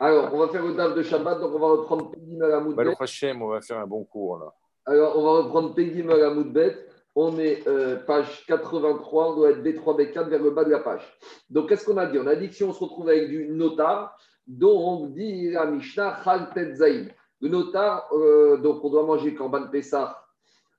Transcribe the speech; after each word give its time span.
Alors, 0.00 0.32
on 0.32 0.38
va 0.38 0.48
faire 0.48 0.64
le 0.64 0.74
DAF 0.74 0.94
de 0.94 1.02
Shabbat, 1.02 1.40
donc 1.40 1.54
on 1.54 1.58
va 1.58 1.66
reprendre 1.68 2.10
Pegim 2.10 2.40
à 2.42 2.48
la 2.48 2.60
Baruch 2.60 3.00
Hashem, 3.00 3.42
on 3.42 3.48
va 3.48 3.60
faire 3.60 3.78
un 3.78 3.86
bon 3.86 4.04
cours 4.04 4.38
là. 4.38 4.52
Alors, 4.86 5.18
on 5.18 5.24
va 5.24 5.30
reprendre 5.42 5.74
Pegim 5.74 6.08
à 6.10 6.16
la 6.16 6.30
Moudbet. 6.30 6.76
On 7.16 7.36
est 7.38 7.66
euh, 7.66 7.96
page 7.96 8.46
83, 8.46 9.32
on 9.32 9.36
doit 9.36 9.50
être 9.50 9.62
B3, 9.62 9.98
B4 9.98 10.28
vers 10.28 10.42
le 10.42 10.50
bas 10.50 10.62
de 10.62 10.70
la 10.70 10.78
page. 10.78 11.02
Donc, 11.50 11.68
qu'est-ce 11.68 11.84
qu'on 11.84 11.96
a 11.96 12.06
dit? 12.06 12.18
On 12.18 12.28
a 12.28 12.36
dit 12.36 12.48
que 12.48 12.54
si 12.54 12.62
on 12.62 12.72
se 12.72 12.78
retrouve 12.78 13.08
avec 13.08 13.28
du 13.28 13.48
notar, 13.48 14.16
dont 14.48 14.78
on 14.78 15.06
dit 15.06 15.50
la 15.50 15.66
Mishnah 15.66 16.20
Chal 16.24 16.48
Zaïd. 16.74 17.12
Le 17.40 17.48
notar, 17.48 18.08
euh, 18.12 18.56
donc 18.56 18.84
on 18.84 18.90
doit 18.90 19.04
manger 19.04 19.34
Korban 19.34 19.68
Pessah 19.68 20.24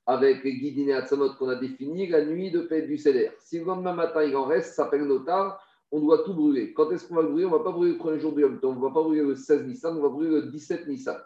avec 0.06 0.44
les 0.44 0.58
guidines 0.58 0.90
et 0.90 0.94
Atzamot 0.94 1.36
qu'on 1.36 1.50
a 1.50 1.56
défini 1.56 2.08
la 2.08 2.26
nuit 2.26 2.52
de 2.52 2.62
paix 2.62 2.82
du 2.82 2.98
CDR. 2.98 3.32
Si 3.40 3.60
le 3.60 3.66
lendemain 3.66 3.94
matin 3.94 4.24
il 4.24 4.36
en 4.36 4.46
reste, 4.46 4.74
ça 4.74 4.84
s'appelle 4.84 5.04
notar, 5.04 5.64
on 5.92 6.00
doit 6.00 6.24
tout 6.24 6.34
brûler. 6.34 6.74
Quand 6.74 6.92
est-ce 6.92 7.08
qu'on 7.08 7.16
va 7.16 7.24
brûler? 7.24 7.46
On 7.46 7.52
ne 7.52 7.58
va 7.58 7.64
pas 7.64 7.72
brûler 7.72 7.94
le 7.94 7.98
premier 7.98 8.20
jour 8.20 8.34
du 8.34 8.42
Yom 8.42 8.60
Tov, 8.60 8.72
on 8.72 8.80
ne 8.80 8.82
va 8.82 8.94
pas 8.94 9.02
brûler 9.02 9.24
le 9.24 9.36
16 9.36 9.66
Nissan, 9.66 9.98
on 9.98 10.02
va 10.02 10.10
brûler 10.10 10.30
le 10.30 10.42
17 10.44 10.88
Nissan. 10.88 11.18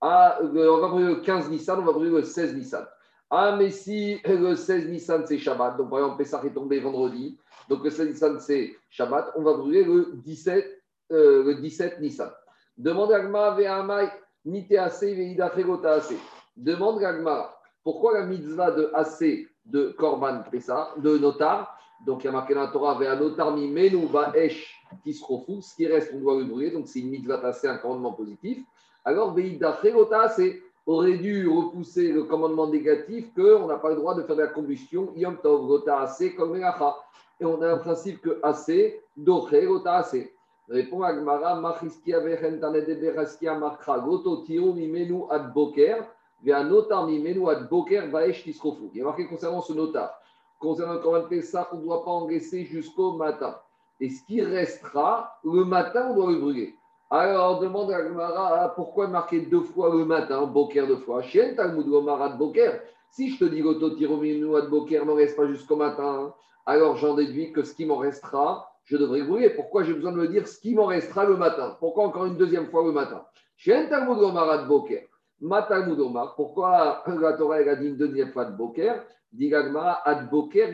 Ah, 0.00 0.38
on 0.42 0.48
va 0.48 0.88
brûler 0.88 1.14
le 1.14 1.20
15 1.20 1.50
Nissan, 1.50 1.78
on 1.78 1.84
va 1.84 1.92
brûler 1.92 2.10
le 2.10 2.22
16 2.22 2.54
Nissan. 2.56 2.86
Ah, 3.30 3.56
mais 3.56 3.70
si 3.70 4.20
le 4.24 4.54
16 4.54 4.88
Nissan 4.88 5.24
c'est 5.26 5.38
Shabbat, 5.38 5.76
donc 5.76 5.90
par 5.90 6.00
exemple 6.00 6.18
Pessah 6.18 6.42
est 6.44 6.54
tombé 6.54 6.80
vendredi, 6.80 7.38
donc 7.68 7.84
le 7.84 7.90
16 7.90 8.08
Nissan 8.08 8.40
c'est 8.40 8.74
Shabbat, 8.90 9.32
on 9.36 9.42
va 9.42 9.54
brûler 9.54 9.84
le 9.84 10.12
17, 10.14 10.82
euh, 11.12 11.44
le 11.44 11.54
17 11.56 12.00
Nissan. 12.00 12.30
Demande 12.76 13.12
Agma 13.12 13.54
Ve'amai 13.54 14.08
Nitease 14.44 15.02
Ve'ida 15.02 15.52
assez. 15.90 16.18
Demande 16.56 17.02
Agma, 17.04 17.54
pourquoi 17.84 18.18
la 18.18 18.26
mitzvah 18.26 18.70
de 18.70 18.90
assez 18.94 19.48
de 19.64 19.94
Korban 19.98 20.42
Pessah, 20.50 20.94
de 20.96 21.18
Notar, 21.18 21.77
donc 22.06 22.24
il 22.24 22.26
y 22.26 22.28
a 22.28 22.32
marqué 22.32 22.54
dans 22.54 22.62
la 22.62 22.68
Torah, 22.68 22.98
un 22.98 23.16
Notar 23.16 23.54
mi 23.54 23.68
menu 23.68 24.06
Ba'esh 24.06 24.84
refou, 25.22 25.60
ce 25.60 25.74
qui 25.74 25.86
reste 25.86 26.12
on 26.14 26.20
doit 26.20 26.38
le 26.38 26.44
brûler, 26.44 26.70
donc 26.70 26.88
c'est 26.88 27.00
une 27.00 27.10
mitzvah 27.10 27.40
assez, 27.46 27.68
un 27.68 27.78
commandement 27.78 28.12
positif. 28.12 28.58
Alors 29.04 29.32
Ve'ida 29.34 29.78
assez 30.22 30.62
aurait 30.86 31.18
dû 31.18 31.46
repousser 31.46 32.12
le 32.12 32.24
commandement 32.24 32.66
négatif 32.66 33.32
qu'on 33.34 33.66
n'a 33.66 33.76
pas 33.76 33.90
le 33.90 33.96
droit 33.96 34.14
de 34.14 34.22
faire 34.22 34.36
de 34.36 34.42
la 34.42 34.48
combustion, 34.48 35.12
Yom 35.16 35.36
Tov, 35.42 35.66
Gota 35.66 36.00
assez, 36.00 36.34
comme 36.34 36.56
Et 36.56 37.44
on 37.44 37.60
a 37.60 37.72
un 37.72 37.78
principe 37.78 38.22
que 38.22 38.40
assez, 38.42 39.00
Doche, 39.16 39.64
Gota 39.66 39.96
assez. 39.96 40.32
Répond 40.68 41.02
Agmara, 41.02 41.60
Machiski 41.60 42.12
Avechen 42.12 42.60
Tanede 42.60 43.00
Beraskia 43.00 43.54
Makra, 43.54 43.98
Goto 43.98 44.44
Tiro 44.44 44.72
Mimenu 44.74 45.24
Ad 45.30 45.52
Boker, 45.54 46.04
Vea 46.42 46.62
Notar 46.62 47.06
Mimenu 47.06 47.48
Ad 47.48 47.68
Boker 47.68 48.08
Vaesh 48.08 48.44
Tisrofu. 48.44 48.90
Il 48.92 48.98
y 48.98 49.00
a 49.00 49.04
marqué 49.04 49.26
concernant 49.26 49.62
ce 49.62 49.72
notar. 49.72 50.20
Concernant 50.58 50.94
le 50.94 50.98
Corban 50.98 51.28
Pessah, 51.28 51.68
on 51.72 51.76
ne 51.76 51.82
doit 51.82 52.04
pas 52.04 52.10
engraisser 52.10 52.64
jusqu'au 52.64 53.12
matin. 53.12 53.56
Et 54.00 54.10
ce 54.10 54.24
qui 54.26 54.40
restera, 54.42 55.38
le 55.44 55.64
matin, 55.64 56.08
on 56.10 56.14
doit 56.14 56.32
le 56.32 56.38
brûler. 56.38 56.74
Alors, 57.10 57.58
demande 57.60 57.90
à 57.90 58.02
Gmara 58.02 58.74
pourquoi 58.74 59.08
marquer 59.08 59.40
deux 59.40 59.62
fois 59.62 59.94
le 59.94 60.04
matin, 60.04 60.44
Boker 60.46 60.86
deux 60.86 60.98
fois? 60.98 61.22
Chien 61.22 61.54
Talmud 61.54 61.86
Gomarat 61.86 62.36
Boker. 62.36 62.82
Si 63.10 63.30
je 63.30 63.38
te 63.38 63.44
dis 63.46 63.62
Goto 63.62 63.90
Tirominu 63.90 64.56
Ad 64.56 64.68
Boker 64.68 65.06
ne 65.06 65.12
reste 65.12 65.36
pas 65.36 65.46
jusqu'au 65.46 65.76
matin, 65.76 66.34
alors 66.66 66.96
j'en 66.96 67.14
déduis 67.14 67.50
que 67.52 67.62
ce 67.62 67.72
qui 67.72 67.86
m'en 67.86 67.96
restera, 67.96 68.70
je 68.84 68.98
devrais 68.98 69.22
brûler. 69.22 69.48
Pourquoi 69.50 69.84
j'ai 69.84 69.94
besoin 69.94 70.12
de 70.12 70.18
me 70.18 70.28
dire 70.28 70.46
ce 70.46 70.60
qui 70.60 70.74
m'en 70.74 70.84
restera 70.84 71.24
le 71.24 71.36
matin? 71.36 71.78
Pourquoi 71.80 72.04
encore 72.04 72.26
une 72.26 72.36
deuxième 72.36 72.66
fois 72.66 72.84
le 72.84 72.92
matin? 72.92 73.24
Chien 73.56 73.86
Talmud 73.88 74.18
Gomarat 74.18 74.64
Boker. 74.64 75.07
Matalmud 75.40 75.98
Omar. 76.00 76.34
Pourquoi 76.36 77.02
la 77.06 77.32
Torah 77.34 77.56
a 77.56 77.76
dit 77.76 77.88
une 77.88 77.96
deuxième 77.96 78.32
fois 78.32 78.44
de 78.44 78.56
Boker? 78.56 79.04
Dit 79.32 79.54
Ad 79.54 80.30
Boker, 80.30 80.72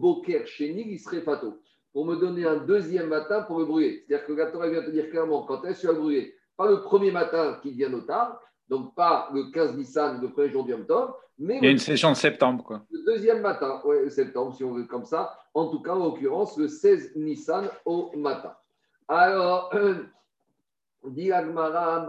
Boker 0.00 0.46
Sheni, 0.46 0.84
il 0.92 0.98
serait 0.98 1.20
fato 1.20 1.60
pour 1.94 2.04
me 2.04 2.16
donner 2.16 2.44
un 2.44 2.56
deuxième 2.56 3.08
matin 3.08 3.42
pour 3.42 3.60
me 3.60 3.64
brûler. 3.64 4.04
C'est-à-dire 4.06 4.26
que 4.26 4.32
la 4.32 4.46
Torah 4.46 4.68
vient 4.68 4.82
te 4.82 4.90
dire 4.90 5.08
clairement 5.10 5.44
quand 5.44 5.64
est-ce 5.64 5.82
que 5.82 5.86
tu 5.86 5.92
vas 5.92 6.00
brûler 6.00 6.34
Pas 6.56 6.68
le 6.68 6.82
premier 6.82 7.12
matin 7.12 7.58
qui 7.62 7.70
vient 7.70 7.92
au 7.94 8.00
tard, 8.00 8.40
donc 8.68 8.94
pas 8.96 9.30
le 9.32 9.50
15 9.52 9.76
Nissan, 9.76 10.20
le 10.20 10.30
premier 10.30 10.50
jour 10.50 10.64
du 10.64 10.72
Yom 10.72 10.84
mais. 11.38 11.58
Il 11.58 11.64
y 11.64 11.68
a 11.68 11.70
une 11.70 11.78
session 11.78 12.10
de 12.10 12.16
septembre, 12.16 12.64
quoi. 12.64 12.82
Le 12.90 13.04
deuxième 13.04 13.40
matin, 13.40 13.80
oui, 13.84 14.10
septembre, 14.10 14.54
si 14.54 14.64
on 14.64 14.72
veut 14.72 14.84
comme 14.84 15.04
ça. 15.04 15.36
En 15.52 15.68
tout 15.68 15.80
cas, 15.82 15.92
en 15.92 16.04
l'occurrence, 16.04 16.56
le 16.56 16.68
16 16.68 17.16
Nissan 17.16 17.68
au 17.84 18.10
matin. 18.16 18.54
Alors, 19.08 19.72
dit 21.10 21.32
Agmara, 21.32 22.06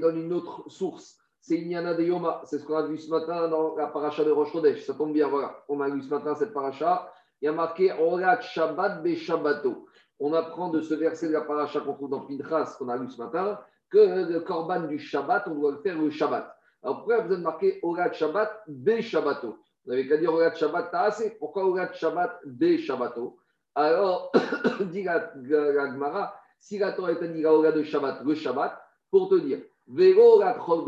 donne 0.00 0.18
une 0.18 0.32
autre 0.32 0.64
source. 0.68 1.18
C'est 1.40 1.56
Inyana 1.56 1.94
de 1.94 2.02
Yoma. 2.02 2.42
C'est 2.44 2.58
ce 2.58 2.64
qu'on 2.64 2.76
a 2.76 2.86
vu 2.86 2.98
ce 2.98 3.10
matin 3.10 3.48
dans 3.48 3.74
la 3.76 3.86
paracha 3.86 4.24
de 4.24 4.30
Rosh. 4.30 4.52
Ça 4.84 4.94
tombe 4.94 5.12
bien, 5.12 5.28
voilà. 5.28 5.64
On 5.68 5.80
a 5.80 5.88
vu 5.88 6.02
ce 6.02 6.10
matin 6.10 6.34
cette 6.34 6.52
paracha 6.52 7.10
il 7.40 7.44
y 7.44 7.48
a 7.48 7.52
marqué 7.52 7.92
Orat 7.92 8.40
Shabbat 8.40 9.02
Be 9.02 9.14
Shabbato. 9.14 9.86
On 10.18 10.32
apprend 10.32 10.70
de 10.70 10.80
ce 10.80 10.94
verset 10.94 11.28
de 11.28 11.34
la 11.34 11.42
paracha 11.42 11.80
qu'on 11.80 11.94
trouve 11.94 12.10
dans 12.10 12.26
Pinchas, 12.26 12.74
qu'on 12.78 12.88
a 12.88 12.96
lu 12.96 13.08
ce 13.08 13.22
matin, 13.22 13.60
que 13.90 13.98
le 14.30 14.40
korban 14.40 14.80
du 14.82 14.98
Shabbat, 14.98 15.46
on 15.46 15.54
doit 15.54 15.72
le 15.72 15.78
faire 15.78 15.96
le 15.96 16.10
Shabbat. 16.10 16.52
Alors 16.82 16.98
pourquoi 16.98 17.20
vous 17.20 17.32
avez 17.32 17.42
marqué 17.42 17.78
Orat 17.82 18.12
Shabbat 18.12 18.64
Be 18.66 19.00
Shabbato? 19.00 19.58
Vous 19.84 19.92
n'avez 19.92 20.08
qu'à 20.08 20.16
dire 20.16 20.32
Orat 20.32 20.54
Shabbat 20.54 20.90
t'as 20.90 21.02
assez. 21.02 21.30
Pourquoi 21.38 21.66
Orat 21.66 21.92
Shabbat 21.92 22.40
Be 22.44 22.78
Shabbato? 22.78 23.38
Alors, 23.74 24.32
dit 24.92 25.04
la, 25.04 25.32
Gemara, 25.44 26.34
si 26.58 26.78
la 26.78 26.92
Torah 26.92 27.12
est 27.12 27.28
dit 27.28 27.42
la 27.42 27.72
de 27.72 27.82
Shabbat, 27.82 28.22
le 28.24 28.34
Shabbat, 28.34 28.78
pour 29.10 29.28
te 29.28 29.36
dire, 29.36 29.60
Be 29.86 30.14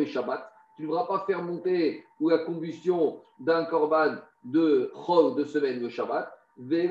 Shabbat, 0.07 0.53
tu 0.77 0.83
ne 0.83 0.89
devras 0.89 1.07
pas 1.07 1.25
faire 1.27 1.43
monter 1.43 2.05
ou 2.21 2.29
la 2.29 2.39
combustion 2.39 3.21
d'un 3.39 3.65
korban 3.65 4.17
de 4.45 4.91
Chol 4.95 5.37
de 5.37 5.45
semaine 5.45 5.81
le 5.81 5.89
Shabbat, 5.89 6.33
ni 6.59 6.87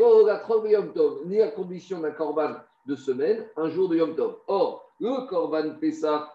la 1.37 1.47
condition 1.49 1.99
d'un 1.99 2.11
korban 2.11 2.55
de 2.85 2.95
semaine, 2.95 3.45
un 3.55 3.69
jour 3.69 3.89
de 3.89 3.97
Yom 3.97 4.15
Tov. 4.15 4.37
Or, 4.47 4.89
le 4.99 5.27
korban 5.27 5.75
Pessah, 5.79 6.31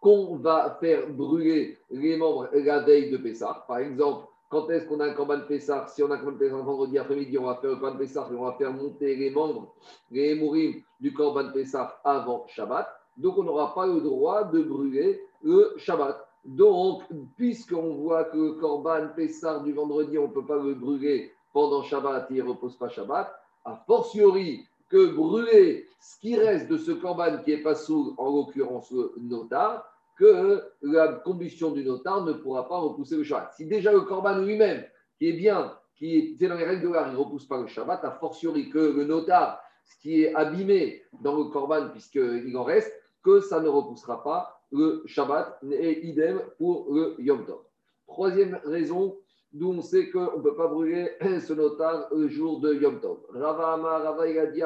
qu'on 0.00 0.36
va 0.36 0.76
faire 0.80 1.08
brûler 1.08 1.78
les 1.90 2.16
membres 2.16 2.48
la 2.52 2.80
veille 2.80 3.10
de 3.10 3.16
Pessah, 3.16 3.64
par 3.66 3.78
exemple, 3.78 4.26
quand 4.48 4.70
est-ce 4.70 4.86
qu'on 4.86 5.00
a 5.00 5.06
un 5.06 5.12
korban 5.12 5.40
Pessah 5.46 5.86
Si 5.88 6.02
on 6.02 6.10
a 6.10 6.14
un 6.14 6.18
korban 6.18 6.38
Pessah 6.38 6.56
vendredi 6.56 6.98
après-midi, 6.98 7.38
on 7.38 7.44
va 7.44 7.56
faire 7.56 7.70
le 7.70 7.76
korban 7.76 7.98
Pessah 7.98 8.28
et 8.30 8.34
on 8.34 8.44
va 8.44 8.52
faire 8.52 8.72
monter 8.72 9.16
les 9.16 9.30
membres, 9.30 9.74
les 10.10 10.34
mourim 10.34 10.82
du 11.00 11.12
korban 11.12 11.52
Pessah 11.52 12.00
avant 12.04 12.46
Shabbat. 12.48 12.88
Donc, 13.16 13.36
on 13.36 13.42
n'aura 13.42 13.74
pas 13.74 13.86
le 13.86 14.00
droit 14.00 14.44
de 14.44 14.62
brûler 14.62 15.20
le 15.42 15.74
Shabbat. 15.76 16.26
Donc, 16.44 17.02
puisqu'on 17.36 17.94
voit 17.94 18.24
que 18.24 18.36
le 18.36 18.52
korban 18.52 19.08
Pessah 19.14 19.60
du 19.60 19.72
vendredi, 19.72 20.18
on 20.18 20.28
ne 20.28 20.32
peut 20.32 20.46
pas 20.46 20.56
le 20.56 20.74
brûler 20.74 21.30
pendant 21.52 21.82
Shabbat, 21.82 22.28
il 22.30 22.36
ne 22.38 22.48
repose 22.48 22.76
pas 22.76 22.88
Shabbat, 22.88 23.30
a 23.64 23.76
fortiori 23.86 24.66
que 24.88 25.14
brûler 25.14 25.86
ce 26.00 26.18
qui 26.20 26.36
reste 26.36 26.68
de 26.68 26.78
ce 26.78 26.92
corban 26.92 27.42
qui 27.44 27.52
est 27.52 27.62
pas 27.62 27.74
sous, 27.74 28.14
en 28.16 28.30
l'occurrence 28.30 28.90
le 28.90 29.12
notar, 29.18 29.84
que 30.18 30.62
la 30.82 31.12
combustion 31.24 31.70
du 31.70 31.84
notar 31.84 32.24
ne 32.24 32.32
pourra 32.32 32.68
pas 32.68 32.78
repousser 32.78 33.16
le 33.16 33.22
Shabbat. 33.22 33.52
Si 33.54 33.66
déjà 33.66 33.92
le 33.92 34.00
corban 34.00 34.38
lui-même, 34.38 34.84
qui 35.16 35.28
est 35.28 35.32
bien, 35.32 35.78
qui 35.94 36.36
est 36.40 36.46
dans 36.46 36.56
les 36.56 36.64
règles 36.64 36.88
de 36.88 36.92
l'art, 36.92 37.08
il 37.08 37.14
ne 37.14 37.18
repousse 37.18 37.46
pas 37.46 37.60
le 37.60 37.68
Shabbat, 37.68 38.04
a 38.04 38.10
fortiori 38.10 38.68
que 38.68 38.78
le 38.78 39.04
notar, 39.04 39.62
ce 39.84 39.96
qui 40.00 40.22
est 40.22 40.34
abîmé 40.34 41.02
dans 41.22 41.36
le 41.36 41.44
corban, 41.44 41.88
puisqu'il 41.90 42.56
en 42.56 42.64
reste, 42.64 42.92
que 43.22 43.40
ça 43.40 43.60
ne 43.60 43.68
repoussera 43.68 44.22
pas 44.22 44.60
le 44.72 45.02
Shabbat, 45.06 45.60
et 45.70 46.06
idem 46.06 46.42
pour 46.58 46.92
le 46.92 47.14
Yom 47.18 47.46
Tov. 47.46 47.60
Troisième 48.06 48.60
raison, 48.64 49.16
d'où 49.52 49.72
on 49.72 49.82
sait 49.82 50.10
qu'on 50.10 50.36
ne 50.36 50.42
peut 50.42 50.56
pas 50.56 50.66
brûler 50.66 51.12
ce 51.20 51.52
notar 51.52 52.08
le 52.12 52.28
jour 52.28 52.60
de 52.60 52.74
Yom 52.74 53.00
Tov. 53.00 53.18
Rava 53.32 53.74
Amar, 53.74 54.02
Rava 54.02 54.28
il 54.28 54.38
a 54.38 54.46
dit 54.46 54.62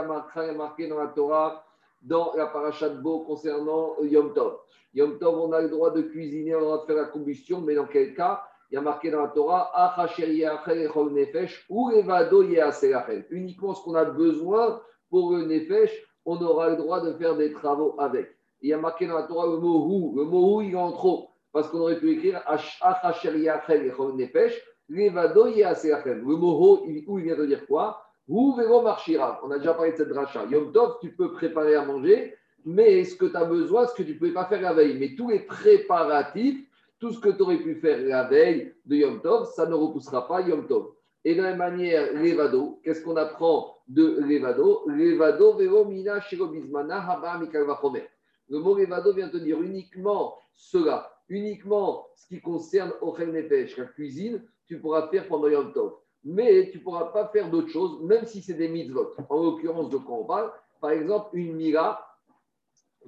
marqué 0.56 0.88
dans 0.88 0.98
la 0.98 1.08
Torah, 1.08 1.64
dans 2.02 2.32
la 2.36 2.46
parasha 2.46 2.88
de 2.88 3.00
Bo 3.00 3.20
concernant 3.20 3.96
Yom 4.02 4.34
Tov. 4.34 4.58
Yom 4.94 5.18
Tov, 5.18 5.38
on 5.38 5.52
a 5.52 5.60
le 5.60 5.68
droit 5.68 5.90
de 5.90 6.02
cuisiner, 6.02 6.54
on 6.54 6.58
a 6.58 6.60
le 6.60 6.66
droit 6.66 6.82
de 6.82 6.86
faire 6.86 6.96
la 6.96 7.04
combustion, 7.04 7.60
mais 7.60 7.74
dans 7.74 7.86
quel 7.86 8.14
cas? 8.14 8.42
Il 8.70 8.76
y 8.76 8.78
a 8.78 8.80
marqué 8.80 9.10
dans 9.10 9.20
la 9.20 9.28
Torah, 9.28 9.70
Uniquement 13.30 13.74
ce 13.74 13.84
qu'on 13.84 13.94
a 13.94 14.04
besoin 14.06 14.80
pour 15.10 15.32
le 15.32 15.44
Nefesh, 15.44 15.92
on 16.24 16.40
aura 16.42 16.70
le 16.70 16.76
droit 16.76 17.02
de 17.02 17.12
faire 17.12 17.36
des 17.36 17.52
travaux 17.52 17.94
avec. 17.98 18.34
Il 18.62 18.70
y 18.70 18.72
a 18.72 18.78
marqué 18.78 19.06
dans 19.06 19.16
la 19.16 19.24
Torah 19.24 19.46
le 19.46 19.58
mot 19.58 19.86
Hu. 19.88 20.16
Le 20.16 20.24
mot 20.24 20.62
Hu, 20.62 20.68
il 20.68 20.72
est 20.72 20.76
en 20.76 20.92
trop. 20.92 21.28
Parce 21.52 21.68
qu'on 21.68 21.80
aurait 21.80 21.98
pu 21.98 22.12
écrire 22.12 22.42
Nefesh 24.14 24.58
le 24.88 26.36
mot 26.36 26.80
où 26.82 27.18
il 27.18 27.24
vient 27.24 27.36
de 27.36 27.46
dire 27.46 27.66
quoi? 27.66 28.02
On 28.34 29.50
a 29.50 29.58
déjà 29.58 29.74
parlé 29.74 29.92
de 29.92 29.96
cette 29.96 30.08
dracha. 30.08 30.44
Yom 30.46 30.72
Tov, 30.72 30.96
tu 31.02 31.14
peux 31.14 31.32
préparer 31.32 31.74
à 31.74 31.84
manger, 31.84 32.34
mais 32.64 33.04
ce 33.04 33.14
que 33.14 33.26
tu 33.26 33.36
as 33.36 33.44
besoin, 33.44 33.86
ce 33.86 33.94
que 33.94 34.02
tu 34.02 34.14
ne 34.14 34.18
pouvais 34.18 34.32
pas 34.32 34.46
faire 34.46 34.62
la 34.62 34.72
veille? 34.72 34.96
Mais 34.98 35.14
tous 35.14 35.28
les 35.28 35.40
préparatifs, 35.40 36.66
tout 36.98 37.12
ce 37.12 37.20
que 37.20 37.28
tu 37.28 37.42
aurais 37.42 37.58
pu 37.58 37.74
faire 37.74 38.00
la 38.00 38.24
veille 38.24 38.74
de 38.86 38.96
Yom 38.96 39.20
Tov, 39.20 39.52
ça 39.54 39.66
ne 39.66 39.74
repoussera 39.74 40.26
pas 40.26 40.40
Yom 40.40 40.66
Tov. 40.66 40.92
Et 41.24 41.34
de 41.34 41.42
la 41.42 41.50
même 41.50 41.58
manière, 41.58 42.14
Levado, 42.14 42.80
qu'est-ce 42.82 43.04
qu'on 43.04 43.16
apprend 43.16 43.76
de 43.86 44.18
Levado? 44.20 44.84
Levado, 44.86 45.54
Vero, 45.54 45.84
Mina, 45.84 46.20
Shirobizmana, 46.20 47.06
Haba, 47.06 47.38
Le 48.48 48.58
mot 48.58 48.78
Levado 48.78 49.12
vient 49.12 49.28
te 49.28 49.36
dire 49.36 49.60
uniquement 49.60 50.38
cela, 50.54 51.12
uniquement 51.28 52.06
ce 52.16 52.26
qui 52.28 52.40
concerne 52.40 52.92
Ochel 53.02 53.30
Nefesh, 53.30 53.76
la 53.76 53.84
cuisine, 53.84 54.42
tu 54.66 54.80
pourras 54.80 55.08
faire 55.08 55.28
pendant 55.28 55.48
Yom 55.48 55.72
Tov. 55.72 56.01
Mais 56.24 56.70
tu 56.70 56.78
ne 56.78 56.82
pourras 56.82 57.06
pas 57.06 57.28
faire 57.28 57.50
d'autres 57.50 57.70
choses, 57.70 58.00
même 58.02 58.24
si 58.26 58.42
c'est 58.42 58.54
des 58.54 58.68
mitzvot. 58.68 59.12
En 59.28 59.42
l'occurrence, 59.42 59.90
de 59.90 59.96
quoi 59.96 60.16
on 60.18 60.24
parle 60.24 60.52
Par 60.80 60.90
exemple, 60.90 61.36
une 61.36 61.54
mira 61.54 62.06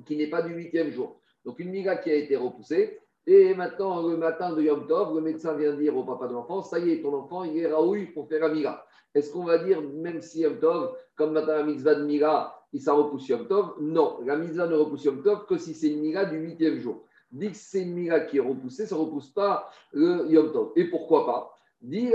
qui 0.04 0.16
n'est 0.16 0.30
pas 0.30 0.42
du 0.42 0.52
huitième 0.54 0.90
jour. 0.90 1.20
Donc 1.44 1.58
une 1.58 1.70
miga 1.70 1.96
qui 1.96 2.10
a 2.10 2.14
été 2.14 2.36
repoussée, 2.36 2.98
et 3.26 3.54
maintenant, 3.54 4.06
le 4.06 4.16
matin 4.16 4.54
de 4.54 4.62
Yom 4.62 4.86
Tov, 4.86 5.14
le 5.14 5.22
médecin 5.22 5.54
vient 5.54 5.74
dire 5.74 5.96
au 5.96 6.04
papa 6.04 6.26
de 6.26 6.34
l'enfant, 6.34 6.62
ça 6.62 6.78
y 6.78 6.90
est, 6.90 7.02
ton 7.02 7.14
enfant, 7.14 7.44
il 7.44 7.56
est 7.56 7.72
raoui 7.72 8.06
pour 8.06 8.28
faire 8.28 8.40
la 8.40 8.52
miga. 8.52 8.84
Est-ce 9.14 9.32
qu'on 9.32 9.44
va 9.44 9.58
dire, 9.58 9.80
même 9.80 10.20
si 10.20 10.40
Yom 10.40 10.58
Tov, 10.58 10.94
comme 11.16 11.32
matin 11.32 11.56
la 11.56 11.62
mitzvah 11.62 11.94
de 11.94 12.04
miga, 12.04 12.54
il 12.72 12.82
ça 12.82 12.92
repousse 12.92 13.28
Yom 13.28 13.46
Tov? 13.46 13.76
Non, 13.80 14.18
la 14.24 14.36
mitzvah 14.36 14.66
ne 14.66 14.74
repousse 14.74 15.04
Yom 15.04 15.22
Tov 15.22 15.46
que 15.46 15.56
si 15.56 15.72
c'est 15.74 15.88
une 15.88 16.00
miga 16.00 16.26
du 16.26 16.36
huitième 16.36 16.80
jour. 16.80 17.04
Dit 17.30 17.50
que 17.50 17.56
c'est 17.56 17.82
une 17.82 17.94
miga 17.94 18.20
qui 18.20 18.36
est 18.36 18.40
repoussée, 18.40 18.86
ça 18.86 18.94
ne 18.94 19.00
repousse 19.00 19.30
pas 19.30 19.70
le 19.92 20.26
Yom 20.28 20.52
Tov. 20.52 20.72
Et 20.76 20.84
pourquoi 20.84 21.24
pas? 21.24 21.53
Dit 21.84 22.14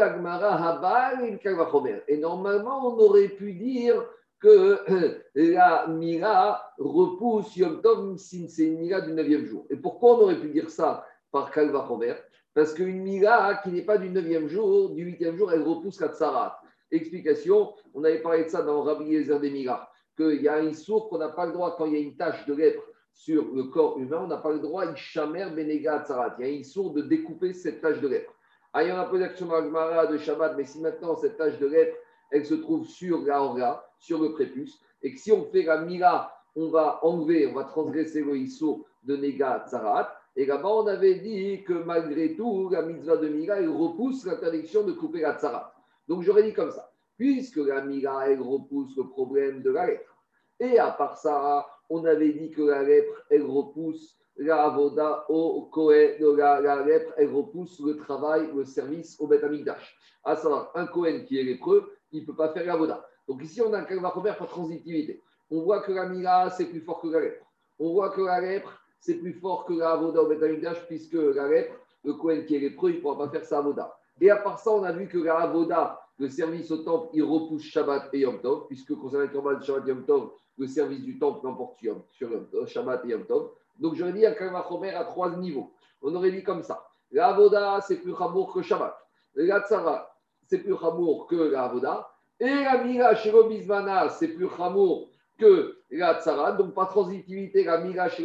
Et 2.07 2.18
normalement, 2.18 2.88
on 2.88 3.00
aurait 3.00 3.30
pu 3.30 3.54
dire 3.54 4.04
que 4.39 4.80
la 5.36 5.86
mira 5.88 6.74
repousse 6.80 7.56
Yom 7.56 7.80
Tov 7.80 8.18
si 8.18 8.50
c'est 8.50 8.66
une 8.66 8.80
mira 8.80 9.01
du 9.01 9.13
9e 9.13 9.45
jour. 9.45 9.68
Et 9.69 9.75
pourquoi 9.75 10.16
on 10.16 10.21
aurait 10.21 10.39
pu 10.39 10.50
dire 10.50 10.71
ça 10.71 11.06
par 11.31 11.51
Kalva 11.51 11.88
Parce 12.56 12.74
qu'une 12.74 13.04
mira 13.04 13.62
qui 13.62 13.69
n'est 13.69 13.83
pas 13.83 14.00
du 14.00 14.10
9e 14.10 14.48
jour, 14.48 14.89
du 14.89 15.06
8e 15.06 15.36
jour, 15.36 15.54
elle 15.54 15.62
repousse 15.62 16.01
la 16.01 16.07
tsarat. 16.07 16.60
Explication, 16.89 17.72
on 17.94 18.04
avait 18.04 18.24
parlé 18.24 18.45
de 18.45 18.50
ça 18.50 18.63
dans 18.63 18.81
Rabbi 18.81 19.06
Yezer 19.06 19.39
des 19.39 19.51
Mira, 19.51 19.88
qu'il 20.18 20.42
y 20.42 20.48
a 20.48 20.56
un 20.56 20.74
sourd 20.74 21.10
qu'on 21.10 21.19
n'a 21.19 21.30
pas 21.30 21.45
le 21.45 21.51
droit, 21.51 21.75
quand 21.77 21.86
il 21.86 21.94
y 21.94 21.98
a 21.98 22.00
une 22.00 22.18
tache 22.18 22.44
de 22.48 22.56
lèpre 22.56 22.81
sur 23.13 23.54
le 23.54 23.65
corps 23.65 24.00
humain, 24.00 24.22
on 24.24 24.27
n'a 24.27 24.38
pas 24.38 24.51
le 24.51 24.62
droit, 24.62 24.83
Benega 24.88 26.06
Tsarat. 26.06 26.38
Il 26.39 26.48
y 26.48 26.57
a 26.57 26.60
un 26.60 26.63
sourd 26.63 26.92
de 26.94 27.04
découper 27.04 27.54
cette 27.54 27.81
tache 27.81 28.01
de 28.01 28.07
lèpre. 28.07 28.33
Ah, 28.71 28.83
il 28.83 28.89
y 28.89 28.92
en 28.92 29.00
a 29.00 29.06
peu 29.06 29.18
d'action 29.18 29.48
de 29.48 30.18
Shabbat, 30.18 30.56
mais 30.56 30.63
si 30.63 30.80
maintenant 30.80 31.16
cette 31.16 31.38
tache 31.38 31.57
de 31.57 31.66
lèpre, 31.66 31.98
elle 32.30 32.45
se 32.45 32.54
trouve 32.54 32.86
sur 32.86 33.21
la 33.21 33.42
orga, 33.42 33.83
sur 33.98 34.21
le 34.21 34.33
prépuce, 34.33 34.80
et 35.01 35.13
que 35.13 35.19
si 35.19 35.31
on 35.31 35.45
fait 35.45 35.63
la 35.63 35.81
mira, 35.81 36.31
on 36.56 36.69
va 36.69 37.00
enlever, 37.04 37.48
on 37.48 37.54
va 37.54 37.63
transgresser 37.63 38.21
le 38.21 38.38
iso 38.38 38.86
de 39.04 39.16
Nega 39.16 39.66
Tzarat. 39.68 40.13
Et 40.36 40.45
là-bas, 40.45 40.69
on 40.69 40.88
avait 40.88 41.16
dit 41.16 41.63
que 41.63 41.74
malgré 41.74 42.36
tout, 42.36 42.69
la 42.69 42.83
mitzvah 42.83 43.18
de 43.18 43.27
mira, 43.27 43.56
elle 43.56 43.69
repousse 43.69 44.25
l'interdiction 44.25 44.83
de 44.83 44.92
couper 44.92 45.22
la 45.22 45.38
Tzarat. 45.38 45.74
Donc 46.07 46.22
j'aurais 46.22 46.44
dit 46.44 46.54
comme 46.54 46.72
ça, 46.72 46.92
puisque 47.18 47.57
la 47.57 47.81
mira, 47.81 48.30
elle 48.30 48.42
repousse 48.42 48.95
le 48.98 49.07
problème 49.07 49.63
de 49.63 49.72
la 49.72 49.88
lèpre. 49.88 50.15
Et 50.60 50.77
à 50.77 50.92
part 50.92 51.18
ça, 51.18 51.65
on 51.89 52.06
avait 52.06 52.33
dit 52.33 52.51
que 52.51 52.62
la 52.62 52.83
lèpre, 52.83 53.24
elle 53.31 53.44
repousse 53.44 54.19
la 54.39 54.63
avoda 54.63 55.25
au 55.30 55.69
Kohen, 55.71 56.15
la, 56.38 56.62
la 56.62 56.83
lèpre, 56.83 57.13
elle 57.18 57.31
repousse 57.33 57.80
le 57.80 57.97
travail, 57.97 58.50
le 58.56 58.65
service 58.65 59.19
au 59.19 59.27
Beth 59.27 59.44
Amikdash. 59.44 59.97
À 60.24 60.36
savoir, 60.36 60.71
un 60.75 60.88
Kohen 60.88 61.25
qui 61.25 61.39
est 61.39 61.44
lépreux, 61.44 61.91
il 62.12 62.21
ne 62.21 62.25
peut 62.25 62.36
pas 62.36 62.50
faire 62.50 62.65
la 62.65 62.75
voda. 62.75 63.06
Donc 63.27 63.44
ici, 63.44 63.62
on 63.62 63.74
a 63.74 63.80
un 63.80 63.83
kalvachomer 63.83 64.33
par 64.38 64.47
transitivité. 64.47 65.21
On 65.51 65.62
voit 65.62 65.81
que 65.81 65.91
la 65.91 66.07
mira, 66.07 66.50
c'est 66.50 66.65
plus 66.65 66.81
fort 66.81 67.01
que 67.01 67.07
la 67.07 67.19
lèpre. 67.19 67.45
On 67.80 67.91
voit 67.94 68.09
que 68.12 68.21
la 68.21 68.39
lèpre, 68.39 68.81
c'est 69.00 69.15
plus 69.15 69.33
fort 69.33 69.65
que 69.65 69.74
la 69.74 69.95
voda 69.95 70.21
au 70.21 70.27
Betamikdash, 70.27 70.86
puisque 70.88 71.13
la 71.13 71.47
lèpre, 71.47 71.75
le 72.03 72.13
Kohen 72.13 72.45
qui 72.45 72.56
est 72.56 72.59
lépreux, 72.59 72.91
il 72.91 72.97
ne 72.97 73.01
pourra 73.01 73.18
pas 73.18 73.30
faire 73.30 73.45
sa 73.45 73.62
voda. 73.62 73.95
Et 74.21 74.30
à 74.30 74.38
part 74.38 74.59
ça, 74.59 74.71
on 74.71 74.83
a 74.83 74.91
vu 74.91 75.07
que 75.07 75.18
la 75.18 75.47
voda, 75.47 76.00
le 76.19 76.30
service 76.30 76.69
au 76.69 76.77
temple, 76.83 77.10
il 77.13 77.24
repousse 77.24 77.63
Shabbat 77.63 78.10
et 78.13 78.19
Yom 78.19 78.42
Tov, 78.42 78.68
puisque 78.68 78.94
concernant 78.94 79.25
le 79.25 79.62
Shabbat 79.62 79.86
et 79.86 79.89
Yom 79.89 80.06
Tov, 80.06 80.31
le 80.57 80.68
service 80.68 81.01
du 81.01 81.18
temple 81.18 81.48
n'emporte 81.48 81.80
sur 82.12 82.68
Shabbat 82.68 83.06
et 83.06 83.10
Yom 83.10 83.25
Tov. 83.25 83.51
Donc 83.80 83.95
j'aurais 83.95 84.12
dit 84.12 84.25
un 84.25 84.33
kalvachomer 84.33 84.92
à 84.92 85.06
trois 85.06 85.36
niveaux. 85.38 85.71
On 86.01 86.13
aurait 86.13 86.31
dit 86.31 86.44
comme 86.44 86.62
ça. 86.62 86.86
La 87.12 87.31
voda, 87.33 87.80
c'est 87.81 87.98
plus 87.98 88.12
ramour 88.12 88.54
que 88.54 88.62
Shabbat. 88.62 88.95
La 89.36 89.62
tzara, 89.62 90.13
c'est 90.45 90.60
plus 90.60 90.74
ramour 90.74 91.27
que 91.27 91.36
la 91.36 91.69
voda. 91.69 92.12
Et 92.39 92.45
la 92.45 92.83
mira 92.83 93.15
chez 93.15 93.31
c'est 94.18 94.27
plus 94.30 94.50
chamour 94.50 95.10
que 95.38 95.79
la 95.97 96.21
tzara. 96.21 96.51
Donc, 96.53 96.74
par 96.74 96.89
transitivité, 96.89 97.63
la 97.63 97.80
mira 97.80 98.09
chez 98.09 98.24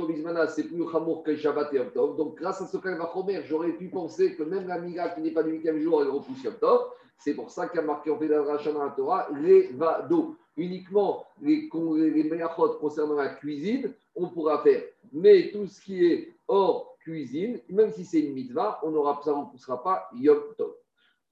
c'est 0.49 0.65
plus 0.65 0.91
chamour 0.91 1.23
que 1.23 1.37
Shabbat 1.37 1.73
et 1.73 1.77
Yom 1.77 2.17
Donc, 2.17 2.37
grâce 2.37 2.61
à 2.61 2.67
ce 2.67 2.77
Kalvachomer, 2.77 3.43
j'aurais 3.45 3.73
pu 3.73 3.89
penser 3.89 4.35
que 4.35 4.43
même 4.43 4.67
la 4.67 4.79
mira 4.79 5.11
qui 5.11 5.21
n'est 5.21 5.31
pas 5.31 5.43
du 5.43 5.53
huitième 5.53 5.81
jour, 5.81 6.03
elle 6.03 6.09
repousse 6.09 6.43
Yom 6.43 6.55
Tov. 6.55 6.91
C'est 7.19 7.35
pour 7.35 7.51
ça 7.51 7.69
qu'il 7.69 7.81
y 7.81 7.83
a 7.83 7.87
marqué 7.87 8.11
en 8.11 8.19
Fédération 8.19 8.73
dans 8.73 8.85
la 8.85 8.91
Torah, 8.91 9.29
les 9.41 9.69
vado. 9.73 10.37
Uniquement 10.57 11.27
les, 11.43 11.69
les 11.73 12.45
concernant 12.81 13.17
la 13.17 13.31
cuisine, 13.31 13.93
on 14.15 14.29
pourra 14.29 14.63
faire. 14.63 14.83
Mais 15.13 15.51
tout 15.51 15.67
ce 15.67 15.81
qui 15.81 16.05
est 16.05 16.33
hors 16.47 16.97
cuisine, 17.01 17.61
même 17.69 17.91
si 17.91 18.05
c'est 18.05 18.21
une 18.21 18.35
mitzvah, 18.35 18.79
on 18.85 18.91
ne 18.91 18.99
repoussera 18.99 19.83
pas 19.83 20.09
Yom 20.15 20.39
Tov. 20.57 20.75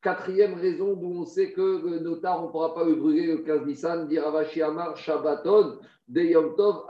Quatrième 0.02 0.54
raison 0.54 0.94
d'où 0.94 1.20
on 1.20 1.24
sait 1.24 1.52
que 1.52 1.60
le 1.60 2.00
notar, 2.00 2.42
on 2.42 2.48
ne 2.48 2.50
pourra 2.50 2.74
pas 2.74 2.82
le 2.82 2.96
brûler 2.96 3.24
le 3.24 3.38
15 3.38 3.66
Nissan, 3.66 4.08
dire 4.08 4.26
Avashi 4.26 4.60
Amar 4.60 4.96
Shabbaton 4.96 5.78
de 6.08 6.22
Yom 6.22 6.56
Tov. 6.56 6.82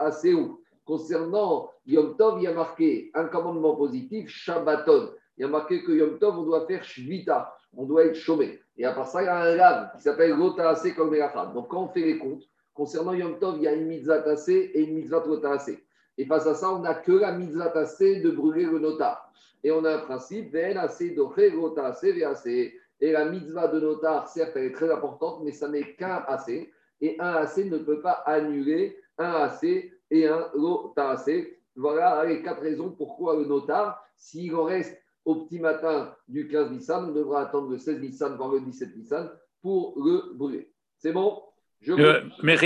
Concernant 0.86 1.70
Yom 1.84 2.16
Tov, 2.16 2.38
il 2.38 2.44
y 2.44 2.46
a 2.46 2.54
marqué 2.54 3.10
un 3.12 3.26
commandement 3.26 3.76
positif, 3.76 4.30
Shabbaton. 4.30 5.10
Il 5.36 5.42
y 5.42 5.44
a 5.44 5.48
marqué 5.48 5.84
que 5.84 5.92
Yom 5.92 6.18
Tov, 6.18 6.38
on 6.38 6.44
doit 6.44 6.66
faire 6.66 6.82
Shvita, 6.82 7.54
on 7.76 7.84
doit 7.84 8.06
être 8.06 8.14
chômé. 8.14 8.60
Et 8.78 8.86
à 8.86 8.92
part 8.92 9.06
ça, 9.06 9.20
il 9.22 9.26
y 9.26 9.28
a 9.28 9.42
un 9.42 9.56
lave 9.56 9.90
qui 9.94 10.02
s'appelle 10.02 10.32
Rotaase 10.32 10.90
comme 10.96 11.14
Donc 11.52 11.68
quand 11.68 11.82
on 11.82 11.88
fait 11.88 12.00
les 12.00 12.16
comptes, 12.16 12.48
concernant 12.72 13.12
Yom 13.12 13.38
Tov, 13.38 13.56
il 13.58 13.64
y 13.64 13.68
a 13.68 13.74
une 13.74 13.88
mitzvah 13.88 14.22
tassée 14.22 14.70
et 14.72 14.84
une 14.84 14.94
mitzvah 14.94 15.20
Rotaase. 15.20 15.76
Et 16.16 16.24
face 16.24 16.46
à 16.46 16.54
ça, 16.54 16.72
on 16.72 16.78
n'a 16.78 16.94
que 16.94 17.12
la 17.12 17.32
mitzvah 17.32 17.68
tassée 17.68 18.20
de 18.20 18.30
brûler 18.30 18.64
le 18.64 18.78
notar. 18.78 19.30
Et 19.62 19.70
on 19.70 19.84
a 19.84 19.96
un 19.96 19.98
principe, 19.98 20.50
Ven 20.50 20.78
assez 20.78 21.10
doché 21.10 21.50
Rotaase 21.50 22.22
assez. 22.26 22.74
Et 23.02 23.10
la 23.10 23.24
mitzvah 23.24 23.66
de 23.66 23.80
notar, 23.80 24.28
certes, 24.28 24.52
elle 24.54 24.66
est 24.66 24.72
très 24.72 24.88
importante, 24.88 25.42
mais 25.44 25.50
ça 25.50 25.68
n'est 25.68 25.96
qu'un 25.96 26.24
AC. 26.28 26.72
Et 27.00 27.16
un 27.18 27.34
AC 27.34 27.58
ne 27.64 27.78
peut 27.78 28.00
pas 28.00 28.22
annuler 28.24 28.96
un 29.18 29.32
AC 29.32 29.64
et 30.08 30.28
un 30.28 30.48
AC. 30.96 31.58
Voilà 31.74 32.24
les 32.24 32.42
quatre 32.42 32.62
raisons 32.62 32.92
pourquoi 32.92 33.36
le 33.36 33.44
notar, 33.44 34.00
s'il 34.16 34.54
en 34.54 34.64
reste 34.64 34.96
au 35.24 35.44
petit 35.44 35.58
matin 35.58 36.14
du 36.28 36.46
15 36.46 36.70
Nissan, 36.70 37.10
on 37.10 37.12
devra 37.12 37.42
attendre 37.42 37.70
le 37.70 37.78
16 37.78 38.00
Nissan, 38.00 38.36
voire 38.36 38.52
le 38.52 38.60
17 38.60 38.96
Nissan, 38.96 39.30
pour 39.60 39.94
le 39.96 40.34
brûler. 40.34 40.72
C'est 40.98 41.12
bon? 41.12 41.42
Je 41.80 41.92
euh, 41.94 42.20
Mais 42.44 42.56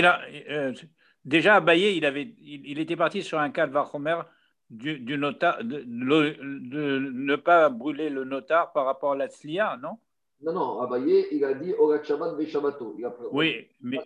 euh, 0.50 0.74
déjà, 1.24 1.56
Abaye, 1.56 1.96
il, 1.96 2.04
avait, 2.04 2.34
il, 2.42 2.78
était 2.78 2.96
parti 2.96 3.22
sur 3.22 3.38
un 3.38 3.48
cas 3.48 3.66
de 3.66 3.72
Varchomer 3.72 4.20
du, 4.68 4.98
du 4.98 5.16
notar, 5.16 5.64
de, 5.64 5.82
ne 5.86 7.36
pas 7.36 7.70
brûler 7.70 8.10
le 8.10 8.24
notar 8.24 8.74
par 8.74 8.84
rapport 8.84 9.12
à 9.12 9.16
la 9.16 9.28
Tzlia, 9.28 9.78
non? 9.82 9.98
Non, 10.42 10.52
non, 10.52 10.80
Abaye, 10.82 11.28
il 11.32 11.44
a 11.44 11.54
dit 11.54 11.72
Orat 11.78 12.02
Shabbat 12.02 12.36
Veshabato. 12.36 12.94
Oui, 13.32 13.68
mais, 13.80 13.98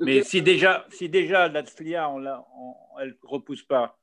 mais 0.00 0.22
si, 0.22 0.42
déjà, 0.42 0.86
si 0.90 1.08
déjà 1.08 1.48
la 1.48 1.62
tzlia, 1.62 2.08
on 2.10 2.24
on, 2.24 2.74
elle 3.00 3.10
ne 3.10 3.28
repousse 3.28 3.62
pas. 3.62 3.96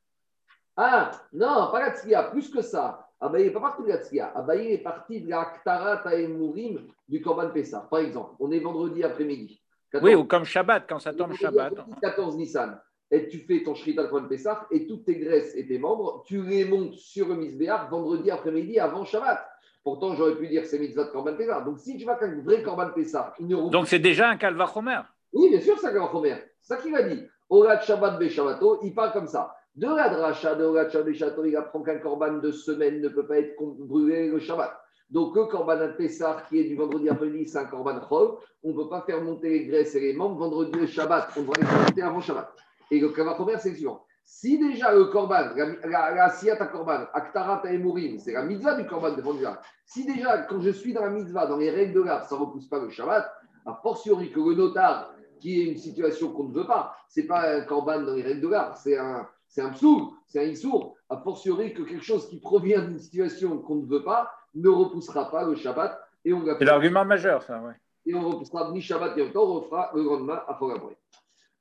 Ah, 0.75 1.11
non, 1.33 1.69
pas 1.71 1.81
la 1.81 1.95
tzlia, 1.95 2.23
plus 2.23 2.49
que 2.49 2.61
ça. 2.61 3.09
Abaye 3.19 3.45
n'est 3.45 3.51
pas 3.51 3.59
parti 3.59 3.83
de 3.83 3.89
la 3.89 4.01
tzlia. 4.01 4.31
Abaye 4.33 4.73
est 4.73 4.77
parti 4.77 5.19
de 5.19 5.29
la 5.29 5.43
Ktarat 5.45 6.03
Mourim 6.29 6.87
du 7.09 7.21
Korban 7.21 7.49
Pessah. 7.49 7.87
Par 7.91 7.99
exemple, 7.99 8.35
on 8.39 8.49
est 8.51 8.59
vendredi 8.59 9.03
après-midi. 9.03 9.61
Oui, 10.01 10.15
ou 10.15 10.23
comme 10.23 10.45
Shabbat, 10.45 10.85
quand 10.87 10.99
ça 10.99 11.13
tombe 11.13 11.33
Shabbat. 11.33 11.73
14 12.01 12.37
Nissan. 12.37 12.79
Et 13.11 13.27
tu 13.27 13.39
fais 13.39 13.63
ton 13.63 13.75
Shrita 13.75 14.05
Korban 14.07 14.29
Pessah 14.29 14.67
et 14.71 14.87
toutes 14.87 15.03
tes 15.03 15.17
graisses 15.17 15.53
et 15.55 15.67
tes 15.67 15.79
membres, 15.79 16.23
tu 16.25 16.41
les 16.43 16.63
montes 16.63 16.93
sur 16.93 17.27
le 17.27 17.35
Misbéach 17.35 17.89
vendredi 17.89 18.31
après-midi 18.31 18.79
avant 18.79 19.03
Shabbat. 19.03 19.48
Pourtant, 19.89 20.13
j'aurais 20.13 20.35
pu 20.35 20.47
dire 20.47 20.67
c'est 20.67 20.77
mitzvah 20.77 21.05
de 21.05 21.09
Korban 21.09 21.33
Pessah. 21.35 21.61
Donc, 21.61 21.79
si 21.79 21.97
tu 21.97 22.05
vas 22.05 22.13
qu'un 22.13 22.39
vrai 22.43 22.61
Korban 22.61 22.91
Pessah, 22.93 23.33
Donc, 23.39 23.87
c'est 23.87 23.97
déjà 23.97 24.29
un 24.29 24.37
Kalvachomer 24.37 24.99
Oui, 25.33 25.49
bien 25.49 25.59
sûr, 25.59 25.79
c'est 25.79 25.87
un 25.87 25.93
Kalvachomer. 25.93 26.35
C'est 26.61 26.75
ça 26.75 26.79
qu'il 26.79 26.95
a 26.95 27.01
dit. 27.01 27.23
Orat 27.49 27.81
Shabbat 27.81 28.19
Beshabato, 28.19 28.81
il 28.83 28.93
parle 28.93 29.13
comme 29.13 29.25
ça. 29.25 29.55
De 29.73 29.87
la 29.87 30.09
dracha, 30.09 30.53
de 30.53 30.63
Orat 30.63 30.89
Shabbat 30.89 31.07
Beshabato, 31.07 31.43
il 31.43 31.55
apprend 31.55 31.81
qu'un 31.81 31.97
Korban 31.97 32.33
de 32.33 32.51
semaine 32.51 33.01
ne 33.01 33.09
peut 33.09 33.25
pas 33.25 33.39
être 33.39 33.55
brûlé 33.59 34.29
le 34.29 34.37
Shabbat. 34.37 34.79
Donc, 35.09 35.35
le 35.35 35.45
Korban 35.45 35.79
Pessah 35.97 36.43
qui 36.47 36.59
est 36.59 36.65
du 36.65 36.75
vendredi 36.75 37.09
après-midi, 37.09 37.47
c'est 37.47 37.57
un 37.57 37.65
Korban 37.65 37.99
Chol. 38.07 38.37
On 38.61 38.69
ne 38.69 38.75
peut 38.75 38.89
pas 38.89 39.01
faire 39.07 39.23
monter 39.23 39.49
les 39.49 39.65
graisses 39.65 39.95
et 39.95 40.01
les 40.01 40.13
membres 40.13 40.37
vendredi 40.37 40.77
et 40.83 40.85
Shabbat. 40.85 41.29
On 41.35 41.41
doit 41.41 41.55
les 41.57 41.63
monter 41.63 42.03
avant 42.03 42.21
Shabbat. 42.21 42.53
Et 42.91 42.99
le 42.99 43.09
Kalvachomer, 43.09 43.55
c'est 43.57 43.69
le 43.69 43.75
suivant. 43.75 44.05
Si 44.31 44.59
déjà 44.59 44.93
le 44.93 45.05
korban, 45.05 45.49
la, 45.55 46.11
la, 46.13 46.29
siyata 46.29 46.67
korban, 46.67 47.07
aktarat 47.13 47.63
et 47.65 48.19
c'est 48.19 48.31
la 48.31 48.43
mitzvah 48.43 48.75
du 48.75 48.85
korban 48.85 49.13
de 49.13 49.21
Fondja. 49.23 49.59
Si 49.85 50.05
déjà, 50.05 50.43
quand 50.43 50.61
je 50.61 50.69
suis 50.69 50.93
dans 50.93 51.01
la 51.01 51.09
mitzvah, 51.09 51.47
dans 51.47 51.57
les 51.57 51.71
règles 51.71 51.93
de 51.93 52.01
l'art, 52.03 52.23
ça 52.25 52.35
ne 52.35 52.41
repousse 52.41 52.67
pas 52.67 52.79
le 52.79 52.89
Shabbat, 52.89 53.29
a 53.65 53.79
fortiori 53.81 54.31
que 54.31 54.39
le 54.39 54.53
notar, 54.53 55.11
qui 55.39 55.59
est 55.59 55.65
une 55.65 55.77
situation 55.77 56.31
qu'on 56.31 56.43
ne 56.43 56.53
veut 56.53 56.67
pas, 56.67 56.95
ce 57.09 57.19
n'est 57.19 57.25
pas 57.25 57.53
un 57.53 57.61
korban 57.61 58.01
dans 58.01 58.13
les 58.13 58.21
règles 58.21 58.41
de 58.41 58.47
l'art, 58.49 58.77
c'est 58.77 58.97
un, 58.97 59.27
c'est 59.47 59.61
un 59.61 59.71
psoul, 59.71 60.03
c'est 60.27 60.39
un 60.39 60.47
issour, 60.47 60.95
a 61.09 61.17
fortiori 61.17 61.73
que 61.73 61.81
quelque 61.81 62.05
chose 62.05 62.29
qui 62.29 62.39
provient 62.39 62.83
d'une 62.83 62.99
situation 62.99 63.57
qu'on 63.57 63.77
ne 63.77 63.87
veut 63.87 64.03
pas 64.03 64.31
ne 64.53 64.69
repoussera 64.69 65.31
pas 65.31 65.43
le 65.43 65.55
Shabbat. 65.55 65.99
Et 66.23 66.33
on 66.33 66.45
c'est 66.45 66.65
l'argument 66.65 67.03
majeur, 67.03 67.41
ça, 67.41 67.59
ouais. 67.59 67.73
Et 68.05 68.13
on 68.13 68.29
repoussera 68.29 68.71
ni 68.71 68.79
Shabbat 68.79 69.17
ni 69.17 69.23
encore, 69.23 69.49
on 69.49 69.53
refera 69.55 69.91
le 69.95 70.03
lendemain 70.03 70.39
à 70.47 70.53
Fogabré. 70.53 70.95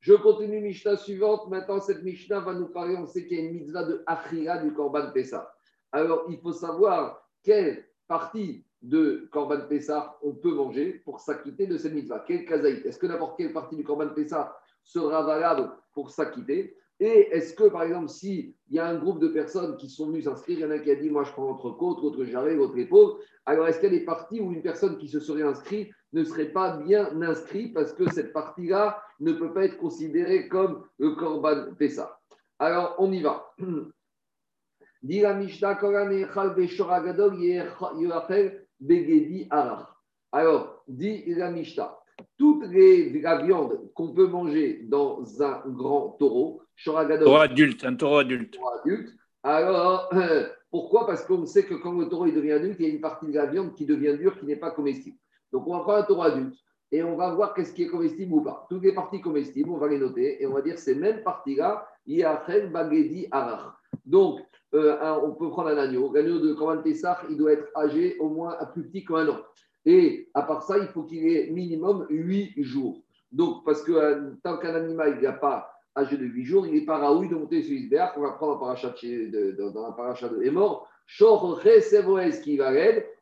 Je 0.00 0.14
continue 0.14 0.60
Mishnah 0.60 0.96
suivante. 0.96 1.48
Maintenant, 1.48 1.80
cette 1.80 2.02
Mishnah 2.02 2.40
va 2.40 2.54
nous 2.54 2.68
parler. 2.68 2.96
On 2.96 3.06
sait 3.06 3.26
qu'il 3.26 3.38
y 3.38 3.40
a 3.40 3.44
une 3.44 3.52
mitzvah 3.52 3.84
de 3.84 4.02
Achira 4.06 4.58
du 4.58 4.72
Korban 4.72 5.10
Pessah. 5.12 5.52
Alors, 5.92 6.26
il 6.28 6.38
faut 6.38 6.52
savoir 6.52 7.28
quelle 7.42 7.84
partie 8.06 8.64
de 8.80 9.28
Korban 9.32 9.66
Pessah 9.68 10.16
on 10.22 10.32
peut 10.34 10.54
manger 10.54 11.02
pour 11.04 11.20
s'acquitter 11.20 11.66
de 11.66 11.76
cette 11.76 11.94
mitzvah. 11.94 12.24
Quel 12.26 12.44
kazaït? 12.44 12.86
Est-ce 12.86 12.98
que 12.98 13.06
n'importe 13.06 13.36
quelle 13.38 13.52
partie 13.52 13.76
du 13.76 13.82
Korban 13.82 14.10
Pessah 14.10 14.56
sera 14.84 15.22
valable 15.22 15.70
pour 15.92 16.10
s'acquitter? 16.10 16.76
Et 17.00 17.28
est-ce 17.30 17.54
que, 17.54 17.68
par 17.68 17.84
exemple, 17.84 18.08
s'il 18.08 18.54
y 18.70 18.78
a 18.78 18.88
un 18.88 18.96
groupe 18.98 19.20
de 19.20 19.28
personnes 19.28 19.76
qui 19.76 19.88
sont 19.88 20.08
venues 20.08 20.22
s'inscrire, 20.22 20.58
il 20.58 20.62
y 20.62 20.64
en 20.64 20.70
a 20.70 20.78
qui 20.78 20.90
a 20.90 20.96
dit 20.96 21.10
Moi, 21.10 21.24
je 21.24 21.30
prends 21.32 21.46
votre 21.46 21.70
côte, 21.70 22.00
votre 22.00 22.24
jarret, 22.24 22.56
votre 22.56 22.76
épaule. 22.76 23.18
Alors, 23.46 23.68
est-ce 23.68 23.84
a 23.86 23.88
des 23.88 24.04
parties 24.04 24.40
où 24.40 24.52
une 24.52 24.62
personne 24.62 24.98
qui 24.98 25.08
se 25.08 25.20
serait 25.20 25.42
inscrite 25.42 25.90
ne 26.12 26.24
serait 26.24 26.50
pas 26.52 26.76
bien 26.78 27.22
inscrite 27.22 27.72
parce 27.74 27.92
que 27.92 28.10
cette 28.12 28.32
partie-là 28.32 29.00
ne 29.20 29.32
peut 29.32 29.52
pas 29.52 29.64
être 29.64 29.78
considérée 29.78 30.48
comme 30.48 30.84
le 30.98 31.12
Korban 31.12 31.74
Pessa 31.78 32.18
Alors, 32.58 32.96
on 32.98 33.12
y 33.12 33.22
va. 33.22 33.54
Alors, 40.32 40.84
dit 40.88 41.24
la 41.26 41.50
Mishnah, 41.50 41.97
toute 42.36 42.64
les, 42.66 43.20
la 43.20 43.42
viande 43.42 43.90
qu'on 43.94 44.12
peut 44.12 44.26
manger 44.26 44.84
dans 44.88 45.24
un 45.42 45.62
grand 45.66 46.16
taureau, 46.18 46.62
taureau 46.84 47.36
adulte, 47.36 47.84
un 47.84 47.94
taureau 47.94 48.18
adulte. 48.18 48.58
adulte 48.82 49.10
alors, 49.42 50.10
pourquoi? 50.70 51.06
Parce 51.06 51.24
qu'on 51.24 51.46
sait 51.46 51.64
que 51.64 51.74
quand 51.74 51.92
le 51.92 52.08
taureau 52.08 52.26
devient 52.26 52.52
adulte, 52.52 52.76
il 52.80 52.86
y 52.86 52.90
a 52.90 52.92
une 52.92 53.00
partie 53.00 53.26
de 53.26 53.32
la 53.32 53.46
viande 53.46 53.74
qui 53.74 53.86
devient 53.86 54.16
dure, 54.18 54.38
qui 54.38 54.46
n'est 54.46 54.56
pas 54.56 54.70
comestible. 54.70 55.16
Donc, 55.52 55.66
on 55.66 55.72
va 55.72 55.80
prendre 55.80 55.98
un 55.98 56.02
taureau 56.02 56.22
adulte 56.22 56.56
et 56.90 57.02
on 57.02 57.16
va 57.16 57.34
voir 57.34 57.54
qu'est-ce 57.54 57.72
qui 57.72 57.84
est 57.84 57.88
comestible 57.88 58.32
ou 58.34 58.42
pas. 58.42 58.66
Toutes 58.68 58.82
les 58.82 58.92
parties 58.92 59.20
comestibles, 59.20 59.70
on 59.70 59.78
va 59.78 59.88
les 59.88 59.98
noter 59.98 60.42
et 60.42 60.46
on 60.46 60.52
va 60.52 60.62
dire 60.62 60.78
ces 60.78 60.94
mêmes 60.94 61.22
parties-là, 61.22 61.86
Yachel 62.06 62.70
Bagedi 62.70 63.28
Arach. 63.30 63.74
Donc, 64.04 64.40
euh, 64.74 64.96
on 65.22 65.32
peut 65.32 65.48
prendre 65.48 65.68
un 65.68 65.78
agneau. 65.78 66.12
L'agneau 66.12 66.40
de 66.40 66.52
Korban 66.52 66.82
Pessah, 66.82 67.22
il 67.30 67.36
doit 67.36 67.52
être 67.52 67.68
âgé 67.76 68.16
au 68.18 68.28
moins 68.28 68.56
à 68.58 68.66
plus 68.66 68.82
petit 68.82 69.04
qu'un 69.04 69.28
an. 69.28 69.38
Et 69.90 70.28
à 70.34 70.42
part 70.42 70.62
ça, 70.64 70.76
il 70.76 70.88
faut 70.88 71.04
qu'il 71.04 71.26
ait 71.26 71.48
minimum 71.50 72.06
8 72.10 72.62
jours. 72.62 73.02
Donc, 73.32 73.64
parce 73.64 73.82
que 73.82 73.92
euh, 73.92 74.32
tant 74.44 74.58
qu'un 74.58 74.74
animal 74.74 75.18
n'a 75.18 75.32
pas 75.32 75.72
âgé 75.96 76.18
de 76.18 76.26
8 76.26 76.44
jours, 76.44 76.66
il 76.66 76.74
n'est 76.74 76.84
pas 76.84 76.98
raoui 76.98 77.30
de 77.30 77.34
monter 77.34 77.62
sur 77.62 77.72
Isbéach. 77.72 78.12
On 78.18 78.20
va 78.20 78.32
prendre 78.32 78.56
un 78.56 78.58
parachat 78.58 78.90
de, 78.90 79.56
dans 79.58 79.86
un 79.86 79.92
parachat 79.92 80.28
de 80.28 80.42
Sevoes 81.80 82.42
qui 82.44 82.58
va 82.58 82.70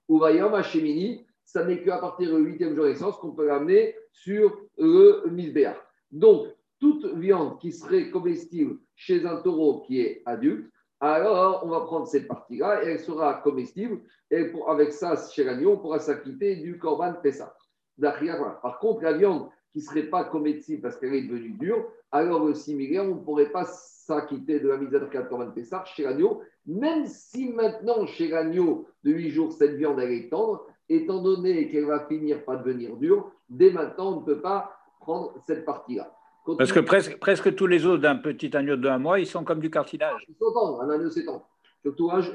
ou 0.09 0.19
Vayam 0.19 0.55
Hashemini. 0.55 1.25
Ça 1.45 1.65
n'est 1.65 1.85
qu'à 1.85 1.99
partir 1.99 2.35
du 2.35 2.43
8e 2.43 2.75
jour 2.75 2.85
de 2.85 2.89
naissance 2.89 3.17
qu'on 3.19 3.31
peut 3.31 3.47
l'amener 3.47 3.95
sur 4.11 4.59
le 4.77 5.23
Misbéach. 5.31 5.77
Donc, 6.11 6.49
toute 6.81 7.07
viande 7.15 7.61
qui 7.61 7.71
serait 7.71 8.11
comestible 8.11 8.79
chez 8.97 9.25
un 9.25 9.37
taureau 9.37 9.83
qui 9.83 10.01
est 10.01 10.23
adulte, 10.27 10.69
alors 11.01 11.63
on 11.65 11.69
va 11.69 11.81
prendre 11.81 12.07
cette 12.07 12.27
partie-là 12.27 12.85
et 12.85 12.89
elle 12.93 13.01
sera 13.01 13.35
comestible. 13.35 14.01
Et 14.31 14.53
avec 14.67 14.93
ça, 14.93 15.17
chez 15.31 15.45
l'agneau, 15.45 15.73
on 15.73 15.79
pourra 15.79 15.99
s'acquitter 15.99 16.57
du 16.57 16.79
Corban 16.79 17.15
Pessah. 17.23 17.55
Par 18.01 18.79
contre, 18.79 19.03
la 19.03 19.13
viande 19.13 19.49
qui 19.73 19.79
ne 19.79 19.85
serait 19.85 20.05
pas 20.05 20.25
comestible 20.25 20.83
parce 20.83 20.97
qu'elle 20.97 21.15
est 21.15 21.27
devenue 21.27 21.57
dure, 21.59 21.87
alors 22.13 22.45
le 22.45 22.55
similaire, 22.55 23.05
on 23.05 23.17
ne 23.17 23.25
pourrait 23.25 23.51
pas 23.51 23.65
s'acquitter 23.65 24.61
de 24.61 24.69
la 24.69 24.77
mise 24.79 24.95
à 24.95 25.01
de 25.01 25.07
Corban 25.07 25.51
Pessah 25.51 25.85
chez 25.85 26.05
l'agneau, 26.05 26.43
même 26.67 27.07
si 27.07 27.49
maintenant, 27.51 28.07
chez 28.07 28.29
l'agneau 28.29 28.87
de 29.05 29.13
8 29.13 29.31
jours, 29.31 29.53
cette 29.53 29.77
viande 29.77 30.01
elle 30.01 30.13
est 30.13 30.31
tendre, 30.31 30.67
étant 30.89 31.23
donné 31.23 31.69
qu'elle 31.69 31.87
va 31.87 32.07
finir 32.07 32.45
par 32.45 32.63
devenir 32.63 32.97
dure, 32.97 33.33
dès 33.49 33.71
maintenant, 33.71 34.17
on 34.17 34.21
ne 34.21 34.25
peut 34.25 34.41
pas 34.41 34.73
prendre 35.01 35.35
cette 35.47 35.65
partie-là. 35.65 36.13
Parce 36.59 36.73
que 36.73 36.81
presque, 36.81 37.19
presque 37.19 37.55
tous 37.55 37.67
les 37.67 37.87
os 37.87 38.01
d'un 38.01 38.17
petit 38.17 38.57
agneau 38.57 38.77
de 38.77 38.89
un 38.89 38.99
mois, 38.99 39.19
ils 39.19 39.27
sont 39.27 39.45
comme 39.45 39.61
du 39.61 39.71
cartilage. 39.71 40.25
Ils 40.29 40.37
sont 40.37 40.53
tendres, 40.53 40.81
un 40.83 40.91
agneau 40.91 41.11
c'est 41.11 41.25
tendre. 41.25 41.49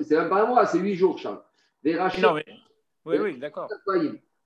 C'est 0.03 0.15
même 0.17 0.29
pas 0.29 0.43
un 0.43 0.47
mois, 0.47 0.65
c'est 0.65 0.79
huit 0.79 0.95
jours, 0.95 1.17
Charles. 1.17 1.41
Les 1.83 1.97
rachets, 1.97 2.21
non, 2.21 2.33
mais... 2.35 2.45
Oui, 3.05 3.17
oui, 3.19 3.37
d'accord. 3.37 3.67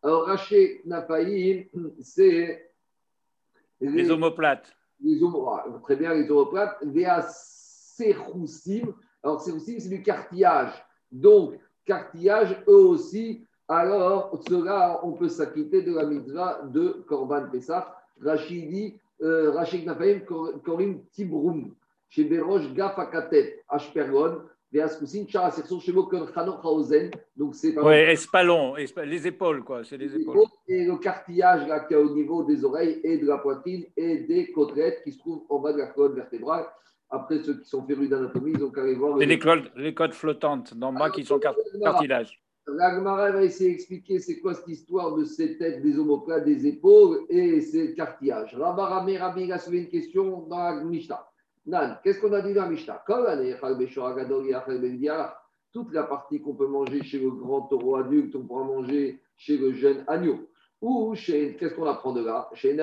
Alors, 0.01 0.25
raché 0.25 0.81
napaïm, 0.85 1.65
c'est. 2.01 2.71
Les, 3.81 4.09
omoplates. 4.09 4.73
Les 5.01 5.21
omoplates, 5.21 5.81
très 5.83 5.95
bien, 5.95 6.13
les 6.13 6.29
omoplates. 6.29 6.77
Véa 6.83 7.25
seroussim. 7.27 8.93
Alors, 9.23 9.41
seroussim, 9.41 9.79
c'est 9.79 9.89
du 9.89 10.01
cartillage. 10.01 10.73
Donc, 11.11 11.59
cartillage, 11.85 12.55
eux 12.67 12.85
aussi. 12.85 13.45
Alors, 13.67 14.39
cela, 14.47 14.99
on 15.03 15.13
peut 15.13 15.27
s'acquitter 15.27 15.81
de 15.81 15.93
la 15.93 16.05
mitzvah 16.05 16.61
de 16.65 17.03
Korban 17.07 17.49
Pessah. 17.49 17.95
Rachidi 18.21 18.93
euh, 18.93 19.04
Rachid 19.19 19.85
Nafaim, 19.85 20.21
Korim 20.63 21.03
Tibroum, 21.11 21.75
chez 22.09 22.23
Berosh 22.25 22.73
Gafakatet, 22.73 23.63
Ashpergon. 23.69 24.41
Donc 27.35 27.55
c'est 27.55 27.77
Oui, 27.79 27.93
espalon, 27.93 28.75
les 28.75 29.27
épaules, 29.27 29.63
quoi. 29.63 29.83
C'est 29.85 29.97
les 29.97 30.13
épaules. 30.15 30.43
Et 30.67 30.85
le 30.85 30.97
cartillage 30.97 31.65
là, 31.67 31.81
qui 31.81 31.93
est 31.93 31.97
au 31.97 32.13
niveau 32.13 32.43
des 32.43 32.65
oreilles 32.65 32.99
et 33.03 33.17
de 33.17 33.25
la 33.25 33.37
poitrine 33.37 33.85
et 33.95 34.17
des 34.19 34.51
côtelettes 34.51 35.01
qui 35.03 35.13
se 35.13 35.19
trouvent 35.19 35.43
en 35.49 35.59
bas 35.59 35.71
de 35.71 35.77
la 35.77 35.87
colonne 35.87 36.15
vertébrale. 36.15 36.65
Après, 37.09 37.41
ceux 37.43 37.59
qui 37.59 37.69
sont 37.69 37.85
férus 37.85 38.09
d'anatomie, 38.09 38.51
ils 38.53 38.63
ont 38.63 38.71
qu'à 38.71 38.81
aller 38.81 38.95
voir. 38.95 39.17
C'est 39.17 39.25
les, 39.25 39.39
les 39.77 39.93
côtes 39.93 40.13
flottantes 40.13 40.73
d'en 40.73 40.91
bas 40.91 41.09
qui 41.09 41.23
sont 41.23 41.39
cartilage. 41.39 42.41
L'Agmara 42.67 43.31
va 43.31 43.43
essayer 43.43 43.71
d'expliquer 43.71 44.19
c'est 44.19 44.39
quoi 44.39 44.55
cette 44.55 44.67
histoire 44.67 45.15
de 45.15 45.23
ces 45.23 45.57
têtes, 45.57 45.83
des 45.83 45.99
omoplates, 45.99 46.45
des 46.45 46.65
épaules 46.65 47.25
et 47.29 47.61
ces 47.61 47.93
cartillages. 47.93 48.55
Rabba 48.55 48.85
Rabbi 48.85 49.51
a 49.51 49.59
soulevé 49.59 49.83
une 49.83 49.89
question 49.89 50.41
dans 50.47 50.57
la 50.57 50.83
Mishnah. 50.83 51.27
Nan, 51.67 51.99
qu'est-ce 52.03 52.19
qu'on 52.19 52.33
a 52.33 52.41
dit 52.41 52.53
dans 52.53 52.63
la 52.63 52.69
Mishnah? 52.69 53.03
Toute 55.71 55.93
la 55.93 56.03
partie 56.03 56.41
qu'on 56.41 56.55
peut 56.55 56.67
manger 56.67 57.03
chez 57.03 57.19
le 57.19 57.31
grand 57.31 57.61
taureau 57.63 57.97
adulte, 57.97 58.35
on 58.35 58.45
pourra 58.45 58.63
manger 58.63 59.19
chez 59.37 59.57
le 59.57 59.71
jeune 59.73 60.03
agneau. 60.07 60.47
Ou 60.81 61.13
qu'est-ce 61.13 61.73
qu'on 61.75 61.85
apprend 61.85 62.13
de 62.13 62.23
là? 62.23 62.49
Chez 62.53 62.75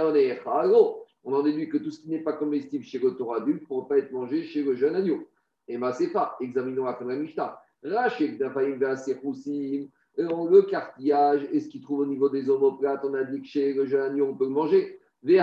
On 1.24 1.32
en 1.32 1.42
déduit 1.42 1.68
que 1.68 1.78
tout 1.78 1.90
ce 1.90 2.00
qui 2.00 2.08
n'est 2.08 2.22
pas 2.22 2.34
comestible 2.34 2.84
chez 2.84 2.98
le 2.98 3.16
taureau 3.16 3.34
adulte 3.34 3.62
ne 3.62 3.66
pourra 3.66 3.88
pas 3.88 3.98
être 3.98 4.12
mangé 4.12 4.44
chez 4.44 4.62
le 4.62 4.74
jeune 4.74 4.94
agneau. 4.94 5.28
Et 5.66 5.76
ma 5.78 5.92
c'est 5.92 6.12
pas. 6.12 6.36
Examinons 6.40 6.84
la 6.84 6.94
fin 6.94 7.04
de 7.04 7.10
la 7.10 7.16
Mishnah. 7.16 7.61
Le 7.84 8.20
cartillage 10.62 11.48
et 11.50 11.60
ce 11.60 11.68
qu'il 11.68 11.80
trouve 11.82 12.00
au 12.00 12.06
niveau 12.06 12.28
des 12.28 12.48
omoplates, 12.48 13.04
on 13.04 13.14
a 13.14 13.24
dit 13.24 13.40
que 13.40 13.46
chez 13.46 13.72
le 13.72 13.86
jeune 13.86 14.12
agneau, 14.12 14.26
on 14.26 14.36
peut 14.36 14.44
le 14.44 14.50
manger. 14.50 15.00
Mais 15.24 15.38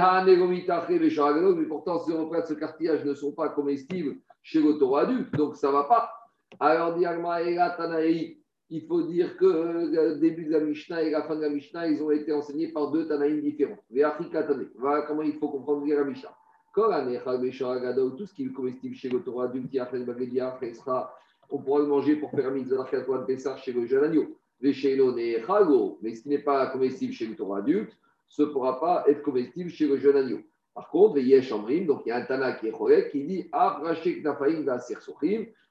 pourtant, 1.67 1.99
ces 1.99 2.13
omoplates, 2.13 2.47
ce 2.47 2.53
cartillage 2.53 3.03
ne 3.03 3.13
sont 3.13 3.33
pas 3.33 3.49
comestibles 3.49 4.15
chez 4.41 4.61
le 4.61 4.77
taureau 4.77 4.97
adulte, 4.97 5.33
donc 5.35 5.55
ça 5.55 5.67
ne 5.67 5.73
va 5.73 5.83
pas. 5.83 6.11
Alors, 6.59 6.97
il 8.71 8.85
faut 8.87 9.01
dire 9.03 9.35
que 9.37 9.45
le 9.45 10.17
début 10.17 10.45
de 10.45 10.51
la 10.51 10.59
Mishnah 10.59 11.01
et 11.01 11.09
la 11.09 11.23
fin 11.23 11.35
de 11.35 11.41
la 11.41 11.49
Mishnah, 11.49 11.87
ils 11.87 12.03
ont 12.03 12.11
été 12.11 12.31
enseignés 12.31 12.71
par 12.71 12.91
deux 12.91 13.07
Tanaïm 13.07 13.41
différents. 13.41 13.79
Voilà 13.89 15.01
comment 15.01 15.23
il 15.23 15.33
faut 15.33 15.49
comprendre 15.49 15.85
la 15.87 16.03
Mishnah. 16.03 16.35
Tout 16.75 18.25
ce 18.25 18.33
qui 18.33 18.43
est 18.45 18.53
comestible 18.53 18.95
chez 18.95 19.09
le 19.09 19.21
taureau 19.23 19.41
adulte, 19.41 19.73
on 21.49 21.59
pourra 21.59 21.79
le 21.79 21.87
manger 21.87 22.15
pour 22.15 22.31
faire 22.31 22.47
un 22.47 22.51
mitzvah 22.51 22.83
de 22.83 23.25
Pessah 23.25 23.57
chez 23.57 23.71
le 23.71 23.85
jeune 23.85 24.03
agneau. 24.03 24.37
Mais 24.61 24.73
ce 24.73 26.21
qui 26.21 26.29
n'est 26.29 26.39
pas 26.39 26.67
comestible 26.67 27.13
chez 27.13 27.27
le 27.27 27.35
taureau 27.35 27.55
adulte, 27.55 27.95
ce 28.27 28.43
ne 28.43 28.47
pourra 28.47 28.79
pas 28.79 29.05
être 29.07 29.21
comestible 29.21 29.69
chez 29.69 29.87
le 29.87 29.97
jeune 29.97 30.17
agneau. 30.17 30.39
Par 30.73 30.89
contre, 30.89 31.15
les 31.15 31.23
Yesh 31.23 31.49
donc 31.49 32.03
il 32.05 32.09
y 32.09 32.11
a 32.11 32.17
un 32.17 32.25
Tana 32.25 32.53
qui 32.53 32.67
est 32.67 33.11
qui 33.11 33.23
dit 33.23 33.49
Nafaïm 34.23 34.63
va 34.63 34.79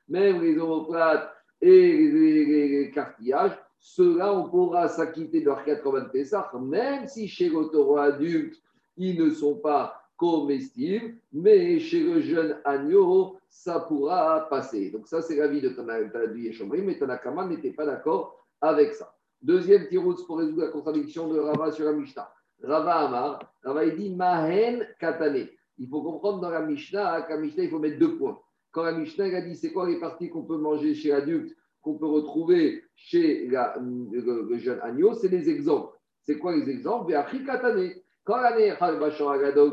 même 0.09 0.43
les 0.43 0.59
omoplates 0.59 1.33
et 1.61 2.09
les, 2.09 2.91
cartillages, 2.93 3.59
ceux-là, 3.81 4.35
on 4.35 4.49
pourra 4.49 4.89
s'acquitter 4.89 5.41
de 5.41 5.47
leur 5.47 5.65
Korban 5.83 6.09
Pessah, 6.13 6.51
même 6.61 7.07
si 7.07 7.29
chez 7.29 7.49
le 7.49 7.71
taureau 7.71 7.99
adulte, 7.99 8.61
ils 8.97 9.19
ne 9.19 9.31
sont 9.31 9.57
pas 9.57 10.03
comestible, 10.17 11.15
mais 11.33 11.79
chez 11.79 12.01
le 12.01 12.21
jeune 12.21 12.59
agneau, 12.65 13.38
ça 13.49 13.81
pourra 13.81 14.49
passer. 14.49 14.91
Donc 14.91 15.09
ça, 15.09 15.23
c'est 15.23 15.37
l'avis 15.37 15.61
de 15.61 16.53
Chomri, 16.53 16.83
mais 16.83 16.99
Tanakama 16.99 17.47
n'était 17.47 17.73
pas 17.73 17.87
d'accord 17.87 18.45
avec 18.61 18.95
ça. 18.95 19.15
Deuxième 19.41 19.89
tirouz 19.89 20.27
pour 20.27 20.39
résoudre 20.39 20.63
la 20.63 20.71
contradiction 20.71 21.29
de 21.29 21.39
Rava 21.39 21.71
sur 21.71 21.85
la 21.85 21.93
Mishnah. 21.93 22.31
Rava 22.63 23.07
Amar, 23.07 23.55
Rava 23.63 23.85
il 23.85 23.97
dit 23.97 24.15
Mahen 24.15 24.87
Katane. 24.99 25.47
Il 25.79 25.89
faut 25.89 26.03
comprendre 26.03 26.41
dans 26.41 26.51
la 26.51 26.63
Mishnah 26.63 27.23
qu'à 27.23 27.37
Mishnah, 27.37 27.65
il 27.65 27.71
faut 27.71 27.79
mettre 27.79 27.99
deux 27.99 28.19
points. 28.19 28.39
Quand 28.73 28.83
la 28.83 28.93
Mishnah 28.93 29.37
a 29.37 29.41
dit 29.41 29.55
c'est 29.55 29.73
quoi 29.73 29.89
les 29.89 30.01
parties 30.01 30.29
qu'on 30.29 30.43
peut 30.43 30.59
manger 30.59 30.95
chez 30.95 31.11
l'adulte, 31.11 31.57
qu'on 31.81 31.97
peut 31.97 32.07
retrouver 32.07 32.83
chez 32.97 33.47
le, 33.47 34.59
jeune 34.59 34.81
agneau, 34.81 35.15
c'est 35.15 35.29
des 35.29 35.49
exemples. 35.49 35.97
C'est 36.23 36.39
quoi 36.39 36.55
les 36.57 36.69
exemples? 36.69 37.13
Katane. 37.47 37.93
Quand 38.29 38.43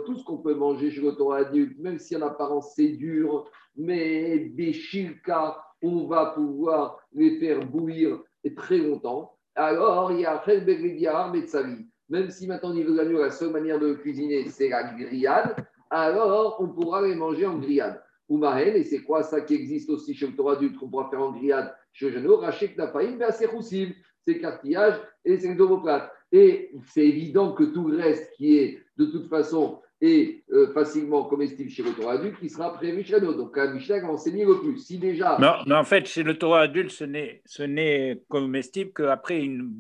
tout 0.05 0.15
ce 0.15 0.23
qu'on 0.23 0.37
peut 0.37 0.55
manger 0.55 0.89
chez 0.89 1.01
le 1.01 1.31
adulte, 1.33 1.77
même 1.77 1.99
si 1.99 2.15
en 2.15 2.21
apparence 2.21 2.71
c'est 2.73 2.93
dur, 2.93 3.51
mais 3.75 4.45
Béchilka, 4.55 5.57
on 5.83 6.07
va 6.07 6.27
pouvoir 6.27 6.97
les 7.11 7.37
faire 7.37 7.59
bouillir 7.65 8.21
très 8.55 8.77
longtemps. 8.77 9.35
Alors, 9.55 10.13
il 10.13 10.21
y 10.21 10.25
a 10.25 11.31
Metzali. 11.33 11.85
Même 12.07 12.29
si 12.29 12.47
maintenant, 12.47 12.69
au 12.69 12.75
niveau 12.75 12.93
de 12.93 12.97
l'agneau, 12.97 13.19
la 13.19 13.29
seule 13.29 13.51
manière 13.51 13.77
de 13.77 13.93
cuisiner, 13.95 14.47
c'est 14.47 14.69
la 14.69 14.93
grillade, 14.93 15.53
alors 15.89 16.55
on 16.61 16.69
pourra 16.69 17.01
les 17.01 17.15
manger 17.15 17.47
en 17.47 17.57
grillade. 17.57 18.01
Ou 18.29 18.41
et 18.45 18.83
c'est 18.85 19.03
quoi 19.03 19.23
ça 19.23 19.41
qui 19.41 19.53
existe 19.53 19.89
aussi 19.89 20.13
chez 20.13 20.27
le 20.27 20.33
Torah 20.33 20.53
adulte 20.53 20.77
qu'on 20.77 20.87
pourra 20.87 21.09
faire 21.09 21.21
en 21.21 21.33
grillade 21.33 21.75
chez 21.91 22.09
le 22.09 22.19
genou 22.19 22.37
Rachek 22.37 22.77
Nafaim, 22.77 23.19
c'est 23.31 24.39
cartillage 24.39 25.01
et 25.25 25.37
c'est 25.37 25.59
omoplates. 25.59 26.09
Et 26.31 26.71
c'est 26.87 27.05
évident 27.05 27.53
que 27.53 27.63
tout 27.63 27.85
reste 27.85 28.31
qui 28.35 28.57
est 28.57 28.79
de 28.97 29.05
toute 29.05 29.29
façon 29.29 29.79
et 30.01 30.43
euh, 30.51 30.71
facilement 30.73 31.23
comestible 31.23 31.69
chez 31.69 31.83
le 31.83 31.91
Torah 31.91 32.13
adulte, 32.13 32.39
qui 32.39 32.49
sera 32.49 32.73
prévu 32.73 33.03
chez. 33.03 33.19
Donc 33.19 33.55
la 33.55 33.71
Mishnah 33.71 34.05
a 34.05 34.11
enseigné 34.11 34.45
le 34.45 34.59
plus. 34.59 34.77
Si 34.77 34.97
déjà. 34.97 35.37
Non, 35.39 35.53
mais 35.65 35.75
en 35.75 35.83
fait, 35.83 36.05
chez 36.05 36.23
le 36.23 36.37
Torah 36.37 36.61
adulte, 36.61 36.91
ce 36.91 37.63
n'est 37.63 38.21
comestible 38.27 38.91
qu'après 38.93 39.41
une, 39.41 39.71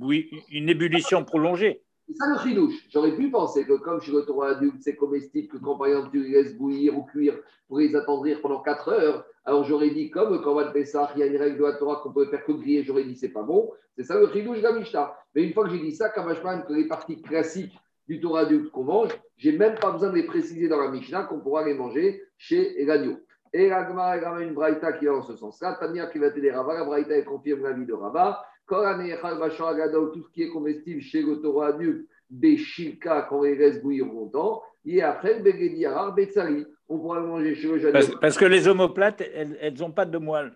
une 0.49 0.69
ébullition 0.69 1.23
prolongée. 1.23 1.81
C'est 2.07 2.13
ça 2.13 2.25
le 2.29 2.37
chidouche. 2.37 2.87
J'aurais 2.89 3.15
pu 3.15 3.31
penser 3.31 3.65
que 3.65 3.73
comme 3.73 3.99
chez 3.99 4.11
le 4.11 4.21
Torah 4.21 4.49
adulte, 4.49 4.81
c'est 4.81 4.95
comestible, 4.95 5.47
que 5.47 5.57
quand 5.57 5.77
par 5.77 5.87
exemple 5.87 6.09
tu 6.11 6.23
laisses 6.23 6.55
bouillir 6.55 6.97
ou 6.97 7.03
cuire 7.03 7.37
pour 7.67 7.79
les 7.79 7.95
attendrir 7.95 8.41
pendant 8.41 8.61
4 8.61 8.89
heures, 8.89 9.25
alors 9.43 9.63
j'aurais 9.63 9.89
dit 9.89 10.11
comme 10.11 10.41
quand 10.43 10.51
on 10.51 10.55
va 10.55 10.65
le 10.65 10.71
Pessah, 10.71 11.11
il 11.15 11.19
y 11.19 11.23
a 11.23 11.25
une 11.25 11.37
règle 11.37 11.57
de 11.57 11.63
la 11.63 11.73
Torah 11.73 12.01
qu'on 12.03 12.11
peut 12.11 12.27
faire 12.27 12.45
que 12.45 12.51
griller, 12.51 12.83
j'aurais 12.83 13.05
dit 13.05 13.15
c'est 13.15 13.29
pas 13.29 13.43
bon. 13.43 13.71
C'est 13.97 14.03
ça 14.03 14.19
le 14.19 14.29
chidouche 14.31 14.57
de 14.57 14.63
la 14.63 14.73
Mishnah. 14.73 15.15
Mais 15.33 15.43
une 15.43 15.53
fois 15.53 15.63
que 15.63 15.71
j'ai 15.71 15.79
dit 15.79 15.93
ça, 15.93 16.09
quand 16.09 16.25
que 16.25 16.73
les 16.73 16.87
parties 16.87 17.21
classiques 17.21 17.77
du 18.07 18.19
Torah 18.19 18.41
adulte 18.41 18.71
qu'on 18.71 18.83
mange, 18.83 19.09
j'ai 19.37 19.57
même 19.57 19.75
pas 19.75 19.91
besoin 19.91 20.09
de 20.09 20.15
les 20.15 20.25
préciser 20.25 20.67
dans 20.67 20.79
la 20.79 20.91
Mishnah 20.91 21.23
qu'on 21.23 21.39
pourra 21.39 21.65
les 21.65 21.73
manger 21.73 22.21
chez 22.37 22.85
l'agneau. 22.85 23.17
Et 23.51 23.69
l'agma 23.69 24.19
ramène 24.19 24.49
une 24.49 24.53
braïta 24.53 24.93
qui 24.93 25.05
va 25.05 25.13
dans 25.13 25.21
ce 25.21 25.35
sens-là. 25.37 25.77
Tania 25.79 26.07
qui 26.07 26.19
va 26.19 26.29
t'aider 26.29 26.51
Rava, 26.51 26.73
la 26.73 26.83
braïta 26.83 27.19
confirme 27.21 27.63
l'avis 27.63 27.85
de 27.85 27.93
Rava. 27.93 28.45
Tout 28.67 30.23
ce 30.23 30.31
qui 30.33 30.43
est 30.43 30.49
comestible 30.49 31.01
chez 31.01 31.21
le 31.21 31.41
Torah 31.41 31.67
adulte, 31.67 32.07
des 32.29 32.57
quand 33.01 33.41
les 33.43 33.55
laisse 33.55 33.81
bouillir 33.81 34.05
longtemps. 34.05 34.61
Et 34.85 35.01
après, 35.01 35.39
le 35.39 35.85
arar, 35.87 36.13
betsari, 36.13 36.65
on 36.87 36.99
pourra 36.99 37.19
le 37.19 37.27
manger 37.27 37.55
chez 37.55 37.67
le 37.67 37.77
jeune. 37.79 37.93
Parce, 37.93 38.11
parce, 38.19 38.37
que 38.37 38.45
les 38.45 38.67
omoplates, 38.67 39.21
elles 39.21 39.73
n'ont 39.79 39.91
pas 39.91 40.05
de 40.05 40.17
moelle. 40.17 40.53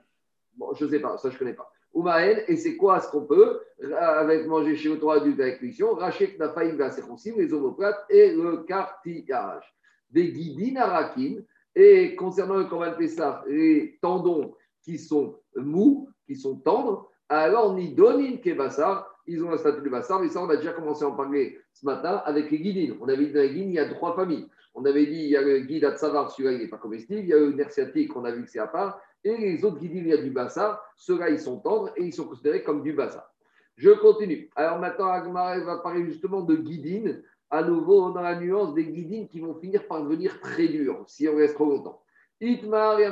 Bon, 0.55 0.73
je 0.75 0.85
ne 0.85 0.89
sais 0.89 0.99
pas, 0.99 1.17
ça 1.17 1.29
je 1.29 1.35
ne 1.35 1.39
connais 1.39 1.53
pas. 1.53 1.71
Oumael, 1.93 2.43
et 2.47 2.55
c'est 2.55 2.75
quoi 2.75 2.99
ce 2.99 3.09
qu'on 3.09 3.25
peut 3.25 3.61
avec 3.97 4.45
manger 4.45 4.75
chez 4.75 4.89
le 4.89 4.97
droit 4.97 5.17
adulte 5.17 5.39
avec 5.39 5.57
cuisson 5.57 5.95
Rachet 5.95 6.35
Knafaïm 6.35 6.77
la 6.77 6.91
les 7.37 7.53
omoplates 7.53 8.05
et 8.09 8.33
le 8.35 8.57
cartillage. 8.57 9.73
Des 10.11 10.31
guidines 10.31 10.77
arakin, 10.77 11.37
et 11.75 12.15
concernant 12.15 12.57
le 12.57 12.65
Korban 12.65 12.93
Pessah, 12.97 13.43
les 13.47 13.97
tendons 14.01 14.55
qui 14.83 14.97
sont 14.97 15.39
mous, 15.55 16.09
qui 16.25 16.35
sont 16.35 16.57
tendres, 16.57 17.08
alors 17.29 17.73
ni 17.75 17.93
donin 17.93 18.37
kebassar, 18.37 19.07
ils 19.27 19.43
ont 19.43 19.51
un 19.51 19.57
statut 19.57 19.81
de 19.81 19.89
bassar, 19.89 20.19
mais 20.19 20.29
ça 20.29 20.41
on 20.41 20.49
a 20.49 20.57
déjà 20.57 20.73
commencé 20.73 21.03
à 21.05 21.09
en 21.09 21.15
parler 21.15 21.59
ce 21.73 21.85
matin 21.85 22.21
avec 22.25 22.49
les 22.49 22.59
guidines. 22.59 22.97
On 22.99 23.07
avait 23.07 23.27
dit 23.27 23.33
dans 23.33 23.41
les 23.41 23.49
guidines, 23.49 23.69
il 23.69 23.75
y 23.75 23.79
a 23.79 23.87
trois 23.87 24.15
familles. 24.15 24.47
On 24.73 24.85
avait 24.85 25.05
dit, 25.05 25.19
il 25.23 25.29
y 25.29 25.37
a 25.37 25.41
le 25.41 25.59
guide 25.59 25.85
à 25.85 25.95
Tsavar, 25.95 26.31
celui-là 26.31 26.53
il 26.53 26.59
n'est 26.59 26.67
pas 26.67 26.77
comestible, 26.77 27.19
il 27.19 27.27
y 27.27 27.33
a 27.33 27.37
le 27.37 27.51
nerciatique, 27.51 28.15
on 28.15 28.23
a 28.23 28.31
vu 28.31 28.43
que 28.43 28.49
c'est 28.49 28.59
à 28.59 28.67
part, 28.67 28.99
et 29.23 29.37
les 29.37 29.65
autres 29.65 29.79
guidines, 29.79 30.05
il 30.05 30.09
y 30.09 30.13
a 30.13 30.21
du 30.21 30.31
bassa. 30.31 30.81
Ceux-là, 30.95 31.29
ils 31.29 31.39
sont 31.39 31.59
tendres 31.59 31.91
et 31.97 32.03
ils 32.03 32.13
sont 32.13 32.25
considérés 32.25 32.63
comme 32.63 32.81
du 32.81 32.93
bassa. 32.93 33.31
Je 33.75 33.91
continue. 33.91 34.49
Alors 34.55 34.79
maintenant, 34.79 35.07
Agmar 35.07 35.59
va 35.65 35.77
parler 35.79 36.05
justement 36.05 36.41
de 36.41 36.55
guidines, 36.55 37.21
à 37.49 37.63
nouveau 37.63 38.11
dans 38.11 38.21
la 38.21 38.39
nuance 38.39 38.73
des 38.73 38.85
guidines 38.85 39.27
qui 39.27 39.39
vont 39.39 39.55
finir 39.55 39.87
par 39.87 40.03
devenir 40.03 40.39
très 40.39 40.67
dures 40.67 41.03
si 41.07 41.27
on 41.27 41.35
reste 41.35 41.55
trop 41.55 41.65
longtemps. 41.65 42.03
Itmar 42.41 42.99
et 42.99 43.09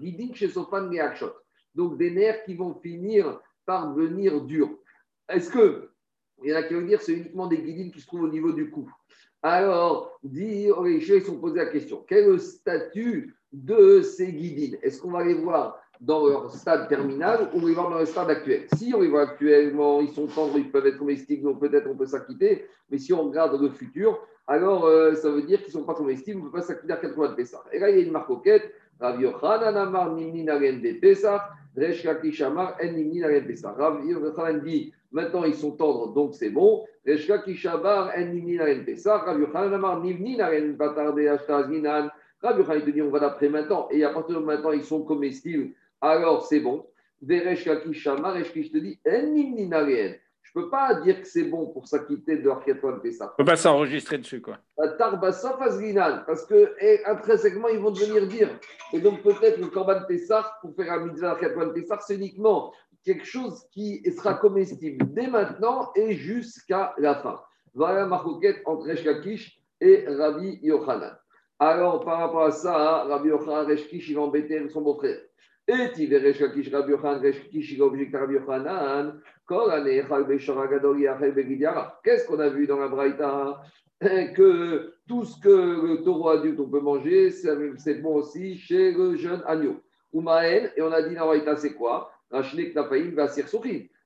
Guidines 0.00 0.34
chez 0.34 0.48
Sofan 0.48 0.92
et 0.92 1.00
Akshot. 1.00 1.32
Donc 1.74 1.98
des 1.98 2.10
nerfs 2.10 2.44
qui 2.44 2.54
vont 2.54 2.74
finir 2.74 3.40
par 3.66 3.94
devenir 3.94 4.40
durs. 4.42 4.70
Est-ce 5.28 5.50
que, 5.50 5.90
il 6.42 6.50
y 6.50 6.54
en 6.54 6.58
a 6.58 6.62
qui 6.62 6.74
vont 6.74 6.82
dire, 6.82 7.00
c'est 7.00 7.14
uniquement 7.14 7.46
des 7.46 7.58
guidines 7.58 7.90
qui 7.90 8.00
se 8.00 8.06
trouvent 8.06 8.24
au 8.24 8.28
niveau 8.28 8.52
du 8.52 8.70
cou? 8.70 8.90
Alors, 9.42 10.18
dit, 10.22 10.68
les 10.84 11.10
ils 11.10 11.22
sont 11.22 11.38
posés 11.38 11.58
la 11.58 11.66
question. 11.66 12.02
Quel 12.08 12.24
est 12.24 12.28
le 12.28 12.38
statut 12.38 13.36
de 13.52 14.00
ces 14.00 14.32
guidines? 14.32 14.78
Est-ce 14.82 15.00
qu'on 15.00 15.10
va 15.10 15.22
les 15.22 15.34
voir 15.34 15.78
dans 16.00 16.26
leur 16.26 16.50
stade 16.50 16.88
terminal 16.88 17.50
ou 17.52 17.58
on 17.58 17.60
va 17.60 17.68
les 17.68 17.74
voir 17.74 17.90
dans 17.90 17.98
leur 17.98 18.06
stade 18.06 18.30
actuel? 18.30 18.66
Si 18.74 18.94
on 18.94 19.02
les 19.02 19.08
voit 19.08 19.22
actuellement, 19.22 20.00
ils 20.00 20.08
sont 20.08 20.26
tendres, 20.26 20.56
ils 20.56 20.70
peuvent 20.70 20.86
être 20.86 20.98
comestibles, 20.98 21.42
donc 21.42 21.60
peut-être 21.60 21.86
on 21.90 21.94
peut 21.94 22.06
s'acquitter. 22.06 22.66
Mais 22.90 22.96
si 22.96 23.12
on 23.12 23.24
regarde 23.24 23.60
le 23.60 23.68
futur, 23.68 24.18
alors 24.46 24.86
euh, 24.86 25.14
ça 25.14 25.30
veut 25.30 25.42
dire 25.42 25.58
qu'ils 25.58 25.74
ne 25.74 25.80
sont 25.80 25.84
pas 25.84 25.94
comestibles, 25.94 26.40
on 26.40 26.44
ne 26.44 26.48
peut 26.48 26.58
pas 26.58 26.64
s'acquitter 26.64 26.92
à 26.94 26.96
80 26.96 27.28
de 27.28 27.34
Pessah. 27.34 27.64
Et 27.72 27.78
là, 27.78 27.90
il 27.90 27.98
y 27.98 28.00
a 28.00 28.04
une 28.04 28.12
marque 28.12 28.28
coquette. 28.28 28.72
Rav 29.00 29.20
Yochanan 29.20 29.76
Amar 29.76 30.14
Nimni 30.14 30.44
Naren 30.44 30.80
de 30.80 30.92
Pessah, 30.92 31.50
En. 31.76 33.72
Rav 33.72 34.64
dit 34.64 34.92
maintenant 35.12 35.44
ils 35.44 35.54
sont 35.54 35.72
tendres, 35.72 36.12
donc 36.12 36.34
c'est 36.34 36.50
bon. 36.50 36.84
Resh 37.06 37.26
Kakish 37.26 37.66
Amar 37.66 38.10
En 38.16 38.26
Nimni 38.26 38.56
Naren 38.56 38.84
Pessah. 38.84 39.18
Rav 39.18 39.40
Yochanan 39.40 39.74
Amar 39.74 40.02
Nimni 40.02 40.36
Naren 40.36 40.76
Batar 40.76 41.14
de 41.14 41.26
Ashtazminan. 41.26 42.10
Rabbi 42.42 42.60
Yochanan 42.60 42.84
te 42.84 42.90
dit 42.90 43.02
on 43.02 43.10
va 43.10 43.20
d'après 43.20 43.48
maintenant, 43.48 43.88
et 43.90 44.04
à 44.04 44.10
partir 44.10 44.40
de 44.40 44.44
maintenant 44.44 44.72
ils 44.72 44.84
sont 44.84 45.02
comestibles, 45.02 45.70
alors 46.00 46.46
c'est 46.46 46.60
bon. 46.60 46.86
Veresh 47.22 47.64
Kakishama, 47.64 48.32
Resh 48.32 48.52
te 48.52 48.78
dit 48.78 48.98
je 49.04 50.23
ne 50.54 50.62
peux 50.62 50.70
pas 50.70 50.94
dire 51.00 51.20
que 51.20 51.26
c'est 51.26 51.44
bon 51.44 51.66
pour 51.66 51.88
s'acquitter 51.88 52.36
de 52.36 52.48
Arkiaton 52.48 53.00
Pessah. 53.00 53.26
On 53.26 53.42
ne 53.42 53.44
peut 53.44 53.50
pas 53.50 53.56
s'enregistrer 53.56 54.18
dessus, 54.18 54.40
quoi. 54.40 54.58
Parce 56.26 56.46
que 56.46 56.74
eh, 56.80 57.04
intrinsèquement, 57.06 57.68
ils 57.68 57.80
vont 57.80 57.90
devenir 57.90 58.26
dire. 58.28 58.48
Et 58.92 59.00
donc, 59.00 59.22
peut-être 59.22 59.58
le 59.58 59.66
Korban 59.66 60.02
Pessah, 60.06 60.58
pour 60.60 60.74
faire 60.76 60.92
un 60.92 61.06
mitzvah 61.06 61.32
Arkiaton 61.32 61.72
Pessah, 61.72 61.98
c'est 62.00 62.14
uniquement 62.14 62.72
quelque 63.04 63.24
chose 63.24 63.64
qui 63.70 64.02
sera 64.16 64.34
comestible 64.34 65.12
dès 65.12 65.26
maintenant 65.26 65.90
et 65.94 66.14
jusqu'à 66.14 66.94
la 66.98 67.16
fin. 67.16 67.40
Voilà 67.74 68.06
ma 68.06 68.16
roquette 68.16 68.62
entre 68.64 68.86
Resh 68.86 69.60
et 69.80 70.04
Rabbi 70.08 70.60
Yochanan. 70.62 71.16
Alors, 71.58 72.04
par 72.04 72.18
rapport 72.18 72.44
à 72.44 72.50
ça, 72.50 73.04
Rabbi 73.04 73.28
Yochanan 73.28 73.66
Reshkish, 73.66 74.08
il 74.08 74.16
va 74.16 74.22
embêter 74.22 74.68
son 74.68 74.82
beau-frère. 74.82 75.18
Et 75.66 76.06
verrait 76.06 76.32
Reshkish, 76.32 76.70
Rabbi 76.70 76.90
Yochanan 76.90 77.24
a 77.24 77.84
objecté 77.84 78.16
Rabbi 78.18 78.34
Yochanan. 78.34 79.20
Qu'est-ce 82.04 82.26
qu'on 82.26 82.38
a 82.38 82.50
vu 82.50 82.66
dans 82.66 82.78
la 82.78 82.88
Braïta? 82.88 83.62
Que 84.34 84.92
tout 85.08 85.24
ce 85.24 85.40
que 85.40 85.48
le 85.48 86.02
taureau 86.02 86.28
adulte 86.28 86.60
on 86.60 86.68
peut 86.68 86.80
manger, 86.80 87.30
c'est 87.30 88.02
bon 88.02 88.16
aussi 88.16 88.58
chez 88.58 88.92
le 88.92 89.16
jeune 89.16 89.42
agneau. 89.46 89.80
Oumael, 90.12 90.72
et 90.76 90.82
on 90.82 90.92
a 90.92 91.00
dit 91.00 91.14
la 91.14 91.24
Braïta, 91.24 91.56
c'est 91.56 91.72
quoi? 91.72 92.10
Rachnek 92.30 92.74
Nafaïm 92.74 93.14
va 93.14 93.28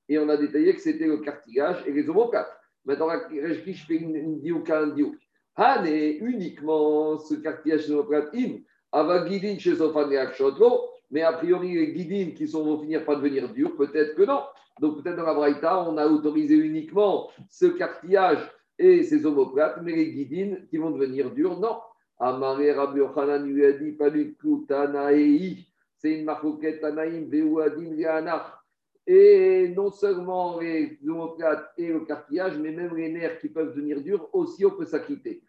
Et 0.08 0.18
on 0.18 0.28
a 0.28 0.36
détaillé 0.36 0.74
que 0.74 0.80
c'était 0.80 1.08
le 1.08 1.18
cartilage 1.18 1.82
et 1.86 1.92
les 1.92 2.08
omoplates. 2.08 2.56
Maintenant, 2.84 3.08
Reshkish 3.08 3.84
fait 3.86 3.96
une, 3.96 4.40
diouk, 4.40 4.70
un 4.70 4.88
diouk. 4.88 5.16
Hané, 5.56 6.18
uniquement 6.18 7.18
ce 7.18 7.34
cartilage 7.34 7.86
chez 7.86 7.92
im, 7.92 8.60
Avagidin 8.92 9.58
chez 9.58 9.74
mais 11.10 11.22
a 11.22 11.32
priori, 11.32 11.74
les 11.74 11.92
guidines 11.92 12.34
qui 12.34 12.46
sont, 12.46 12.64
vont 12.64 12.80
finir 12.80 13.04
par 13.04 13.16
devenir 13.16 13.52
durs, 13.52 13.76
peut-être 13.76 14.14
que 14.14 14.22
non. 14.22 14.42
Donc, 14.80 15.02
peut-être 15.02 15.16
dans 15.16 15.24
la 15.24 15.34
Braïta, 15.34 15.88
on 15.88 15.96
a 15.96 16.06
autorisé 16.06 16.54
uniquement 16.54 17.30
ce 17.48 17.66
cartilage 17.66 18.38
et 18.78 19.02
ces 19.02 19.24
omoplates, 19.26 19.80
mais 19.82 19.92
les 19.92 20.12
guidines 20.12 20.66
qui 20.68 20.76
vont 20.76 20.90
devenir 20.90 21.30
durs, 21.32 21.58
non. 21.58 21.78
Amaré. 22.20 22.74
C'est 25.96 26.12
une 26.12 26.24
Et 29.06 29.72
non 29.74 29.90
seulement 29.90 30.60
les 30.60 30.98
omoplates 31.08 31.72
et 31.78 31.88
le 31.88 32.00
cartilage, 32.00 32.58
mais 32.58 32.72
même 32.72 32.94
les 32.94 33.10
nerfs 33.10 33.38
qui 33.38 33.48
peuvent 33.48 33.74
devenir 33.74 34.02
durs, 34.02 34.28
aussi 34.32 34.66
on 34.66 34.70
peut 34.70 34.84
s'acquitter. 34.84 35.42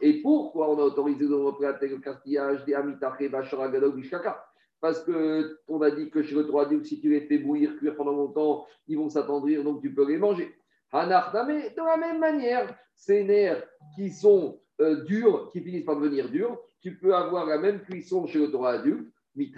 Et 0.00 0.22
pourquoi 0.22 0.70
on 0.70 0.78
a 0.78 0.82
autorisé 0.82 1.24
l'omoplate 1.24 1.82
et 1.82 1.88
le 1.88 1.98
cartillage 1.98 2.64
des 2.64 2.74
Amitaché, 2.74 3.28
Bacharagadog, 3.28 3.96
Bishkaka 3.96 4.46
Parce 4.80 5.04
qu'on 5.04 5.82
a 5.82 5.90
dit 5.90 6.10
que 6.10 6.22
chez 6.22 6.34
le 6.34 6.44
droit 6.44 6.68
si 6.82 7.00
tu 7.00 7.10
les 7.10 7.22
fais 7.22 7.38
bouillir, 7.38 7.76
cuire 7.78 7.96
pendant 7.96 8.12
longtemps, 8.12 8.66
ils 8.86 8.96
vont 8.96 9.08
s'attendrir, 9.08 9.64
donc 9.64 9.80
tu 9.80 9.92
peux 9.92 10.06
les 10.06 10.18
manger. 10.18 10.54
Mais 10.92 11.70
de 11.70 11.84
la 11.84 11.96
même 11.96 12.20
manière, 12.20 12.76
ces 12.94 13.24
nerfs 13.24 13.64
qui 13.96 14.10
sont 14.10 14.60
euh, 14.80 15.02
durs, 15.04 15.48
qui 15.50 15.60
finissent 15.60 15.84
par 15.84 15.96
devenir 15.96 16.28
durs, 16.28 16.56
tu 16.80 16.96
peux 16.98 17.14
avoir 17.14 17.46
la 17.46 17.58
même 17.58 17.80
cuisson 17.80 18.26
chez 18.26 18.38
le 18.38 18.48
droit 18.48 18.72
adulte. 18.72 19.10
Si 19.36 19.50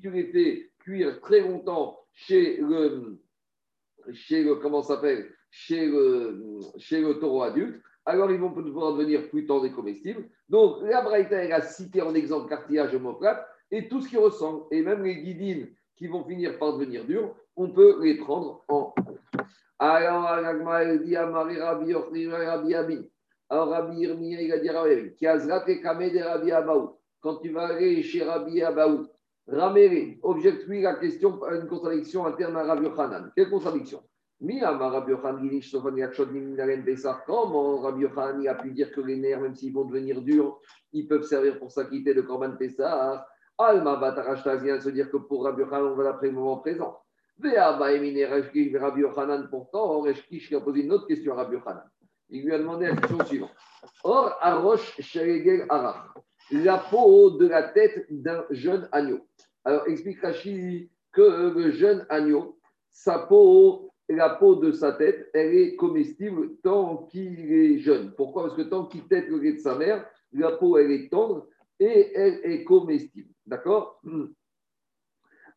tu 0.00 0.10
les 0.10 0.32
fais 0.32 0.70
cuire 0.78 1.20
très 1.20 1.40
longtemps 1.40 2.00
chez 2.14 2.56
le, 2.56 3.20
chez 4.12 4.42
le 4.42 4.54
comment 4.54 4.82
s'appelle, 4.82 5.30
chez 5.50 5.86
le, 5.86 6.60
chez 6.78 7.00
le 7.00 7.18
taureau 7.18 7.42
adulte, 7.42 7.80
alors 8.04 8.30
ils 8.30 8.40
vont 8.40 8.52
pouvoir 8.52 8.94
devenir 8.94 9.28
plus 9.30 9.46
tendres 9.46 9.66
et 9.66 9.72
comestibles. 9.72 10.28
Donc, 10.48 10.82
la 10.82 11.02
Braïta, 11.02 11.60
cité 11.62 12.02
en 12.02 12.14
exemple 12.14 12.48
cartilage 12.48 12.94
homoplate 12.94 13.44
et 13.70 13.88
tout 13.88 14.00
ce 14.00 14.08
qui 14.08 14.16
ressemble, 14.16 14.64
et 14.70 14.82
même 14.82 15.02
les 15.02 15.16
guidines 15.16 15.68
qui 15.96 16.06
vont 16.06 16.24
finir 16.24 16.58
par 16.58 16.74
devenir 16.74 17.04
dures, 17.04 17.34
on 17.56 17.70
peut 17.70 17.98
les 18.02 18.18
prendre 18.18 18.64
en 18.68 18.94
Alors. 19.78 20.26
Quand 27.20 27.36
tu 27.36 27.50
vas 27.50 27.66
aller 27.66 28.02
chez 28.02 28.22
Rabbi 28.22 28.62
Abaou, 28.62 29.06
Raméré, 29.48 30.18
objecte-lui 30.22 30.82
la 30.82 30.94
question, 30.94 31.40
une 31.50 31.66
contradiction 31.66 32.26
interne 32.26 32.56
à 32.56 32.64
Rabbi. 32.64 32.88
Quelle 33.36 33.50
contradiction? 33.50 34.02
Comment 34.38 34.90
Rabbi 37.80 38.02
Yochanan 38.02 38.46
a 38.46 38.54
pu 38.54 38.70
dire 38.72 38.92
que 38.92 39.00
les 39.00 39.16
nerfs, 39.16 39.40
même 39.40 39.54
s'ils 39.54 39.72
vont 39.72 39.86
devenir 39.86 40.20
durs, 40.20 40.60
ils 40.92 41.08
peuvent 41.08 41.22
servir 41.22 41.58
pour 41.58 41.72
s'acquitter 41.72 42.12
de 42.12 42.20
Korban 42.20 42.56
Pessah 42.56 43.26
Alma 43.58 43.96
Batarashta 43.96 44.56
vient 44.56 44.78
se 44.78 44.90
dire 44.90 45.10
que 45.10 45.16
pour 45.16 45.44
Rabbi 45.44 45.62
Yochanan, 45.62 45.92
on 45.92 45.96
va 45.96 46.04
l'appeler 46.04 46.30
le 46.30 46.36
moment 46.36 46.58
présent. 46.58 46.98
Rabbi 47.42 49.00
Yochanan, 49.00 49.48
pourtant, 49.48 50.00
Reshkish 50.00 50.52
a 50.52 50.60
posé 50.60 50.82
une 50.82 50.92
autre 50.92 51.06
question 51.06 51.32
à 51.32 51.36
Rabbi 51.36 51.54
Yochanan. 51.54 51.84
Il 52.28 52.44
lui 52.44 52.52
a 52.52 52.58
demandé 52.58 52.86
la 52.86 52.96
question 52.96 53.24
suivante. 53.24 53.54
Or, 54.04 54.36
Arosh 54.40 55.00
Sheregel 55.00 55.64
Arach, 55.68 56.12
la 56.50 56.78
peau 56.78 57.30
de 57.30 57.46
la 57.46 57.62
tête 57.62 58.06
d'un 58.10 58.44
jeune 58.50 58.88
agneau. 58.92 59.20
Alors, 59.64 59.86
explique 59.88 60.20
Rashi 60.20 60.90
que 61.12 61.52
le 61.54 61.70
jeune 61.70 62.04
agneau, 62.10 62.58
sa 62.90 63.20
peau, 63.20 63.85
la 64.08 64.30
peau 64.30 64.56
de 64.56 64.72
sa 64.72 64.92
tête, 64.92 65.30
elle 65.34 65.54
est 65.54 65.76
comestible 65.76 66.56
tant 66.62 67.08
qu'il 67.10 67.52
est 67.52 67.78
jeune. 67.78 68.12
Pourquoi? 68.16 68.44
Parce 68.44 68.54
que 68.56 68.62
tant 68.62 68.86
qu'il 68.86 69.06
tête 69.08 69.28
le 69.28 69.38
lait 69.38 69.54
de 69.54 69.58
sa 69.58 69.76
mère, 69.76 70.06
la 70.32 70.52
peau, 70.52 70.78
elle 70.78 70.90
est 70.90 71.10
tendre 71.10 71.46
et 71.80 72.12
elle 72.14 72.40
est 72.44 72.64
comestible. 72.64 73.30
D'accord? 73.46 74.00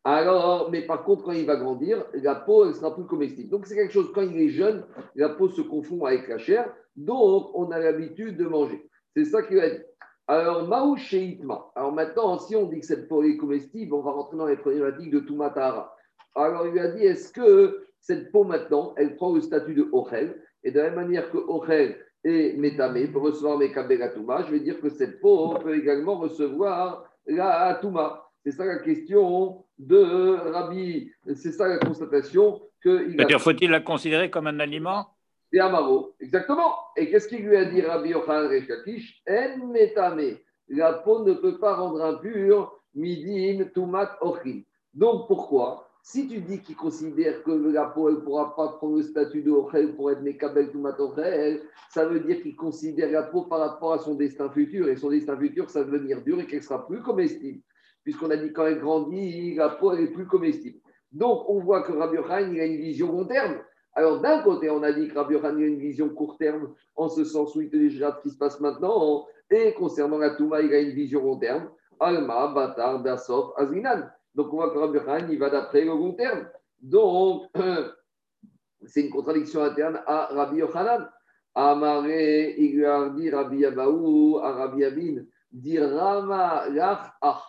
Alors, 0.02 0.70
mais 0.70 0.86
par 0.86 1.04
contre, 1.04 1.24
quand 1.24 1.32
il 1.32 1.46
va 1.46 1.56
grandir, 1.56 2.06
la 2.14 2.34
peau, 2.34 2.66
elle 2.66 2.74
sera 2.74 2.94
plus 2.94 3.06
comestible. 3.06 3.50
Donc, 3.50 3.66
c'est 3.66 3.74
quelque 3.74 3.92
chose, 3.92 4.10
quand 4.14 4.22
il 4.22 4.40
est 4.40 4.48
jeune, 4.48 4.84
la 5.14 5.28
peau 5.28 5.48
se 5.48 5.60
confond 5.60 6.04
avec 6.04 6.26
la 6.28 6.38
chair, 6.38 6.72
donc 6.96 7.50
on 7.54 7.70
a 7.70 7.78
l'habitude 7.78 8.36
de 8.36 8.46
manger. 8.46 8.88
C'est 9.14 9.26
ça 9.26 9.42
qu'il 9.42 9.56
va 9.56 9.68
dire. 9.68 9.84
Alors, 10.26 10.66
Maou 10.68 10.96
Sheitma. 10.96 11.70
Alors 11.74 11.92
maintenant, 11.92 12.38
si 12.38 12.54
on 12.54 12.66
dit 12.66 12.80
que 12.80 12.86
cette 12.86 13.08
peau 13.08 13.22
est 13.24 13.36
comestible, 13.36 13.92
on 13.94 14.00
va 14.00 14.12
rentrer 14.12 14.36
dans 14.36 14.46
les 14.46 14.56
problématiques 14.56 15.10
de 15.10 15.20
Tumatara. 15.20 15.94
Alors, 16.36 16.66
il 16.68 16.78
a 16.78 16.88
dit, 16.92 17.04
est-ce 17.04 17.32
que 17.32 17.84
cette 18.00 18.32
peau 18.32 18.44
maintenant, 18.44 18.94
elle 18.96 19.16
prend 19.16 19.32
le 19.34 19.40
statut 19.40 19.74
de 19.74 19.88
Ochel 19.92 20.42
Et 20.64 20.70
de 20.70 20.78
la 20.78 20.90
même 20.90 21.06
manière 21.06 21.30
que 21.30 21.38
Ochel 21.38 21.96
est 22.24 22.56
Métamé, 22.58 23.06
peut 23.08 23.18
recevoir 23.18 23.58
mes 23.58 23.72
Touma, 23.72 24.44
je 24.46 24.50
vais 24.52 24.60
dire 24.60 24.80
que 24.80 24.90
cette 24.90 25.20
peau 25.20 25.54
peut 25.58 25.76
également 25.76 26.16
recevoir 26.16 27.04
la 27.26 27.78
Touma. 27.80 28.26
C'est 28.44 28.52
ça 28.52 28.64
la 28.64 28.78
question 28.78 29.64
de 29.78 30.36
Rabbi. 30.50 31.10
C'est 31.34 31.52
ça 31.52 31.68
la 31.68 31.78
constatation 31.78 32.60
que. 32.82 33.10
Il 33.10 33.20
a... 33.20 33.38
Faut-il 33.38 33.70
la 33.70 33.80
considérer 33.80 34.30
comme 34.30 34.46
un 34.46 34.60
aliment? 34.60 35.06
C'est 35.52 35.58
Amaro, 35.58 36.14
exactement. 36.20 36.74
Et 36.96 37.10
qu'est-ce 37.10 37.28
qu'il 37.28 37.44
lui 37.44 37.56
a 37.56 37.64
dit 37.64 37.82
Rabbi 37.82 38.10
Yochanan 38.10 38.48
Rechakish? 38.48 39.22
En 39.28 39.66
metame. 39.66 40.36
La 40.68 40.94
peau 40.94 41.24
ne 41.24 41.34
peut 41.34 41.58
pas 41.58 41.74
rendre 41.74 42.02
impur 42.02 42.80
midin 42.94 43.64
tumat 43.74 44.16
ochim. 44.20 44.62
Donc 44.94 45.26
pourquoi? 45.26 45.89
Si 46.02 46.28
tu 46.28 46.40
dis 46.40 46.60
qu'il 46.60 46.76
considère 46.76 47.42
que 47.42 47.50
la 47.50 47.86
peau 47.86 48.10
ne 48.10 48.16
pourra 48.16 48.54
pas 48.56 48.68
prendre 48.78 48.96
le 48.96 49.02
statut 49.02 49.42
de 49.42 49.50
Ochel 49.50 49.94
pour 49.94 50.10
être 50.10 50.22
Mekabel 50.22 50.70
Tumat 50.70 50.98
Ochel, 50.98 51.62
ça 51.90 52.06
veut 52.06 52.20
dire 52.20 52.40
qu'il 52.42 52.56
considère 52.56 53.10
la 53.10 53.24
peau 53.24 53.42
par 53.42 53.60
rapport 53.60 53.92
à 53.92 53.98
son 53.98 54.14
destin 54.14 54.48
futur. 54.50 54.88
Et 54.88 54.96
son 54.96 55.10
destin 55.10 55.36
futur, 55.36 55.68
ça 55.68 55.82
va 55.82 55.90
devenir 55.90 56.22
dur 56.22 56.40
et 56.40 56.46
qu'elle 56.46 56.62
sera 56.62 56.86
plus 56.86 57.02
comestible 57.02 57.60
puisqu'on 58.02 58.30
a 58.30 58.36
dit 58.36 58.52
quand 58.52 58.66
elle 58.66 58.80
grandit, 58.80 59.54
la 59.54 59.70
peau 59.70 59.92
est 59.92 60.08
plus 60.08 60.26
comestible. 60.26 60.78
Donc, 61.12 61.48
on 61.48 61.60
voit 61.60 61.82
que 61.82 61.92
Rabbi 61.92 62.16
Yochanan, 62.16 62.54
il 62.54 62.60
a 62.60 62.66
une 62.66 62.80
vision 62.80 63.12
long 63.12 63.24
terme. 63.24 63.58
Alors, 63.94 64.20
d'un 64.20 64.42
côté, 64.42 64.70
on 64.70 64.82
a 64.82 64.92
dit 64.92 65.08
que 65.08 65.14
Rabbi 65.14 65.34
Yochanan 65.34 65.62
a 65.62 65.66
une 65.66 65.78
vision 65.78 66.08
court 66.08 66.36
terme, 66.38 66.72
en 66.96 67.08
ce 67.08 67.24
sens 67.24 67.54
où 67.54 67.60
il 67.60 67.70
te 67.70 67.76
dit 67.76 67.90
ce 67.98 68.22
qui 68.22 68.30
se 68.30 68.38
passe 68.38 68.60
maintenant. 68.60 69.26
Et 69.50 69.74
concernant 69.74 70.18
la 70.18 70.30
Touma, 70.30 70.60
il 70.60 70.72
a 70.72 70.80
une 70.80 70.94
vision 70.94 71.22
long 71.22 71.38
terme. 71.38 71.70
Alma, 71.98 72.48
Batar, 72.54 73.02
Dassof, 73.02 73.52
Azinan. 73.56 74.08
Donc, 74.34 74.52
on 74.52 74.56
voit 74.56 74.70
que 74.72 74.98
Rabbi 74.98 75.32
il 75.32 75.38
va 75.38 75.50
d'après 75.50 75.82
le 75.82 75.88
long 75.88 76.12
terme. 76.12 76.48
Donc, 76.80 77.50
c'est 78.86 79.02
une 79.02 79.10
contradiction 79.10 79.62
interne 79.62 80.00
à 80.06 80.26
Rabbi 80.26 80.58
Yochanan. 80.58 81.10
Amaré, 81.54 82.54
il 82.58 82.76
lui 82.76 82.84
a 82.84 82.98
Rabbi 82.98 83.64
Abaou, 83.64 84.38
à 84.38 84.52
Rabbi 84.52 84.84
Abin, 84.84 85.24
dit 85.50 85.78
Rama, 85.78 86.68
Lach, 86.68 87.12
Ah. 87.20 87.42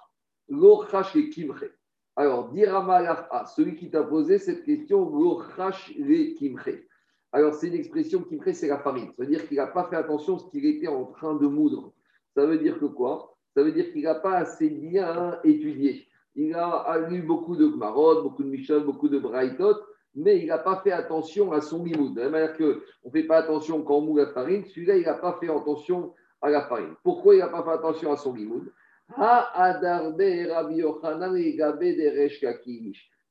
Alors, 2.17 2.49
dirama 2.49 3.45
celui 3.55 3.75
qui 3.75 3.89
t'a 3.89 4.03
posé 4.03 4.37
cette 4.37 4.63
question, 4.65 5.09
Alors, 7.31 7.53
c'est 7.53 7.67
une 7.67 7.75
expression 7.75 8.21
kimche, 8.23 8.53
c'est 8.53 8.67
la 8.67 8.79
farine. 8.79 9.13
Ça 9.17 9.23
veut 9.23 9.27
dire 9.27 9.47
qu'il 9.47 9.57
n'a 9.57 9.67
pas 9.67 9.87
fait 9.89 9.95
attention 9.95 10.35
à 10.35 10.39
ce 10.39 10.49
qu'il 10.49 10.65
était 10.65 10.87
en 10.87 11.05
train 11.05 11.35
de 11.35 11.47
moudre. 11.47 11.93
Ça 12.35 12.45
veut 12.45 12.57
dire 12.57 12.79
que 12.79 12.85
quoi? 12.85 13.37
Ça 13.55 13.63
veut 13.63 13.71
dire 13.71 13.91
qu'il 13.93 14.03
n'a 14.03 14.15
pas 14.15 14.37
assez 14.37 14.69
bien 14.69 15.39
étudié. 15.43 16.07
Il 16.35 16.55
a 16.55 16.97
lu 17.09 17.21
beaucoup 17.21 17.55
de 17.55 17.67
Gmarot, 17.67 18.23
beaucoup 18.23 18.43
de 18.43 18.49
Michel, 18.49 18.83
beaucoup 18.83 19.09
de 19.09 19.19
Braithot, 19.19 19.75
mais 20.15 20.39
il 20.39 20.47
n'a 20.47 20.57
pas 20.57 20.81
fait 20.83 20.91
attention 20.91 21.51
à 21.51 21.61
son 21.61 21.83
limoud. 21.83 22.15
De 22.15 22.21
la 22.21 22.29
manière 22.29 22.55
qu'on 22.55 22.75
ne 23.05 23.11
fait 23.11 23.23
pas 23.23 23.37
attention 23.37 23.83
quand 23.83 23.97
on 23.97 24.01
moule 24.01 24.19
la 24.21 24.27
farine, 24.27 24.63
celui-là, 24.65 24.97
il 24.97 25.03
n'a 25.03 25.15
pas 25.15 25.37
fait 25.39 25.49
attention 25.49 26.13
à 26.41 26.49
la 26.49 26.61
farine. 26.67 26.95
Pourquoi 27.03 27.35
il 27.35 27.39
n'a 27.39 27.47
pas 27.47 27.63
fait 27.63 27.71
attention 27.71 28.11
à 28.11 28.17
son 28.17 28.35
Yochanan 28.35 28.71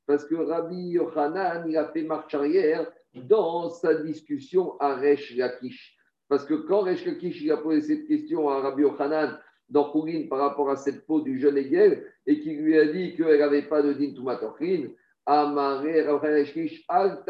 Parce 0.05 0.25
que 0.25 0.35
Rabbi 0.35 0.81
Yochanan, 0.89 1.65
il 1.67 1.77
a 1.77 1.87
fait 1.91 2.03
marche 2.03 2.33
arrière 2.35 2.91
dans 3.13 3.69
sa 3.69 3.95
discussion 3.95 4.79
à 4.79 4.95
Resh 4.95 5.35
Lakish. 5.35 5.97
Parce 6.29 6.45
que 6.45 6.53
quand 6.53 6.81
Resh 6.81 7.05
Lakish 7.05 7.41
il 7.41 7.51
a 7.51 7.57
posé 7.57 7.81
cette 7.81 8.07
question 8.07 8.49
à 8.49 8.61
Rabbi 8.61 8.83
Yochanan 8.83 9.37
dans 9.71 9.89
Kourine 9.89 10.29
par 10.29 10.39
rapport 10.39 10.69
à 10.69 10.75
cette 10.75 11.05
peau 11.07 11.21
du 11.21 11.39
jeune 11.39 11.57
Hegel 11.57 12.05
et 12.27 12.39
qui 12.39 12.53
lui 12.53 12.77
a 12.77 12.85
dit 12.85 13.15
qu'elle 13.15 13.39
n'avait 13.39 13.63
pas 13.63 13.81
de 13.81 13.93
din 13.93 14.13
tumatochin, 14.13 14.89
Amare 15.25 15.81
Resh 15.81 16.85
Al 16.87 17.23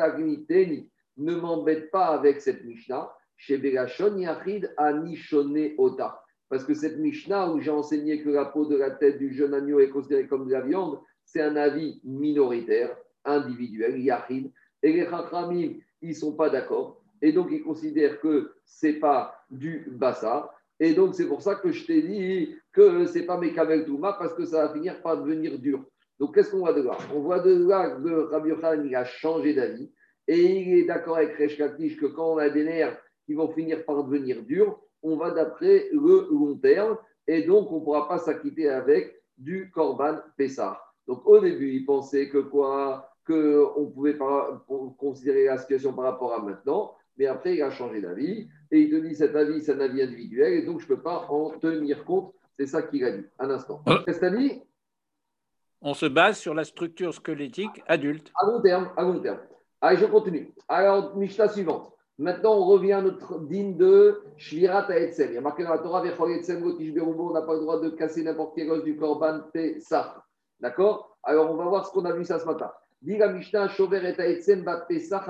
ne 1.17 1.36
m'embête 1.36 1.91
pas 1.91 2.08
avec 2.08 2.41
cette 2.41 2.65
Mishnah. 2.65 3.12
Chez 3.38 3.58
Berachon 3.58 4.17
Yachid 4.17 4.71
Anishone 4.77 5.71
Ota. 5.77 6.23
Parce 6.49 6.63
que 6.63 6.73
cette 6.73 6.99
Mishnah 6.99 7.51
où 7.51 7.60
j'ai 7.60 7.71
enseigné 7.71 8.21
que 8.21 8.30
la 8.30 8.45
peau 8.45 8.65
de 8.65 8.75
la 8.75 8.91
tête 8.91 9.17
du 9.17 9.34
jeune 9.34 9.54
agneau 9.54 9.80
est 9.80 9.89
considérée 9.89 10.27
comme 10.27 10.47
de 10.47 10.51
la 10.51 10.62
viande, 10.62 10.99
c'est 11.25 11.41
un 11.41 11.56
avis 11.56 12.01
minoritaire, 12.04 12.95
individuel, 13.25 13.99
yachid. 13.99 14.51
Et 14.84 14.93
les 14.93 15.06
Chachamim, 15.06 15.73
ils 16.01 16.10
ne 16.10 16.13
sont 16.13 16.34
pas 16.34 16.49
d'accord. 16.49 17.01
Et 17.21 17.32
donc, 17.32 17.49
ils 17.51 17.63
considèrent 17.63 18.19
que 18.19 18.54
ce 18.65 18.88
n'est 18.88 18.93
pas 18.93 19.43
du 19.49 19.88
bassa. 19.91 20.51
Et 20.82 20.96
donc, 20.96 21.13
c'est 21.13 21.28
pour 21.28 21.44
ça 21.44 21.54
que 21.54 21.72
je 21.72 21.86
t'ai 21.86 22.02
dit 22.02 22.56
que 22.74 23.06
ce 23.06 23.20
n'est 23.20 23.26
pas 23.26 23.38
Mekabel 23.38 23.86
Touma, 23.86 24.13
parce 24.13 24.34
que 24.34 24.46
ça 24.46 24.65
va 24.65 24.74
finir 24.74 25.00
par 25.04 25.22
devenir 25.22 25.60
dur. 25.60 25.86
Donc, 26.20 26.34
qu'est-ce 26.34 26.50
qu'on 26.50 26.58
voit 26.58 26.74
de 26.74 26.82
là 26.82 26.98
On 27.13 27.20
voit 27.20 27.39
de 27.39 27.67
là 27.67 27.91
que 27.91 28.32
Rabbi 28.32 28.50
Yochanan, 28.50 28.96
a 28.96 29.06
changé 29.06 29.54
d'avis. 29.54 29.91
Et 30.28 30.41
il 30.41 30.80
est 30.80 30.86
d'accord 30.86 31.17
avec 31.17 31.38
Resh 31.38 31.58
que 31.58 32.08
quand 32.08 32.34
on 32.34 32.38
a 32.38 32.50
des 32.50 32.63
nerfs 32.63 32.98
qui 33.28 33.36
vont 33.36 33.50
finir 33.50 33.86
par 33.86 34.04
devenir 34.04 34.41
durs, 34.41 34.80
on 35.04 35.17
va 35.17 35.30
d'après 35.30 35.89
le 35.91 36.28
long 36.32 36.56
terme 36.58 36.98
et 37.28 37.44
donc 37.44 37.72
on 37.72 37.80
ne 37.80 37.84
pourra 37.84 38.08
pas 38.08 38.17
s'acquitter 38.17 38.67
avec 38.67 39.22
du 39.38 39.70
Corban 39.72 40.17
Pessah. 40.36 40.82
Donc 41.08 41.28
au 41.28 41.39
début, 41.39 41.74
il 41.74 41.86
pensait 41.86 42.30
que 42.30 42.39
quoi? 42.39 43.08
Qu'on 43.28 43.91
pouvait 43.94 44.15
pas 44.15 44.65
considérer 44.98 45.46
la 45.46 45.58
situation 45.58 45.94
par 45.94 46.06
rapport 46.06 46.34
à 46.34 46.41
maintenant, 46.41 46.96
mais 47.17 47.28
après 47.28 47.56
il 47.56 47.62
a 47.62 47.71
changé 47.71 48.02
d'avis 48.02 48.47
et 48.71 48.80
il 48.82 48.89
te 48.89 48.95
dit 48.95 49.15
cet 49.15 49.36
avis, 49.36 49.62
c'est 49.62 49.74
un 49.74 49.80
avis 49.80 50.02
individuel 50.02 50.54
et 50.54 50.65
donc 50.65 50.80
je 50.80 50.86
ne 50.86 50.95
peux 50.95 51.02
pas 51.02 51.28
en 51.30 51.52
tenir 51.60 52.06
compte. 52.06 52.34
C'est 52.58 52.67
ça 52.67 52.84
qu'il 52.84 53.04
a 53.04 53.12
dit. 53.12 53.26
Un 53.39 53.50
instant. 53.50 53.82
Euh. 53.88 54.00
Qu'est-ce 54.06 54.19
que 54.19 54.38
dit? 54.38 54.62
On 55.82 55.95
se 55.95 56.06
base 56.06 56.38
sur 56.38 56.54
la 56.54 56.63
structure 56.63 57.13
squelettique 57.13 57.82
adulte. 57.88 58.32
À 58.39 58.45
long 58.45 58.62
terme, 58.62 58.91
à 58.95 59.02
long 59.02 59.19
terme. 59.19 59.39
Allez, 59.82 59.97
je 59.97 60.06
continue. 60.06 60.54
Alors, 60.67 61.17
Mishnah 61.17 61.47
suivante. 61.47 61.91
Maintenant, 62.19 62.54
on 62.54 62.65
revient 62.65 62.93
à 62.93 63.02
notre 63.02 63.39
digne 63.39 63.76
de 63.78 64.21
Shvirat 64.38 64.88
Etzel. 64.95 65.32
Il 65.32 65.36
y 65.36 65.38
a 65.39 65.41
marqué 65.41 65.63
dans 65.63 65.71
la 65.71 65.80
Torah, 65.80 66.04
on 66.04 67.34
n'a 67.34 67.41
pas 67.41 67.54
le 67.54 67.60
droit 67.62 67.82
de 67.82 67.89
casser 67.89 68.24
n'importe 68.24 68.54
quel 68.56 68.69
os 68.69 68.84
du 68.84 68.95
Korban 68.95 69.39
Pesach. 69.52 70.17
D'accord? 70.60 71.17
Alors, 71.24 71.50
on 71.50 71.56
va 71.56 71.65
voir 71.65 71.88
ce 71.88 71.91
qu'on 71.91 72.06
a 72.06 72.13
vu 72.13 72.24
ça 72.26 72.38
ce 72.38 72.45
matin. 72.45 72.71
Dit 73.02 73.17
la 73.17 73.34
Mishnah, 73.34 73.69
Shover 73.69 74.08
et 74.08 74.56
Bat 74.58 74.82
Pesach 74.82 75.28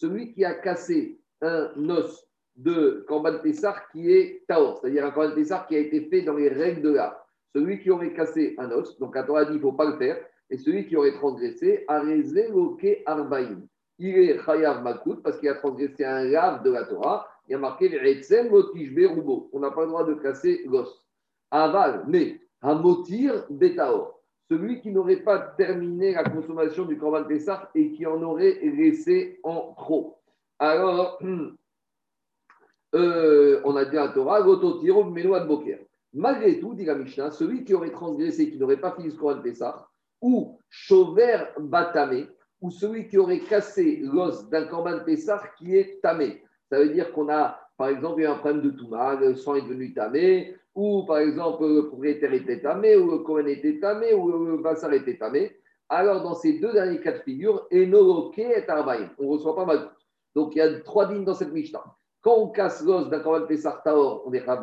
Celui 0.00 0.32
qui 0.32 0.46
a 0.46 0.54
cassé 0.54 1.20
un 1.42 1.70
os 1.90 2.26
de 2.56 3.04
Korban 3.06 3.38
Pesach 3.42 3.76
qui 3.92 4.10
est 4.10 4.46
Taor, 4.48 4.78
c'est-à-dire 4.80 5.04
un 5.04 5.10
Korban 5.10 5.34
Pesach 5.34 5.66
qui 5.68 5.76
a 5.76 5.80
été 5.80 6.08
fait 6.08 6.22
dans 6.22 6.36
les 6.36 6.48
règles 6.48 6.80
de 6.80 6.90
l'art. 6.94 7.26
Celui 7.54 7.80
qui 7.80 7.90
aurait 7.90 8.14
cassé 8.14 8.54
un 8.56 8.70
os, 8.70 8.98
donc 8.98 9.14
la 9.14 9.24
Torah 9.24 9.44
dit 9.44 9.50
qu'il 9.50 9.56
ne 9.58 9.62
faut 9.62 9.72
pas 9.72 9.90
le 9.90 9.98
faire, 9.98 10.16
et 10.48 10.56
celui 10.56 10.86
qui 10.86 10.96
aurait 10.96 11.12
transgressé, 11.12 11.84
a 11.86 12.02
Loke 12.02 13.02
Arbaïm 13.04 13.68
il 14.00 14.16
est 14.16 14.42
Chayav 14.42 14.82
Makout 14.82 15.22
parce 15.22 15.38
qu'il 15.38 15.50
a 15.50 15.54
transgressé 15.56 16.04
un 16.04 16.24
lave 16.24 16.62
de 16.62 16.70
la 16.70 16.84
Torah. 16.84 17.28
Il 17.46 17.54
a 17.54 17.58
marqué 17.58 17.90
On 17.92 19.60
n'a 19.60 19.70
pas 19.70 19.82
le 19.82 19.88
droit 19.88 20.04
de 20.04 20.14
casser 20.14 20.62
l'os. 20.66 21.06
Aval, 21.50 22.04
mais 22.08 22.40
Hamotir 22.62 23.44
Betaor. 23.50 24.19
Celui 24.50 24.80
qui 24.80 24.90
n'aurait 24.90 25.22
pas 25.22 25.38
terminé 25.38 26.12
la 26.12 26.24
consommation 26.24 26.84
du 26.84 26.98
Korban 26.98 27.22
Pessah 27.22 27.70
et 27.76 27.92
qui 27.92 28.04
en 28.04 28.20
aurait 28.20 28.58
laissé 28.62 29.38
en 29.44 29.74
trop. 29.74 30.18
Alors, 30.58 31.20
euh, 32.96 33.60
on 33.64 33.76
a 33.76 33.84
dit 33.84 33.96
à 33.96 34.08
Torah, 34.08 34.42
Boker. 34.42 35.78
Malgré 36.12 36.58
tout, 36.58 36.74
dit 36.74 36.84
la 36.84 36.96
Mishnah, 36.96 37.30
celui 37.30 37.62
qui 37.62 37.74
aurait 37.74 37.92
transgressé, 37.92 38.50
qui 38.50 38.58
n'aurait 38.58 38.80
pas 38.80 38.90
fini 38.96 39.12
ce 39.12 39.16
Korban 39.16 39.40
Pessah, 39.40 39.86
ou 40.20 40.58
Chover 40.68 41.44
Batame, 41.60 42.26
ou 42.60 42.72
celui 42.72 43.06
qui 43.06 43.18
aurait 43.18 43.38
cassé 43.38 44.00
l'os 44.02 44.48
d'un 44.50 44.64
corban 44.64 44.98
Pessah 45.04 45.42
qui 45.58 45.76
est 45.76 46.00
tamé. 46.02 46.42
Ça 46.68 46.80
veut 46.80 46.90
dire 46.90 47.12
qu'on 47.12 47.28
a, 47.28 47.69
par 47.80 47.88
exemple, 47.88 48.20
eu 48.20 48.26
un 48.26 48.34
problème 48.34 48.60
de 48.60 48.68
Touma, 48.72 49.14
le 49.14 49.34
sang 49.34 49.54
est 49.54 49.62
devenu 49.62 49.94
tamé, 49.94 50.54
ou 50.74 51.04
par 51.06 51.16
exemple, 51.16 51.66
le 51.66 51.88
propriétaire 51.88 52.34
était 52.34 52.60
tamé, 52.60 52.94
ou 52.94 53.10
le 53.10 53.18
Kohen 53.20 53.48
était 53.48 53.80
tamé, 53.80 54.12
ou 54.12 54.30
le 54.30 54.58
Bassar 54.58 54.92
était 54.92 55.16
tamé. 55.16 55.56
Alors, 55.88 56.22
dans 56.22 56.34
ces 56.34 56.58
deux 56.58 56.74
derniers 56.74 57.00
cas 57.00 57.12
de 57.12 57.22
figure, 57.22 57.66
Enoloke 57.72 58.38
et 58.38 58.68
Arbaïm, 58.68 59.08
on 59.18 59.24
ne 59.24 59.28
reçoit 59.30 59.56
pas 59.56 59.64
mal. 59.64 59.92
Donc, 60.34 60.54
il 60.54 60.58
y 60.58 60.60
a 60.60 60.78
trois 60.80 61.06
dignes 61.06 61.24
dans 61.24 61.32
cette 61.32 61.54
Mishnah. 61.54 61.82
Quand 62.20 62.34
on 62.34 62.48
casse 62.48 62.84
l'os 62.84 63.08
d'un 63.08 63.20
Korban 63.20 63.46
Pessar 63.46 63.82
Taor, 63.82 64.24
on 64.26 64.32
est 64.34 64.40
Rav. 64.40 64.62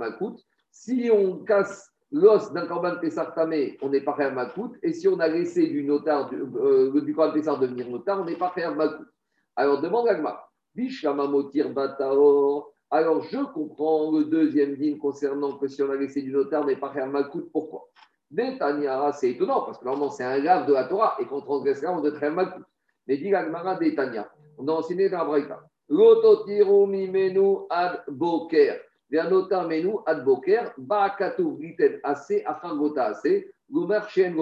Si 0.70 1.10
on 1.12 1.44
casse 1.44 1.92
l'os 2.12 2.54
d'un 2.54 2.68
Korban 2.68 2.98
Pessar 3.02 3.34
Tamé, 3.34 3.80
on 3.82 3.90
n'est 3.90 4.02
pas 4.02 4.12
Rav. 4.12 4.52
Et 4.84 4.94
si 4.94 5.08
on 5.08 5.20
a 5.20 5.28
laissé 5.28 5.66
du, 5.66 5.84
notar, 5.84 6.30
du, 6.30 6.36
euh, 6.36 6.92
devenir 6.92 7.90
notar, 7.90 8.22
on 8.22 8.26
n'est 8.26 8.38
pas 8.38 8.54
Rav 8.56 8.76
Makout. 8.76 9.08
Alors 9.56 9.82
demande 9.82 10.08
Agma. 10.08 10.48
Bishamamotir 10.76 11.74
Bataor. 11.74 12.77
Alors 12.90 13.22
je 13.24 13.44
comprends 13.54 14.12
le 14.12 14.26
deuxième 14.26 14.76
din 14.76 14.98
concernant 14.98 15.58
que 15.58 15.68
si 15.68 15.82
on 15.84 15.92
a 15.92 15.96
laissé 15.96 16.22
du 16.22 16.36
on 16.36 16.66
n'est 16.66 16.78
pas 16.78 16.88
Rav 16.88 17.10
Makout. 17.10 17.52
Pourquoi? 17.52 17.90
Netanya, 18.32 19.12
c'est 19.12 19.32
étonnant 19.32 19.64
parce 19.64 19.78
que 19.78 19.86
normalement 19.86 20.10
c'est 20.10 20.24
un 20.24 20.40
grave 20.40 20.68
de 20.68 20.74
la 20.74 20.86
Torah 20.86 21.18
et 21.20 21.26
qu'on 21.26 21.42
transgresse 21.42 21.82
là, 21.82 21.92
on 21.92 22.00
doit 22.00 22.10
être 22.10 22.20
Rav 22.20 22.34
Makout. 22.34 22.64
Mais 23.08 23.18
dit 23.18 23.34
Agmara 23.34 23.76
d'Etania. 23.76 24.30
On 24.58 24.68
a 24.68 24.72
enseigné 24.72 25.10
dans 25.10 25.20
la 25.20 25.26
Braïta. 25.26 25.60
Lototiru 25.90 26.88
mimenu 26.88 27.66
ad 27.70 28.04
boker. 28.08 28.80
Vianota 29.10 29.68
menu 29.68 30.00
ad 30.06 30.24
boker. 30.24 30.74
Baakatu 30.78 31.58
gliten 31.58 32.00
ase 32.04 32.44
afangota 32.46 33.08
ase. 33.08 33.46
Gomer 33.70 34.08
shen 34.10 34.36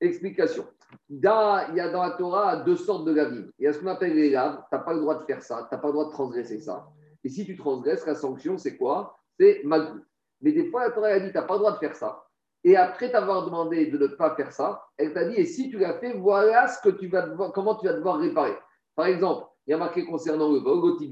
Explication. 0.00 0.66
Da, 1.08 1.66
il 1.70 1.76
y 1.76 1.80
a 1.80 1.90
dans 1.90 2.02
la 2.02 2.10
Torah 2.10 2.56
deux 2.58 2.76
sortes 2.76 3.06
de 3.06 3.14
gavim. 3.14 3.50
Il 3.58 3.64
y 3.64 3.66
a 3.66 3.72
ce 3.72 3.78
qu'on 3.78 3.88
appelle 3.88 4.14
les 4.14 4.30
gaves. 4.30 4.62
Tu 4.70 4.76
n'as 4.76 4.82
pas 4.82 4.92
le 4.92 5.00
droit 5.00 5.18
de 5.18 5.24
faire 5.24 5.42
ça. 5.42 5.66
Tu 5.68 5.74
n'as 5.74 5.80
pas 5.80 5.88
le 5.88 5.92
droit 5.94 6.06
de 6.06 6.10
transgresser 6.10 6.60
ça. 6.60 6.86
Et 7.26 7.28
si 7.28 7.44
tu 7.44 7.56
transgresses, 7.56 8.06
la 8.06 8.14
sanction, 8.14 8.56
c'est 8.56 8.76
quoi? 8.76 9.18
C'est 9.36 9.62
malgré. 9.64 9.98
Mais 10.42 10.52
des 10.52 10.70
fois, 10.70 10.84
la 10.84 10.92
Torah 10.92 11.08
a 11.08 11.18
dit 11.18 11.32
tu 11.32 11.34
n'as 11.34 11.42
pas 11.42 11.54
le 11.54 11.58
droit 11.58 11.72
de 11.72 11.78
faire 11.78 11.96
ça. 11.96 12.24
Et 12.62 12.76
après 12.76 13.10
t'avoir 13.10 13.44
demandé 13.44 13.86
de 13.86 13.98
ne 13.98 14.06
pas 14.06 14.36
faire 14.36 14.52
ça, 14.52 14.84
elle 14.96 15.12
t'a 15.12 15.24
dit 15.24 15.34
et 15.34 15.44
si 15.44 15.68
tu 15.68 15.76
l'as 15.76 15.98
fait, 15.98 16.12
voilà 16.12 16.68
ce 16.68 16.80
que 16.80 16.94
tu 16.94 17.08
vas 17.08 17.22
devoir, 17.22 17.50
comment 17.52 17.74
tu 17.74 17.86
vas 17.86 17.94
devoir 17.94 18.18
réparer. 18.18 18.56
Par 18.94 19.06
exemple, 19.06 19.48
il 19.66 19.72
y 19.72 19.74
a 19.74 19.76
marqué 19.76 20.04
concernant 20.04 20.52
le 20.52 20.60
vol, 20.60 20.96
et 21.02 21.08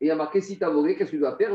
il 0.00 0.08
y 0.08 0.10
a 0.10 0.16
marqué 0.16 0.40
si 0.40 0.56
tu 0.56 0.64
as 0.64 0.70
volé, 0.70 0.96
qu'est-ce 0.96 1.10
que 1.10 1.16
tu 1.16 1.20
dois 1.20 1.36
faire? 1.36 1.54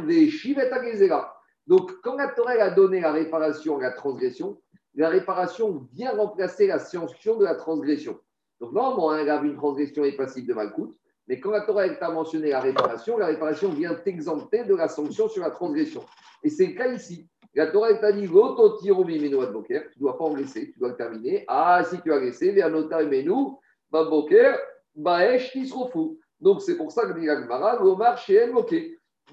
Donc, 1.66 2.00
quand 2.04 2.18
la 2.18 2.28
Torah 2.28 2.52
a 2.52 2.70
donné 2.70 3.00
la 3.00 3.12
réparation 3.12 3.80
à 3.80 3.82
la 3.82 3.92
transgression, 3.94 4.62
la 4.94 5.10
réparation 5.10 5.88
vient 5.92 6.16
remplacer 6.16 6.68
la 6.68 6.78
sanction 6.78 7.38
de 7.38 7.46
la 7.46 7.56
transgression. 7.56 8.20
Donc, 8.60 8.74
normalement, 8.74 9.10
un 9.10 9.26
grave, 9.26 9.46
une 9.46 9.56
transgression 9.56 10.04
est 10.04 10.16
passible 10.16 10.50
de 10.50 10.54
malcoute, 10.54 10.96
mais 11.28 11.40
quand 11.40 11.52
la 11.52 11.62
Torah 11.62 11.84
a 11.84 12.12
mentionné 12.12 12.50
la 12.50 12.62
réparation, 12.62 13.18
la 13.18 13.28
réparation 13.28 13.70
vient 13.70 13.94
t'exempter 13.96 14.64
de 14.64 14.76
la 14.76 14.88
sanction 14.88 15.28
sur 15.28 15.44
la 15.44 15.52
transgression. 15.52 16.04
Et 16.44 16.50
c'est 16.50 16.68
le 16.68 16.74
cas 16.74 16.88
ici. 16.88 17.28
La 17.54 17.68
Torah 17.68 17.94
t'a 17.96 18.12
dit, 18.12 18.28
tu 18.28 18.34
ne 18.34 20.00
dois 20.00 20.18
pas 20.18 20.24
en 20.24 20.36
laisser, 20.36 20.72
tu 20.72 20.80
dois 20.80 20.90
le 20.90 20.96
terminer. 20.96 21.44
Ah, 21.48 21.84
si 21.84 22.00
tu 22.02 22.14
as 22.14 22.20
laissé, 22.20 22.52
vers 22.52 22.70
nota 22.70 23.04
menu, 23.04 23.56
boker, 23.92 24.58
baesh, 24.96 25.58
fou. 25.92 26.20
Donc, 26.40 26.62
c'est 26.62 26.78
pour 26.78 26.92
ça 26.92 27.08
que 27.08 27.20
dit 27.20 27.26
l'Agmara, 27.26 27.78
l'Omar 27.82 28.18
chez 28.18 28.50
ok. 28.50 28.76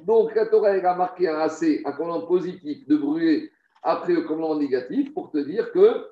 Donc, 0.03 0.35
la 0.35 0.47
Torah 0.47 0.71
a 0.71 0.95
marqué 0.97 1.29
un 1.29 1.39
AC, 1.39 1.83
un 1.85 1.93
commandement 1.93 2.27
positif 2.27 2.87
de 2.89 2.97
brûler 2.97 3.51
après 3.83 4.15
le 4.15 4.23
commandement 4.23 4.59
négatif 4.59 5.13
pour 5.13 5.31
te 5.31 5.39
dire 5.39 5.71
que 5.71 6.09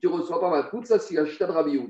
tu 0.00 0.06
ne 0.06 0.12
reçois 0.12 0.40
pas 0.40 0.50
mal 0.50 0.68
de 0.72 0.86
ça 0.86 0.98
c'est 0.98 1.14
la 1.14 1.26
chita 1.26 1.46
de 1.46 1.52
Rabbi 1.52 1.80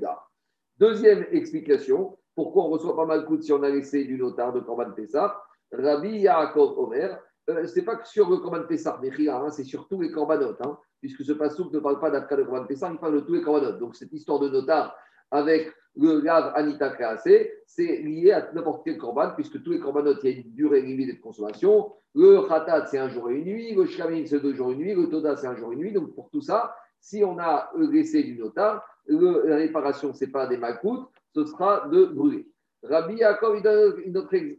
Deuxième 0.77 1.25
explication, 1.31 2.17
pourquoi 2.35 2.65
on 2.65 2.69
reçoit 2.69 2.95
pas 2.95 3.05
mal 3.05 3.25
de 3.27 3.41
si 3.41 3.53
on 3.53 3.63
a 3.63 3.69
laissé 3.69 4.03
du 4.05 4.17
notar 4.17 4.53
de 4.53 4.59
Korban 4.59 4.91
Pessah 4.91 5.41
Rabbi 5.71 6.19
Yaakov 6.19 6.77
Omer, 6.77 7.19
euh, 7.49 7.65
ce 7.67 7.79
n'est 7.79 7.85
pas 7.85 7.95
que 7.95 8.07
sur 8.07 8.29
le 8.29 8.37
Korban 8.37 8.63
Pessah, 8.67 8.99
mais 9.01 9.29
hein, 9.29 9.49
c'est 9.49 9.63
sur 9.63 9.87
tous 9.87 10.01
les 10.01 10.11
Korbanot, 10.11 10.55
hein, 10.61 10.77
puisque 11.01 11.23
ce 11.23 11.33
pasouk 11.33 11.73
ne 11.73 11.79
parle 11.79 11.99
pas 11.99 12.11
d'Afka 12.11 12.35
de 12.35 12.43
Korban 12.43 12.65
Pessah, 12.65 12.89
il 12.91 12.99
parle 12.99 13.15
de 13.15 13.19
tous 13.21 13.33
les 13.33 13.41
Korbanot. 13.41 13.77
Donc 13.79 13.95
cette 13.95 14.13
histoire 14.13 14.39
de 14.39 14.49
notar 14.49 14.95
avec 15.31 15.73
le 15.95 16.21
lave 16.21 16.53
Anita 16.55 16.89
Kaase, 16.89 17.27
c'est 17.65 17.97
lié 17.97 18.31
à 18.31 18.51
n'importe 18.53 18.83
quel 18.83 18.97
corban, 18.97 19.31
puisque 19.35 19.61
tous 19.63 19.71
les 19.71 19.79
corbanotes, 19.79 20.19
il 20.23 20.29
y 20.29 20.33
a 20.33 20.37
une 20.37 20.53
durée 20.53 20.81
limitée 20.81 21.13
de 21.13 21.21
consommation. 21.21 21.91
Le 22.15 22.47
Khatat, 22.47 22.87
c'est 22.87 22.97
un 22.97 23.09
jour 23.09 23.29
et 23.29 23.35
une 23.35 23.45
nuit. 23.45 23.75
Le 23.75 23.85
Shlamim, 23.85 24.25
c'est 24.25 24.39
deux 24.39 24.53
jours 24.53 24.71
et 24.71 24.73
une 24.73 24.79
nuit. 24.79 24.95
Le 24.95 25.09
Toda, 25.09 25.35
c'est 25.35 25.47
un 25.47 25.55
jour 25.55 25.71
et 25.71 25.75
une 25.75 25.81
nuit. 25.81 25.93
Donc, 25.93 26.13
pour 26.13 26.29
tout 26.29 26.41
ça, 26.41 26.75
si 26.99 27.23
on 27.23 27.37
a 27.39 27.71
laissé 27.77 28.23
du 28.23 28.37
notar, 28.37 28.83
la 29.07 29.55
réparation, 29.55 30.13
ce 30.13 30.25
n'est 30.25 30.31
pas 30.31 30.47
des 30.47 30.57
makoutes, 30.57 31.07
ce 31.33 31.45
sera 31.45 31.87
de 31.89 32.05
brûler. 32.05 32.47
Rabbi 32.83 33.15
Yaakov, 33.15 33.57
il 33.57 33.63
donne 33.63 34.01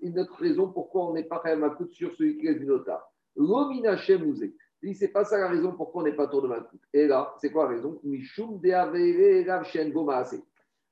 une 0.02 0.18
autre, 0.18 0.36
raison 0.38 0.68
pourquoi 0.68 1.06
on 1.06 1.12
n'est 1.14 1.24
pas 1.24 1.42
un 1.44 1.56
makout 1.56 1.92
sur 1.92 2.14
celui 2.14 2.38
qui 2.38 2.46
laisse 2.46 2.58
du 2.58 2.66
notar. 2.66 3.10
L'omina 3.36 3.96
Shemouze. 3.96 4.44
Il 4.82 4.94
c'est 4.94 5.08
pas 5.08 5.24
ça 5.24 5.38
la 5.38 5.48
raison 5.48 5.72
pourquoi 5.72 6.02
on 6.02 6.04
n'est 6.04 6.12
pas 6.12 6.26
tour 6.26 6.42
de 6.42 6.48
makout. 6.48 6.80
Et 6.92 7.06
là, 7.06 7.34
c'est 7.40 7.50
quoi 7.50 7.64
la 7.64 7.70
raison? 7.70 8.00
Mishum 8.04 8.60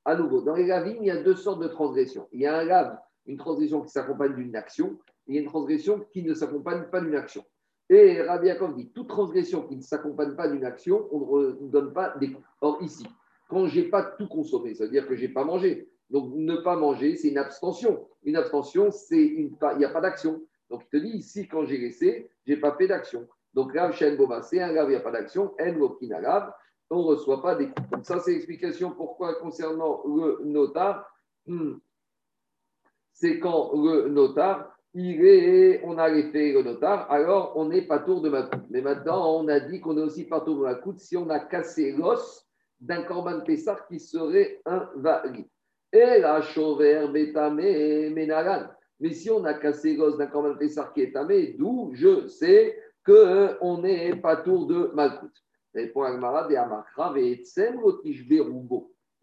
à 0.05 0.17
nouveau, 0.17 0.41
dans 0.41 0.55
les 0.55 0.67
lavim, 0.67 0.97
il 1.01 1.07
y 1.07 1.11
a 1.11 1.23
deux 1.23 1.37
sortes 1.37 1.63
de 1.63 1.69
transgressions. 1.69 2.27
Il 2.33 2.41
y 2.41 2.47
a 2.47 2.59
un 2.59 2.65
lave, 2.65 2.99
une 3.27 3.37
transgression 3.37 3.83
qui 3.83 3.91
s'accompagne 3.91 4.35
d'une 4.35 4.57
action, 4.57 4.99
et 5.29 5.33
il 5.33 5.35
y 5.37 5.39
a 5.39 5.43
une 5.43 5.49
transgression 5.49 6.05
qui 6.13 6.25
ne 6.25 6.35
s'accompagne 6.35 6.85
pas 6.91 7.01
d'une 7.01 7.15
action. 7.15 7.45
Et 7.89 8.21
Rabbi 8.23 8.49
Yaakov 8.49 8.75
dit 8.75 8.91
toute 8.91 9.09
transgression 9.09 9.63
qui 9.63 9.77
ne 9.77 9.83
s'accompagne 9.83 10.35
pas 10.35 10.49
d'une 10.49 10.65
action, 10.65 11.09
on 11.13 11.39
ne 11.39 11.69
donne 11.69 11.93
pas 11.93 12.17
des. 12.19 12.37
Or, 12.61 12.83
ici, 12.83 13.07
quand 13.53 13.67
je 13.67 13.81
n'ai 13.81 13.89
pas 13.89 14.03
tout 14.03 14.29
consommé, 14.29 14.75
ça 14.75 14.85
veut 14.85 14.91
dire 14.91 15.07
que 15.07 15.15
je 15.15 15.27
n'ai 15.27 15.29
pas 15.29 15.45
mangé. 15.45 15.87
Donc, 16.09 16.33
ne 16.35 16.57
pas 16.57 16.75
manger, 16.75 17.17
c'est 17.17 17.29
une 17.29 17.37
abstention. 17.37 18.09
Une 18.23 18.37
abstention, 18.37 18.91
c'est 18.91 19.23
une, 19.23 19.55
il 19.73 19.79
n'y 19.79 19.85
a 19.85 19.91
pas 19.91 20.01
d'action. 20.01 20.41
Donc, 20.71 20.85
il 20.85 20.89
te 20.89 21.05
dit 21.05 21.19
ici, 21.19 21.47
quand 21.47 21.67
j'ai 21.67 21.77
laissé, 21.77 22.31
je 22.47 22.55
n'ai 22.55 22.59
pas 22.59 22.75
fait 22.77 22.87
d'action. 22.87 23.29
Donc, 23.53 23.77
Shen 23.93 24.17
Boma, 24.17 24.41
c'est 24.41 24.59
un 24.59 24.73
lave, 24.73 24.89
il 24.89 24.93
n'y 24.93 24.97
a 24.97 25.01
pas 25.01 25.11
d'action. 25.11 25.55
En 25.61 25.73
Vokina 25.75 26.19
lave, 26.19 26.51
on 26.89 27.03
ne 27.03 27.03
reçoit 27.03 27.43
pas 27.43 27.55
des 27.55 27.67
coups. 27.67 27.91
Donc 27.91 28.07
ça, 28.07 28.21
c'est 28.21 28.33
l'explication 28.33 28.93
pourquoi 28.93 29.35
concernant 29.35 30.03
le 30.07 30.41
notar, 30.45 31.07
hmm, 31.47 31.75
c'est 33.13 33.39
quand 33.39 33.73
le 33.75 34.09
notar, 34.09 34.75
est, 34.95 35.83
on 35.85 35.99
a 35.99 36.09
fait 36.09 36.53
le 36.53 36.63
notar, 36.63 37.11
alors 37.11 37.53
on 37.57 37.67
n'est 37.67 37.87
pas 37.87 37.99
tour 37.99 38.23
de 38.23 38.31
ma 38.31 38.45
coupe. 38.45 38.65
Mais 38.71 38.81
maintenant, 38.81 39.39
on 39.39 39.49
a 39.49 39.61
dit 39.61 39.81
qu'on 39.81 39.99
est 39.99 40.03
aussi 40.03 40.25
pas 40.25 40.41
tour 40.41 40.57
de 40.57 40.63
ma 40.63 40.75
coupe 40.75 40.99
si 40.99 41.19
on 41.19 41.29
a 41.29 41.39
cassé 41.39 41.93
l'os 41.93 42.49
d'un 42.83 43.05
corban 43.05 43.41
Pessar 43.41 43.87
qui 43.87 43.99
serait 44.01 44.61
invalide. 44.67 45.47
Et 45.93 46.19
la 46.19 46.43
chauvère 46.43 47.11
bétamé 47.11 48.11
ménalan. 48.11 48.69
Mais 48.99 49.13
si 49.13 49.31
on 49.31 49.45
a 49.45 49.55
cassé 49.55 49.97
l'os 49.97 50.19
d'un 50.19 50.27
corban 50.27 50.57
Pessar 50.57 50.93
qui 50.93 51.03
est 51.03 51.13
tamé, 51.13 51.55
d'où 51.59 51.93
je 51.95 52.27
sais 52.27 52.77
qu'on 53.05 53.79
n'est 53.79 54.17
pas 54.17 54.37
tour 54.37 54.67
de 54.67 54.91
Malkout. 54.95 55.33
Répond 55.75 56.03
Agmara, 56.03 56.47
Il 56.51 56.55
y 56.55 56.57
a 56.57 56.67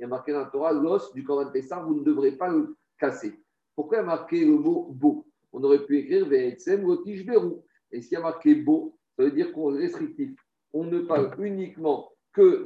marqué 0.07 0.31
dans 0.31 0.39
la 0.39 0.45
Torah, 0.45 0.73
l'os 0.73 1.13
du 1.13 1.23
Corban 1.23 1.51
Pessah, 1.51 1.81
vous 1.81 1.95
ne 1.95 2.03
devrez 2.03 2.31
pas 2.31 2.49
le 2.49 2.75
casser. 2.97 3.39
Pourquoi 3.75 3.99
il 3.99 4.01
y 4.01 4.03
a 4.03 4.07
marqué 4.07 4.45
le 4.45 4.57
mot 4.57 4.87
beau 4.91 5.27
On 5.53 5.63
aurait 5.63 5.85
pu 5.85 5.99
écrire 5.99 6.27
Ve'etsem 6.27 6.83
berou. 6.83 7.63
Et 7.91 8.01
s'il 8.01 8.13
y 8.13 8.15
a 8.15 8.21
marqué 8.21 8.55
beau, 8.55 8.97
ça 9.15 9.23
veut 9.23 9.31
dire 9.31 9.53
qu'on 9.53 9.75
est 9.75 9.81
restrictif. 9.81 10.31
On 10.73 10.85
ne 10.85 10.99
parle 11.01 11.33
uniquement 11.39 12.11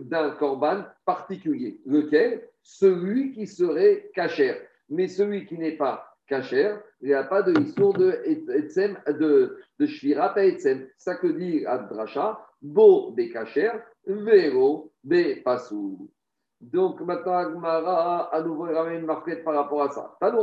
d'un 0.02 0.32
Corban 0.32 0.84
particulier. 1.06 1.80
Lequel? 1.86 2.50
Celui 2.62 3.32
qui 3.32 3.48
serait 3.48 4.10
cachère. 4.14 4.58
Mais 4.90 5.08
celui 5.08 5.46
qui 5.46 5.58
n'est 5.58 5.78
pas 5.78 6.14
cachère, 6.28 6.82
il 7.02 7.10
n'y 7.10 7.14
a 7.14 7.24
pas 7.24 7.42
de 7.42 7.60
histoire 7.60 7.94
de, 7.94 8.20
de, 9.12 9.58
de 9.80 9.86
Shvirat 9.86 10.38
à 10.38 10.46
Etsem. 10.46 10.88
Ça 10.98 11.16
que 11.16 11.28
dit 11.28 11.66
Adracha, 11.66 12.40
Bo 12.62 13.12
Bekacher, 13.12 13.72
Vero 14.06 14.92
Bepasou. 15.04 16.10
Donc 16.62 17.02
maintenant, 17.02 17.34
Agmara, 17.34 18.34
à 18.34 18.42
nouveau, 18.42 18.64
ramène 18.64 19.02
une 19.02 19.06
marquette 19.06 19.44
par 19.44 19.56
rapport 19.56 19.84
à 19.84 19.90
ça. 19.90 20.16
Donc 20.22 20.42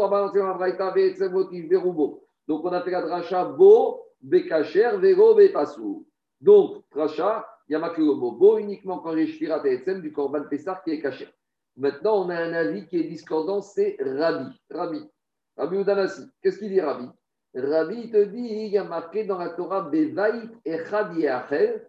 on 2.65 2.73
a 2.73 2.83
fait 2.83 2.91
la 2.91 3.03
dracha 3.03 3.45
Bo 3.47 4.03
Bekacher, 4.21 4.99
Vero 4.99 5.35
Bepasou. 5.35 6.07
Donc, 6.41 6.83
dracha, 6.95 7.47
il 7.71 7.75
y 7.75 7.77
a 7.77 7.79
marqué 7.79 8.01
le 8.03 8.15
mot 8.15 8.33
Bo 8.33 8.59
uniquement 8.59 8.99
quand 8.99 9.15
j'ai 9.15 9.29
Shvirat 9.29 9.65
et 9.65 9.75
Etsem 9.75 10.01
du 10.01 10.13
Corban 10.13 10.43
Pessar 10.51 10.83
qui 10.83 10.91
est 10.91 11.01
caché. 11.01 11.29
Maintenant, 11.77 12.27
on 12.27 12.29
a 12.29 12.35
un 12.35 12.53
avis 12.53 12.85
qui 12.89 12.99
est 12.99 13.05
discordant, 13.05 13.63
c'est 13.63 13.97
Rabbi. 14.01 14.61
Rabbi. 14.69 15.09
Rabbi 15.57 15.77
Udanasi. 15.77 16.23
Qu'est-ce 16.43 16.59
qu'il 16.59 16.71
dit, 16.71 16.81
Rabbi? 16.81 17.07
Rabbi 17.55 18.11
te 18.11 18.25
dit, 18.25 18.41
il 18.41 18.73
y 18.73 18.77
a 18.77 18.83
marqué 18.83 19.25
dans 19.25 19.39
la 19.39 19.51
Torah 19.51 19.83
Bevait 19.83 20.49
et 20.65 20.81
Achel, 21.29 21.87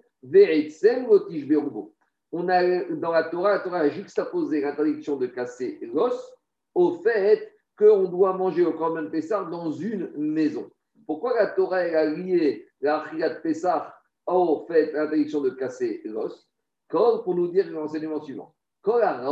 on 2.32 2.48
a 2.48 2.84
dans 2.92 3.12
la 3.12 3.24
Torah, 3.24 3.54
la 3.54 3.60
Torah 3.62 3.80
a 3.80 3.90
juxtaposé 3.90 4.62
l'interdiction 4.62 5.18
de 5.18 5.26
casser 5.26 5.80
l'os 5.82 6.32
au 6.76 6.94
fait 7.00 7.56
qu'on 7.76 8.04
doit 8.04 8.38
manger 8.38 8.68
au 8.68 8.74
Korban 8.74 9.10
Pessah 9.10 9.46
dans 9.46 9.72
une 9.72 10.12
maison. 10.16 10.70
Pourquoi 11.08 11.34
la 11.36 11.48
Torah 11.48 11.78
a 11.78 12.06
lié 12.06 12.68
la 12.82 13.04
de 13.12 13.42
Pessah 13.42 13.96
au 14.28 14.66
fait 14.68 14.92
l'interdiction 14.92 15.42
de 15.42 15.50
casser 15.52 16.02
l'os 16.06 16.50
Pour 16.90 17.36
nous 17.36 17.48
dire 17.50 17.70
l'enseignement 17.70 18.22
suivant. 18.22 18.56
La 18.86 19.24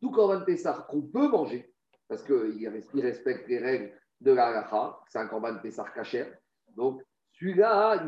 tout 0.00 0.10
Korban 0.10 0.44
Pessah 0.44 0.86
qu'on 0.88 1.02
peut 1.02 1.28
manger, 1.28 1.72
parce 2.08 2.22
qu'il 2.22 3.00
respecte 3.00 3.48
les 3.48 3.58
règles 3.58 3.92
de 4.20 4.32
la 4.32 4.68
c'est 5.08 5.18
un 5.18 5.26
Korban 5.26 5.58
Pessah 5.58 5.84
cachère, 5.94 6.32
donc 6.76 7.02
celui-là, 7.32 8.04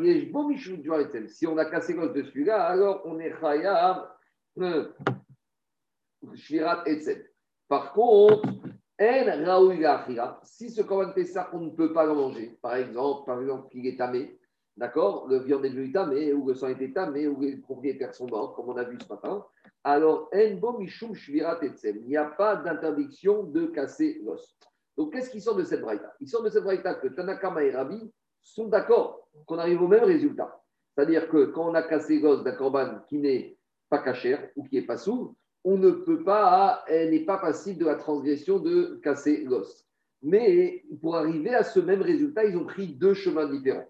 si 1.28 1.46
on 1.46 1.56
a 1.56 1.64
cassé 1.64 1.94
l'os 1.94 2.12
de 2.12 2.22
celui-là, 2.22 2.64
alors 2.64 3.02
on 3.04 3.18
est 3.18 3.33
Chayav 3.40 4.09
Shvirat 6.35 6.83
Etzem. 6.87 7.22
Par 7.68 7.92
contre, 7.92 8.48
Si 10.42 10.70
ce 10.70 10.83
Korban 10.83 11.12
Pessah, 11.12 11.48
on 11.52 11.61
ne 11.61 11.70
peut 11.70 11.92
pas 11.92 12.04
le 12.04 12.14
manger, 12.14 12.59
par 12.61 12.74
exemple, 12.74 13.24
par 13.24 13.40
exemple, 13.40 13.68
qu'il 13.70 13.87
est 13.87 13.96
tamé, 13.96 14.38
d'accord? 14.80 15.28
Le 15.28 15.38
viande 15.40 15.64
est 15.66 15.70
devenu 15.70 15.92
tamé, 15.92 16.32
ou 16.32 16.48
le 16.48 16.54
sang 16.54 16.68
est 16.68 16.94
tamé, 16.94 17.28
ou 17.28 17.40
les 17.40 17.58
propriétaires 17.58 18.14
sont 18.14 18.26
morts, 18.26 18.54
comme 18.54 18.70
on 18.70 18.76
a 18.76 18.84
vu 18.84 18.98
ce 18.98 19.08
matin, 19.12 19.44
alors, 19.84 20.28
Il 20.32 20.58
n'y 22.06 22.16
a 22.16 22.24
pas 22.24 22.56
d'interdiction 22.56 23.44
de 23.44 23.66
casser 23.66 24.20
l'os. 24.24 24.56
Donc, 24.96 25.12
qu'est-ce 25.12 25.30
qui 25.30 25.40
sort 25.40 25.56
de 25.56 25.64
cette 25.64 25.82
braïta? 25.82 26.12
Il 26.20 26.28
sort 26.28 26.42
de 26.42 26.50
cette 26.50 26.64
braïta 26.64 26.94
que 26.94 27.08
Tanakama 27.08 27.62
et 27.62 27.70
Rabbi 27.70 28.10
sont 28.42 28.68
d'accord 28.68 29.28
qu'on 29.46 29.58
arrive 29.58 29.82
au 29.82 29.88
même 29.88 30.04
résultat. 30.04 30.60
C'est-à-dire 30.94 31.28
que 31.28 31.46
quand 31.46 31.70
on 31.70 31.74
a 31.74 31.82
cassé 31.82 32.18
l'os 32.18 32.42
d'un 32.42 32.52
corban 32.52 33.00
qui 33.08 33.18
n'est 33.18 33.56
pas 33.88 33.98
cachère 33.98 34.50
ou 34.56 34.64
qui 34.64 34.76
n'est 34.76 34.86
pas 34.86 34.96
sourd, 34.96 35.34
on 35.64 35.76
ne 35.76 35.90
peut 35.90 36.24
pas, 36.24 36.84
elle 36.88 37.10
n'est 37.10 37.24
pas 37.24 37.38
passible 37.38 37.78
de 37.78 37.86
la 37.86 37.96
transgression 37.96 38.58
de 38.58 38.98
casser 39.02 39.44
l'os. 39.44 39.86
Mais 40.22 40.84
pour 41.00 41.16
arriver 41.16 41.54
à 41.54 41.64
ce 41.64 41.80
même 41.80 42.02
résultat, 42.02 42.44
ils 42.44 42.56
ont 42.56 42.66
pris 42.66 42.88
deux 42.88 43.14
chemins 43.14 43.46
différents. 43.46 43.88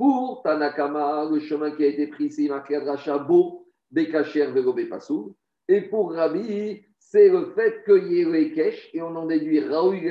Pour 0.00 0.40
Tanakama, 0.42 1.28
le 1.30 1.40
chemin 1.40 1.72
qui 1.72 1.84
a 1.84 1.88
été 1.88 2.06
pris, 2.06 2.32
c'est 2.32 2.48
Racha 2.48 3.18
Beau, 3.18 3.66
Bekacher, 3.90 4.46
Vego, 4.46 4.72
Bepassou. 4.72 5.36
Et 5.68 5.82
pour 5.82 6.14
Rabbi, 6.14 6.82
c'est 6.98 7.28
le 7.28 7.52
fait 7.54 7.84
qu'il 7.84 8.10
y 8.10 8.22
ait 8.22 8.24
le 8.24 8.54
Kesh, 8.54 8.88
et 8.94 9.02
on 9.02 9.14
en 9.14 9.26
déduit 9.26 9.60
Raoui 9.60 10.10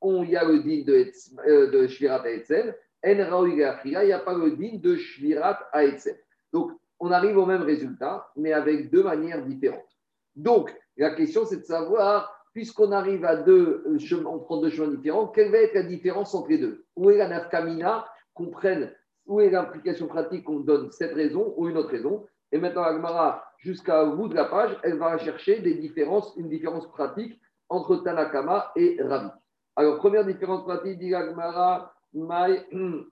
on 0.00 0.24
y 0.24 0.34
a 0.34 0.44
le 0.44 0.58
din 0.58 0.82
de, 0.84 1.08
euh, 1.46 1.70
de 1.70 1.86
Shvirat 1.86 2.28
Etzel, 2.28 2.76
En 3.06 3.30
Raoui 3.30 3.52
il 3.84 4.06
n'y 4.06 4.12
a 4.12 4.18
pas 4.18 4.34
le 4.34 4.50
din 4.56 4.78
de 4.82 4.96
Shvirat 4.96 5.60
Etzel. 5.72 6.18
Donc, 6.52 6.72
on 6.98 7.12
arrive 7.12 7.38
au 7.38 7.46
même 7.46 7.62
résultat, 7.62 8.28
mais 8.34 8.52
avec 8.52 8.90
deux 8.90 9.04
manières 9.04 9.46
différentes. 9.46 9.96
Donc, 10.34 10.74
la 10.96 11.14
question, 11.14 11.44
c'est 11.44 11.58
de 11.58 11.64
savoir, 11.64 12.44
puisqu'on 12.52 12.90
arrive 12.90 13.24
à 13.24 13.36
deux 13.36 13.84
euh, 13.86 14.00
chemins, 14.00 14.30
on 14.30 14.40
prend 14.40 14.60
deux 14.60 14.70
chemins 14.70 14.90
différents, 14.90 15.28
quelle 15.28 15.52
va 15.52 15.58
être 15.58 15.74
la 15.74 15.84
différence 15.84 16.34
entre 16.34 16.48
les 16.48 16.58
deux? 16.58 16.84
Où 16.96 17.10
est 17.10 17.18
la 17.18 17.28
nafkamina? 17.28 18.06
Qu'on 18.34 18.50
prenne 18.50 18.92
Où 19.26 19.40
est 19.40 19.50
l'implication 19.50 20.06
pratique 20.06 20.44
qu'on 20.44 20.60
donne 20.60 20.90
cette 20.92 21.14
raison 21.14 21.54
ou 21.56 21.68
une 21.68 21.76
autre 21.76 21.90
raison 21.90 22.26
Et 22.52 22.58
maintenant, 22.58 22.82
Agmara, 22.82 23.44
jusqu'à 23.58 24.04
bout 24.04 24.28
de 24.28 24.34
la 24.34 24.44
page, 24.44 24.76
elle 24.82 24.98
va 24.98 25.18
chercher 25.18 25.58
une 25.58 26.48
différence 26.48 26.90
pratique 26.90 27.40
entre 27.68 27.96
Tanakama 27.96 28.72
et 28.76 28.96
Ravi. 29.00 29.30
Alors, 29.76 29.98
première 29.98 30.24
différence 30.24 30.64
pratique, 30.64 30.98
dit 30.98 31.14
Agmara, 31.14 31.92
Mai, 32.12 32.64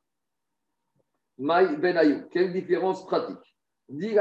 Benayou. 1.38 2.28
Quelle 2.30 2.52
différence 2.52 3.04
pratique? 3.06 3.38
Si 3.90 4.16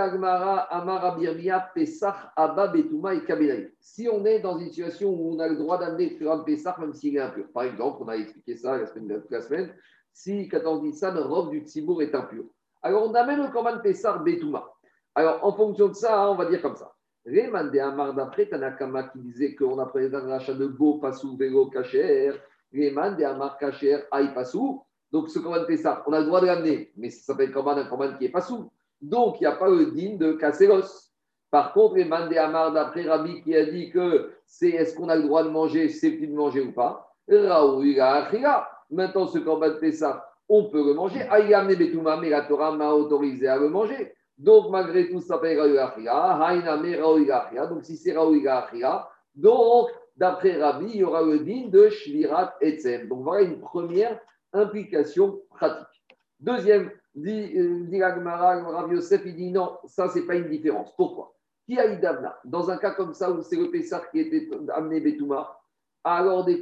on 4.12 4.26
est 4.26 4.40
dans 4.40 4.58
une 4.58 4.68
situation 4.68 5.10
où 5.10 5.36
on 5.36 5.40
a 5.40 5.48
le 5.48 5.56
droit 5.56 5.78
d'amener 5.78 6.18
le 6.20 6.38
de 6.38 6.44
Pessah, 6.44 6.76
même 6.80 6.94
s'il 6.94 7.16
est 7.16 7.20
impur. 7.20 7.46
Par 7.54 7.64
exemple, 7.64 8.00
on 8.02 8.08
a 8.08 8.16
expliqué 8.16 8.58
ça 8.58 8.78
la 8.78 8.88
semaine, 8.88 9.22
la 9.30 9.42
semaine 9.42 9.72
si 10.14 10.48
14 10.48 10.84
Nissan, 10.84 11.18
robe 11.18 11.52
du 11.52 11.60
Tzibour 11.62 12.02
est 12.02 12.14
impur. 12.14 12.44
Alors, 12.82 13.10
on 13.10 13.14
amène 13.14 13.42
le 13.42 13.52
Korban 13.52 13.80
Pessah 13.80 14.18
Betouma. 14.18 14.72
Alors, 15.16 15.40
en 15.46 15.54
fonction 15.54 15.90
de 15.90 15.94
ça, 15.94 16.30
on 16.32 16.36
va 16.36 16.46
dire 16.46 16.62
comme 16.62 16.76
ça. 16.76 16.94
Reman 17.26 17.70
de 17.70 17.80
Amar 17.80 18.14
d'après 18.14 18.48
Tanakama 18.48 19.04
qui 19.04 19.20
disait 19.20 19.56
qu'on 19.56 19.78
apprenait 19.78 20.14
un 20.16 20.28
rachat 20.28 20.54
de 20.54 20.66
beau, 20.66 20.96
passou, 20.96 21.38
vélo, 21.38 21.68
kacher. 21.68 22.34
Reman 22.74 23.16
de 23.16 23.24
Amar 23.24 23.58
kacher, 23.58 24.00
aïe, 24.12 24.34
passou. 24.34 24.84
Donc, 25.12 25.30
ce 25.30 25.40
Korban 25.40 25.66
Pessah, 25.66 26.04
on 26.08 26.14
a 26.14 26.20
le 26.20 26.26
droit 26.26 26.42
de 26.42 26.48
l'amener, 26.48 26.92
mais 26.98 27.10
ça 27.10 27.34
s'appelle 27.34 27.52
Korban, 27.52 27.78
un 27.78 27.86
Korban 27.86 28.18
qui 28.18 28.26
est 28.26 28.30
passou. 28.30 28.72
Donc, 29.02 29.40
il 29.40 29.44
n'y 29.44 29.48
a 29.48 29.56
pas 29.56 29.70
le 29.70 29.88
digne 29.88 30.18
de 30.18 30.34
casser 30.34 30.68
l'os. 30.68 31.12
Par 31.52 31.74
contre, 31.74 31.96
les 31.96 32.06
Mandé 32.06 32.38
Amar, 32.38 32.72
d'après 32.72 33.04
Rabbi, 33.04 33.42
qui 33.42 33.54
a 33.56 33.66
dit 33.66 33.90
que 33.90 34.32
c'est 34.46 34.70
est-ce 34.70 34.96
qu'on 34.96 35.10
a 35.10 35.18
le 35.18 35.24
droit 35.24 35.44
de 35.44 35.50
manger, 35.50 35.90
c'est 35.90 36.12
de 36.12 36.34
manger 36.34 36.62
ou 36.62 36.72
pas, 36.72 37.14
Maintenant, 38.92 39.28
ce 39.28 39.40
corban 39.40 39.70
de 39.82 39.92
ça, 39.92 40.30
on 40.50 40.66
peut 40.66 40.86
le 40.86 40.94
manger. 40.94 41.22
Ayam 41.30 41.68
Nebetouma, 41.68 42.18
mais 42.18 42.30
la 42.30 42.42
Torah 42.42 42.72
m'a 42.72 42.92
autorisé 42.92 43.48
à 43.48 43.58
le 43.58 43.70
manger. 43.70 44.14
Donc, 44.38 44.70
malgré 44.70 45.10
tout, 45.10 45.22
ça 45.22 45.36
s'appelle 45.36 45.60
Raouiga 45.60 47.52
Donc, 47.70 47.86
si 47.86 47.96
c'est 47.96 48.14
Raouiga 48.14 48.68
donc, 49.34 49.88
d'après 50.18 50.62
Rabbi, 50.62 50.88
il 50.94 50.98
y 50.98 51.04
aura 51.04 51.22
le 51.22 51.40
digne 51.40 51.70
de 51.70 51.88
Shvirat 51.88 52.56
Etzem. 52.60 53.08
Donc, 53.08 53.24
voilà 53.24 53.44
une 53.44 53.62
première 53.62 54.20
implication 54.52 55.40
pratique. 55.50 55.88
Deuxième 56.40 56.92
Dit, 57.14 57.58
euh, 57.58 57.84
dit 57.88 58.02
Rav 58.02 58.94
Yosef, 58.94 59.22
il 59.26 59.36
dit 59.36 59.52
non, 59.52 59.78
ça, 59.86 60.08
c'est 60.08 60.26
pas 60.26 60.36
une 60.36 60.48
différence. 60.48 60.96
Pourquoi? 60.96 61.34
Qui 61.66 61.78
a 61.78 61.86
Dans 62.46 62.70
un 62.70 62.78
cas 62.78 62.92
comme 62.92 63.14
ça 63.14 63.30
où 63.30 63.42
c'est 63.42 63.58
le 63.58 63.70
Pessar 63.70 64.10
qui 64.12 64.20
était 64.20 64.50
amené 64.74 65.02
Betouma, 65.02 65.61
alors 66.04 66.46
des 66.46 66.62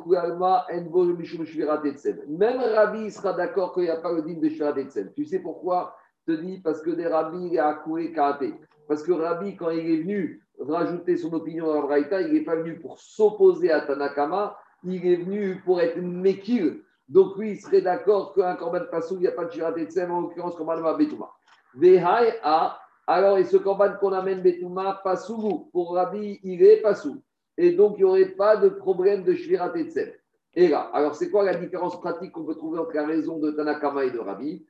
Même 2.27 2.59
Rabbi 2.59 3.11
sera 3.11 3.33
d'accord 3.33 3.73
qu'il 3.73 3.83
n'y 3.83 3.89
a 3.89 3.97
pas 3.97 4.11
le 4.11 4.21
din 4.21 4.39
de 4.39 4.49
Shvirat 4.49 4.73
Tu 5.15 5.25
sais 5.25 5.39
pourquoi 5.39 5.95
Je 6.27 6.33
te 6.33 6.41
dis? 6.41 6.59
Parce 6.59 6.81
que 6.81 6.89
des 6.91 7.07
Rabbi, 7.07 7.49
il 7.51 7.59
a 7.59 7.73
coulé 7.73 8.11
Karaté. 8.11 8.53
Parce 8.87 9.03
que 9.03 9.11
Rabbi, 9.11 9.55
quand 9.55 9.69
il 9.69 9.89
est 9.89 10.01
venu 10.01 10.43
rajouter 10.59 11.15
son 11.15 11.33
opinion 11.33 11.67
dans 11.67 11.75
la 11.75 11.81
Braïta, 11.81 12.21
il 12.21 12.33
n'est 12.33 12.43
pas 12.43 12.55
venu 12.55 12.79
pour 12.79 12.99
s'opposer 12.99 13.71
à 13.71 13.81
Tanakama, 13.81 14.57
il 14.83 15.05
est 15.05 15.17
venu 15.17 15.61
pour 15.63 15.79
être 15.79 15.97
Mekil 15.97 16.83
donc 17.09 17.37
lui, 17.37 17.51
il 17.51 17.59
serait 17.59 17.81
d'accord 17.81 18.33
qu'un 18.33 18.55
korban 18.55 18.85
passou, 18.91 19.15
il 19.15 19.21
n'y 19.21 19.27
a 19.27 19.31
pas 19.31 19.45
de 19.45 19.51
shirat 19.51 19.73
etsem, 19.77 20.11
en 20.11 20.21
l'occurrence 20.21 20.55
korban 20.55 20.79
ma 20.79 20.93
betouma. 20.93 21.31
Vehai 21.73 22.39
a, 22.43 22.79
alors 23.07 23.39
et 23.39 23.45
ce 23.45 23.57
korban 23.57 23.93
qu'on 23.99 24.13
amène 24.13 24.43
betouma, 24.43 25.01
passou, 25.03 25.69
pour 25.71 25.95
Rabbi, 25.95 26.39
il 26.43 26.61
est 26.63 26.81
passou. 26.81 27.21
Et 27.61 27.73
donc 27.73 27.95
il 27.97 28.05
n'y 28.05 28.09
aurait 28.09 28.29
pas 28.29 28.55
de 28.55 28.69
problème 28.69 29.25
de 29.25 29.33
shirat 29.33 29.77
etsem. 29.77 30.09
Et 30.55 30.69
là, 30.69 30.89
alors 30.93 31.13
c'est 31.13 31.29
quoi 31.29 31.43
la 31.43 31.55
différence 31.55 31.99
pratique 31.99 32.31
qu'on 32.31 32.45
peut 32.45 32.55
trouver 32.55 32.79
entre 32.79 32.95
la 32.95 33.05
raison 33.05 33.37
de 33.37 33.51
Tanakama 33.51 34.05
et 34.05 34.11
de 34.11 34.19
Rabbi? 34.19 34.65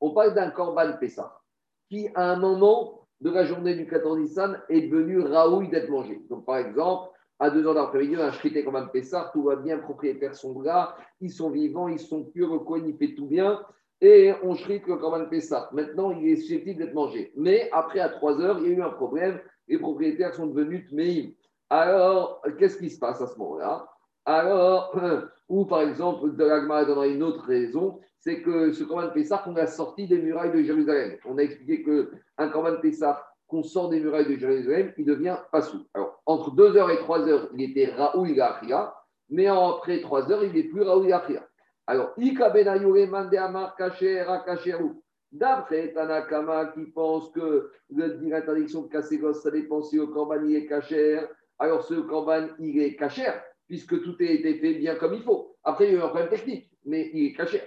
On 0.00 0.10
parle 0.10 0.34
d'un 0.34 0.50
korban 0.50 0.92
Pessah 1.00 1.40
qui, 1.88 2.08
à 2.14 2.32
un 2.32 2.36
moment 2.36 3.06
de 3.22 3.30
la 3.30 3.44
journée 3.44 3.74
du 3.74 3.86
14 3.86 4.18
Nissan, 4.18 4.60
est 4.68 4.82
devenu 4.82 5.20
raoui 5.20 5.68
d'être 5.68 5.88
mangé. 5.88 6.22
Donc, 6.28 6.44
par 6.44 6.58
exemple, 6.58 7.10
à 7.38 7.48
deux 7.50 7.66
heures 7.66 7.74
d'après-midi, 7.74 8.16
on 8.18 8.22
a 8.22 8.30
chrité 8.30 8.64
comme 8.64 8.76
un 8.76 8.86
Pessar, 8.86 9.32
tout 9.32 9.44
va 9.44 9.56
bien, 9.56 9.78
propriétaires 9.78 10.34
sont 10.34 10.60
là, 10.60 10.94
ils 11.22 11.32
sont 11.32 11.50
vivants, 11.50 11.88
ils 11.88 11.98
sont 11.98 12.24
purs, 12.24 12.52
le 12.52 12.58
coin, 12.58 12.82
il 12.86 12.96
fait 12.96 13.14
tout 13.14 13.26
bien, 13.26 13.62
et 14.00 14.32
on 14.42 14.54
chrite 14.54 14.84
comme 14.84 15.14
un 15.14 15.24
Pessar. 15.24 15.68
Maintenant, 15.72 16.12
il 16.12 16.28
est 16.28 16.36
susceptible 16.36 16.78
d'être 16.78 16.94
mangé. 16.94 17.32
Mais 17.36 17.68
après, 17.72 18.00
à 18.00 18.08
trois 18.08 18.40
heures, 18.40 18.58
il 18.60 18.68
y 18.68 18.74
a 18.74 18.76
eu 18.76 18.82
un 18.82 18.90
problème, 18.90 19.40
les 19.66 19.78
propriétaires 19.78 20.34
sont 20.34 20.46
devenus 20.46 20.88
tmeïm. 20.88 21.32
Alors, 21.70 22.42
qu'est-ce 22.58 22.78
qui 22.78 22.90
se 22.90 22.98
passe 22.98 23.20
à 23.20 23.26
ce 23.26 23.38
moment-là? 23.38 23.88
Alors, 24.24 24.94
ou 25.48 25.64
par 25.64 25.82
exemple, 25.82 26.36
de 26.36 26.44
l'Agma 26.44 26.84
donnera 26.84 27.06
une 27.06 27.22
autre 27.22 27.44
raison, 27.44 27.98
c'est 28.20 28.42
que 28.42 28.72
ce 28.72 28.84
Corban 28.84 29.10
Pessah, 29.10 29.42
on 29.46 29.56
a 29.56 29.66
sorti 29.66 30.06
des 30.06 30.18
murailles 30.18 30.52
de 30.52 30.62
Jérusalem. 30.62 31.16
On 31.24 31.38
a 31.38 31.42
expliqué 31.42 31.82
qu'un 31.82 32.48
Corban 32.50 32.80
Pessah 32.80 33.24
qu'on 33.46 33.62
sort 33.62 33.88
des 33.88 34.00
murailles 34.00 34.28
de 34.28 34.38
Jérusalem, 34.38 34.92
il 34.98 35.06
devient 35.06 35.38
passou. 35.50 35.86
Alors, 35.94 36.20
entre 36.26 36.54
2h 36.54 36.90
et 36.92 37.02
3h, 37.02 37.48
il 37.54 37.70
était 37.70 37.86
Raoul 37.86 38.34
Gachia, 38.34 38.94
mais 39.30 39.46
après 39.46 39.96
3h, 39.96 40.44
il 40.44 40.52
n'est 40.52 40.68
plus 40.68 40.82
Raoul 40.82 41.06
Gachia. 41.06 41.47
Alors, 41.88 42.14
Kacher 43.78 44.26
D'après 45.32 45.92
Tanakama 45.94 46.66
qui 46.66 46.84
pense 46.84 47.30
que 47.30 47.70
l'interdiction 47.88 48.82
de 48.82 48.88
casser 48.88 49.16
gosse, 49.16 49.42
ça 49.42 49.50
dépend 49.50 49.82
si 49.82 49.96
le 49.96 50.06
corban 50.06 50.46
est 50.46 50.66
cacher, 50.66 51.20
alors 51.58 51.82
ce 51.82 51.94
corban 51.94 52.48
il 52.58 52.78
est 52.78 52.94
cacher, 52.94 53.32
puisque 53.66 54.02
tout 54.02 54.16
a 54.20 54.24
été 54.24 54.58
fait 54.58 54.74
bien 54.74 54.96
comme 54.96 55.14
il 55.14 55.22
faut. 55.22 55.56
Après, 55.64 55.86
il 55.88 55.92
y 55.92 55.96
a 55.96 56.00
eu 56.00 56.02
un 56.02 56.08
problème 56.08 56.28
technique, 56.28 56.70
mais 56.84 57.10
il 57.14 57.26
est 57.26 57.32
cacher. 57.32 57.62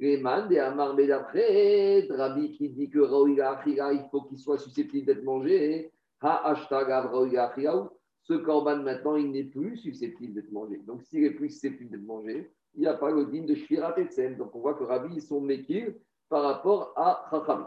Et 0.00 0.16
Amar 0.18 0.48
d'après, 0.96 2.08
Rabbi 2.10 2.52
qui 2.52 2.70
dit 2.70 2.90
que 2.90 2.98
il 2.98 4.08
faut 4.10 4.22
qu'il 4.22 4.38
soit 4.38 4.58
susceptible 4.58 5.06
d'être 5.06 5.22
mangé. 5.22 5.92
Ha 6.22 6.50
hashtag 6.50 6.88
Ce 8.22 8.34
korban 8.34 8.82
maintenant, 8.82 9.14
il 9.14 9.30
n'est 9.30 9.44
plus 9.44 9.76
susceptible 9.76 10.34
d'être 10.34 10.50
mangé. 10.50 10.78
Donc 10.86 11.02
s'il 11.02 11.22
est 11.24 11.30
plus 11.30 11.50
susceptible 11.50 11.90
d'être 11.90 12.06
mangé, 12.06 12.50
il 12.74 12.80
n'y 12.82 12.86
a 12.86 12.94
pas 12.94 13.10
le 13.10 13.26
digne 13.26 13.46
de 13.46 13.54
Shfirat 13.54 13.98
Etzem. 13.98 14.36
Donc 14.36 14.54
on 14.54 14.60
voit 14.60 14.74
que 14.74 14.84
Rabbi, 14.84 15.14
ils 15.14 15.22
sont 15.22 15.40
mékir 15.40 15.92
par 16.28 16.42
rapport 16.42 16.92
à 16.96 17.26
Chacham. 17.30 17.66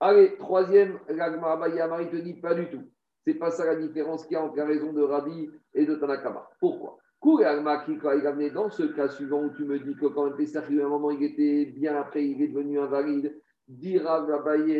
Allez, 0.00 0.36
troisième, 0.36 0.98
il 1.08 1.16
te 1.16 2.16
dit 2.16 2.34
pas 2.34 2.54
du 2.54 2.68
tout. 2.70 2.84
C'est 3.24 3.34
pas 3.34 3.50
ça 3.50 3.64
la 3.64 3.76
différence 3.76 4.24
qu'il 4.24 4.34
y 4.34 4.36
a 4.36 4.44
entre 4.44 4.56
la 4.56 4.66
raison 4.66 4.92
de 4.92 5.02
Rabbi 5.02 5.50
et 5.74 5.84
de 5.84 5.94
Tanakama. 5.96 6.48
Pourquoi? 6.60 6.98
Dans 7.22 8.70
ce 8.70 8.82
cas 8.94 9.08
suivant 9.08 9.42
où 9.42 9.50
tu 9.50 9.64
me 9.64 9.80
dis 9.80 9.96
que 9.96 10.06
quand 10.06 10.30
Pessah, 10.36 10.60
à 10.60 10.62
un 10.62 10.88
moment, 10.88 11.10
il 11.10 11.24
était 11.24 11.64
bien 11.66 11.96
après, 11.96 12.24
il 12.24 12.40
est 12.40 12.48
devenu 12.48 12.78
invalide, 12.78 13.34
dira 13.66 14.24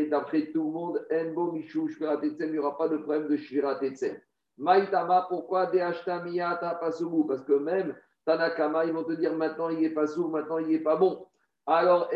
d'après 0.09 0.53
tout 0.53 0.65
le 0.65 0.71
monde, 0.71 1.07
Enbo 1.11 1.51
Mishou 1.51 1.89
il 1.89 2.51
n'y 2.53 2.59
aura 2.59 2.77
pas 2.77 2.89
de 2.89 2.99
problème 2.99 3.27
de 3.27 3.37
Shvirat 3.37 3.83
Etzem. 3.83 4.17
Maïtama, 4.59 5.27
pourquoi 5.29 5.67
Deashtamiyata 5.67 6.77
Pasubou 6.77 7.25
Parce 7.25 7.43
que 7.43 7.55
même 7.55 7.97
Tanakama, 8.27 8.85
ils 8.85 8.93
vont 8.93 9.05
te 9.05 9.13
dire 9.13 9.35
maintenant 9.35 9.71
il 9.71 9.81
n'est 9.81 9.91
pas 9.91 10.07
sourd, 10.09 10.29
maintenant 10.31 10.59
il 10.59 10.67
n'est 10.67 10.81
pas 10.81 10.97
bon. 10.97 11.27
Alors, 11.65 12.11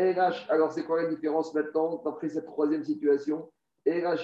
alors 0.49 0.71
c'est 0.71 0.83
quoi 0.83 1.01
la 1.01 1.09
différence 1.09 1.53
maintenant, 1.53 2.01
d'après 2.05 2.29
cette 2.29 2.45
troisième 2.45 2.83
situation 2.83 3.49
et 3.85 4.01
la 4.01 4.15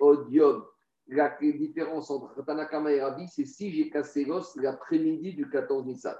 odium. 0.00 0.64
La 1.08 1.36
différence 1.40 2.10
entre 2.10 2.42
Tanakama 2.44 2.92
et 2.92 3.02
Rabbi, 3.02 3.28
c'est 3.28 3.44
si 3.44 3.70
j'ai 3.72 3.90
cassé 3.90 4.24
l'os 4.24 4.56
l'après-midi 4.56 5.34
du 5.34 5.48
14 5.50 5.84
Nissan. 5.84 6.14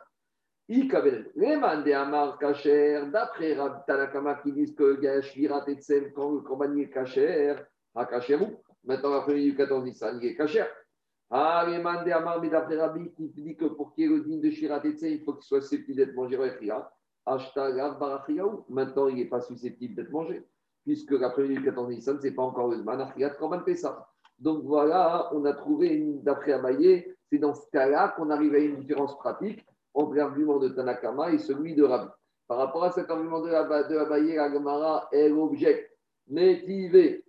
D'après 3.12 3.56
Tanakama 3.86 4.34
qui 4.42 4.52
disent 4.52 4.74
que 4.74 5.00
Gashvirat 5.00 5.64
Etsem, 5.68 6.12
quand 6.12 6.32
le 6.32 6.40
corban 6.40 6.76
est 6.76 6.90
kacher, 6.90 7.54
à 7.94 8.04
kacherou, 8.04 8.62
maintenant 8.84 9.10
l'après-midi 9.10 9.52
du 9.52 9.56
14 9.56 9.84
Nissan, 9.84 10.18
il 10.20 10.28
est 10.28 10.34
kacher. 10.34 10.64
Ah, 11.30 11.60
Amar, 11.60 12.40
mais 12.40 12.50
d'après 12.50 12.76
Rabbi 12.76 13.10
qui 13.12 13.28
dit 13.28 13.56
que 13.56 13.64
pour 13.64 13.94
qu'il 13.94 14.04
y 14.04 14.06
ait 14.06 14.16
le 14.16 14.20
digne 14.20 14.40
de 14.40 14.50
Shirat 14.50 14.84
Etsem, 14.84 15.10
il 15.10 15.24
faut 15.24 15.34
qu'il 15.34 15.44
soit 15.44 15.62
susceptible 15.62 15.96
d'être 15.96 16.14
mangé 16.14 16.36
au 16.36 16.44
Maintenant, 18.68 19.08
il 19.08 19.16
n'est 19.16 19.24
pas 19.24 19.40
susceptible 19.40 19.94
d'être 19.94 20.10
mangé, 20.10 20.46
puisque 20.84 21.12
l'après-midi 21.12 21.56
du 21.56 21.64
14 21.64 21.88
Nissan, 21.88 22.20
ce 22.20 22.26
n'est 22.26 22.34
pas 22.34 22.42
encore 22.42 22.68
le 22.68 22.76
Zman 22.76 23.00
Achriat 23.00 23.30
Korban 23.30 23.60
Pessah. 23.60 24.06
Donc 24.38 24.64
voilà, 24.64 25.30
on 25.32 25.44
a 25.44 25.54
trouvé, 25.54 26.04
d'après 26.22 26.52
Abaye, 26.52 27.14
c'est 27.30 27.38
dans 27.38 27.54
ce 27.54 27.68
cas-là 27.70 28.14
qu'on 28.16 28.30
arrive 28.30 28.54
à 28.54 28.58
une 28.58 28.76
différence 28.76 29.16
pratique 29.18 29.64
entre 29.94 30.14
l'argument 30.14 30.58
de 30.58 30.68
Tanakama 30.68 31.32
et 31.32 31.38
celui 31.38 31.74
de 31.74 31.84
Rabbi. 31.84 32.10
Par 32.46 32.58
rapport 32.58 32.84
à 32.84 32.90
cet 32.90 33.10
argument 33.10 33.40
de 33.40 33.50
Abaye, 33.50 34.34
la 34.34 34.52
Gemara 34.52 35.08
est 35.12 35.28
l'objet 35.30 35.90
métivé. 36.26 37.24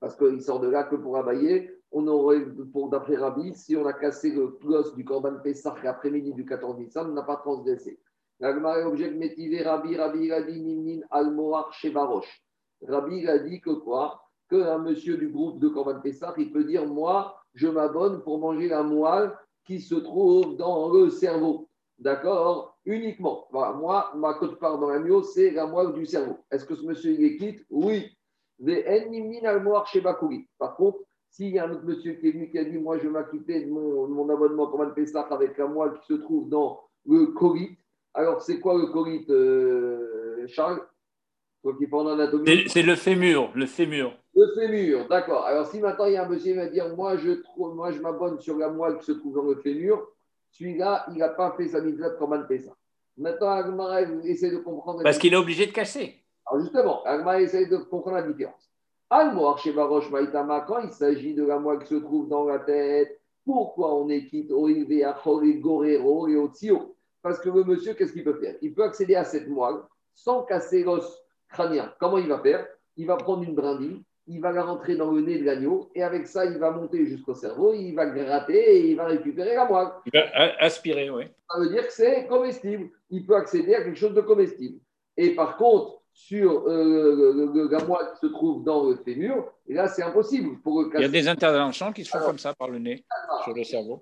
Parce 0.00 0.16
qu'il 0.16 0.40
sort 0.40 0.60
de 0.60 0.68
là 0.68 0.84
que 0.84 0.96
pour 0.96 1.18
Abaye, 1.18 1.70
on 1.92 2.06
aurait, 2.08 2.44
pour 2.72 2.88
d'après 2.88 3.16
Rabbi, 3.16 3.54
si 3.54 3.76
on 3.76 3.86
a 3.86 3.92
cassé 3.92 4.30
le 4.30 4.48
clos 4.48 4.92
du 4.94 5.04
Korban 5.04 5.38
Pessah 5.42 5.74
l'après-midi 5.82 6.32
du 6.32 6.44
14 6.44 6.78
Nissan, 6.78 7.10
on 7.10 7.14
n'a 7.14 7.22
pas 7.22 7.36
transgressé. 7.36 7.98
La 8.40 8.52
Gemara 8.52 8.80
est 8.80 8.84
l'objet 8.84 9.10
métivé, 9.10 9.62
Rabbi, 9.62 9.96
Rabbi, 9.96 10.30
Rabbi, 10.30 10.60
Nimnin, 10.60 11.00
Almoar, 11.10 11.72
Shevarosh. 11.72 12.42
Rabbi 12.86 13.26
a 13.26 13.38
dit 13.38 13.60
que 13.60 13.70
quoi? 13.70 14.22
Qu'un 14.50 14.78
monsieur 14.78 15.16
du 15.16 15.28
groupe 15.28 15.58
de 15.58 15.68
Corban 15.68 16.00
Pessah, 16.00 16.34
il 16.36 16.52
peut 16.52 16.64
dire 16.64 16.86
Moi, 16.86 17.34
je 17.54 17.68
m'abonne 17.68 18.22
pour 18.22 18.38
manger 18.38 18.68
la 18.68 18.82
moelle 18.82 19.32
qui 19.64 19.80
se 19.80 19.94
trouve 19.94 20.56
dans 20.56 20.92
le 20.92 21.10
cerveau. 21.10 21.68
D'accord? 21.98 22.76
Uniquement. 22.84 23.48
Moi, 23.50 24.12
ma 24.16 24.34
côte 24.34 24.58
part 24.60 24.78
dans 24.78 24.90
l'agneau, 24.90 25.22
c'est 25.22 25.50
la 25.50 25.66
moelle 25.66 25.92
du 25.94 26.04
cerveau. 26.04 26.36
Est-ce 26.50 26.64
que 26.64 26.74
ce 26.74 26.84
monsieur, 26.84 27.12
il 27.12 27.24
est 27.24 27.36
quitte? 27.36 27.64
Oui. 27.70 28.06
Par 30.58 30.76
contre, 30.76 30.98
s'il 31.30 31.50
y 31.50 31.58
a 31.58 31.64
un 31.66 31.72
autre 31.72 31.84
monsieur 31.84 32.14
qui 32.14 32.28
est 32.28 32.32
venu 32.32 32.50
qui 32.50 32.58
a 32.58 32.64
dit 32.64 32.78
Moi, 32.78 32.98
je 32.98 33.04
vais 33.04 33.10
m'acquitter 33.10 33.64
de 33.64 33.70
mon, 33.70 34.08
mon 34.08 34.28
abonnement 34.28 34.70
Pessah 34.94 35.26
avec 35.30 35.58
la 35.58 35.66
moelle 35.66 35.94
qui 36.00 36.06
se 36.06 36.14
trouve 36.14 36.48
dans 36.48 36.80
le 37.06 37.26
colit. 37.26 37.76
Alors, 38.14 38.40
c'est 38.40 38.60
quoi 38.60 38.78
le 38.78 38.86
colit, 38.86 39.26
euh, 39.28 40.46
Charles? 40.46 40.80
C'est 42.68 42.82
le 42.82 42.94
fémur, 42.94 43.50
le 43.54 43.66
fémur. 43.66 44.16
Le 44.34 44.54
fémur, 44.54 45.08
d'accord. 45.08 45.44
Alors 45.46 45.66
si 45.66 45.80
maintenant 45.80 46.06
il 46.06 46.12
y 46.12 46.16
a 46.16 46.24
un 46.24 46.28
monsieur 46.28 46.52
qui 46.52 46.58
va 46.58 46.66
dire 46.66 46.94
moi 46.94 47.16
je, 47.16 47.42
moi, 47.56 47.90
je 47.90 48.00
m'abonne 48.00 48.38
sur 48.40 48.56
la 48.58 48.68
moelle 48.68 48.98
qui 48.98 49.06
se 49.06 49.12
trouve 49.12 49.34
dans 49.34 49.42
le 49.42 49.56
fémur, 49.56 50.06
celui-là, 50.52 51.06
il 51.10 51.18
n'a 51.18 51.30
pas 51.30 51.54
fait 51.56 51.68
sa 51.68 51.80
mitzvah 51.80 52.10
comme 52.10 52.34
un 52.34 52.46
ça. 52.46 52.72
Maintenant, 53.16 53.48
Agmara 53.48 54.02
essaie 54.24 54.50
de 54.50 54.58
comprendre. 54.58 55.02
Parce 55.02 55.18
qu'il 55.18 55.32
est 55.32 55.38
obligé 55.38 55.66
de 55.66 55.72
casser. 55.72 56.22
Alors 56.46 56.62
justement, 56.62 57.02
Agmara 57.04 57.40
essaie 57.40 57.66
de 57.66 57.78
comprendre 57.78 58.16
la 58.16 58.22
différence. 58.22 58.70
Quand 59.08 60.78
il 60.82 60.92
s'agit 60.92 61.34
de 61.34 61.44
la 61.44 61.58
moelle 61.58 61.78
qui 61.80 61.88
se 61.88 61.94
trouve 61.96 62.28
dans 62.28 62.44
la 62.44 62.58
tête, 62.58 63.20
pourquoi 63.44 63.94
on 63.94 64.08
est 64.08 64.26
quitte 64.26 64.50
au 64.50 64.66
à 64.66 65.16
Gorero 65.24 66.28
et 66.28 66.36
au 66.36 66.48
Tio 66.48 66.96
Parce 67.22 67.38
que 67.38 67.48
le 67.48 67.62
monsieur, 67.62 67.94
qu'est-ce 67.94 68.12
qu'il 68.12 68.24
peut 68.24 68.38
faire? 68.40 68.56
Il 68.60 68.74
peut 68.74 68.82
accéder 68.82 69.14
à 69.14 69.24
cette 69.24 69.48
moelle 69.48 69.76
sans 70.14 70.42
casser 70.42 70.82
l'os 70.82 71.22
crânien. 71.48 71.92
Comment 72.00 72.18
il 72.18 72.26
va 72.26 72.40
faire? 72.40 72.66
Il 72.96 73.06
va 73.06 73.16
prendre 73.16 73.44
une 73.44 73.54
brindille, 73.54 74.02
il 74.26 74.40
va 74.40 74.50
la 74.50 74.64
rentrer 74.64 74.96
dans 74.96 75.12
le 75.12 75.20
nez 75.20 75.38
de 75.38 75.44
l'agneau, 75.44 75.90
et 75.94 76.02
avec 76.02 76.26
ça, 76.26 76.44
il 76.44 76.58
va 76.58 76.72
monter 76.72 77.06
jusqu'au 77.06 77.34
cerveau, 77.34 77.74
il 77.74 77.94
va 77.94 78.06
gratter 78.06 78.58
et 78.58 78.90
il 78.90 78.96
va 78.96 79.04
récupérer 79.04 79.54
la 79.54 79.66
moelle. 79.66 79.88
Il 80.06 80.12
va 80.18 80.56
aspirer, 80.58 81.10
oui. 81.10 81.24
Ça 81.48 81.60
veut 81.60 81.68
dire 81.68 81.86
que 81.86 81.92
c'est 81.92 82.26
comestible. 82.26 82.88
Il 83.10 83.24
peut 83.24 83.36
accéder 83.36 83.74
à 83.74 83.84
quelque 83.84 83.98
chose 83.98 84.14
de 84.14 84.22
comestible. 84.22 84.80
Et 85.16 85.34
par 85.34 85.56
contre, 85.56 86.02
sur 86.16 86.66
euh, 86.66 87.68
la 87.70 87.84
moelle 87.84 88.06
qui 88.14 88.26
se 88.26 88.32
trouve 88.32 88.64
dans 88.64 88.88
le 88.88 88.96
fémur, 88.96 89.52
et 89.68 89.74
là, 89.74 89.86
c'est 89.86 90.02
impossible. 90.02 90.58
Pour 90.62 90.88
il 90.94 91.02
y 91.02 91.04
a 91.04 91.08
des 91.08 91.28
interventions 91.28 91.92
qui 91.92 92.06
se 92.06 92.10
font 92.16 92.24
comme 92.24 92.38
ça 92.38 92.54
par 92.54 92.68
le 92.68 92.78
nez, 92.78 93.04
sur 93.44 93.54
le 93.54 93.62
cerveau. 93.62 94.00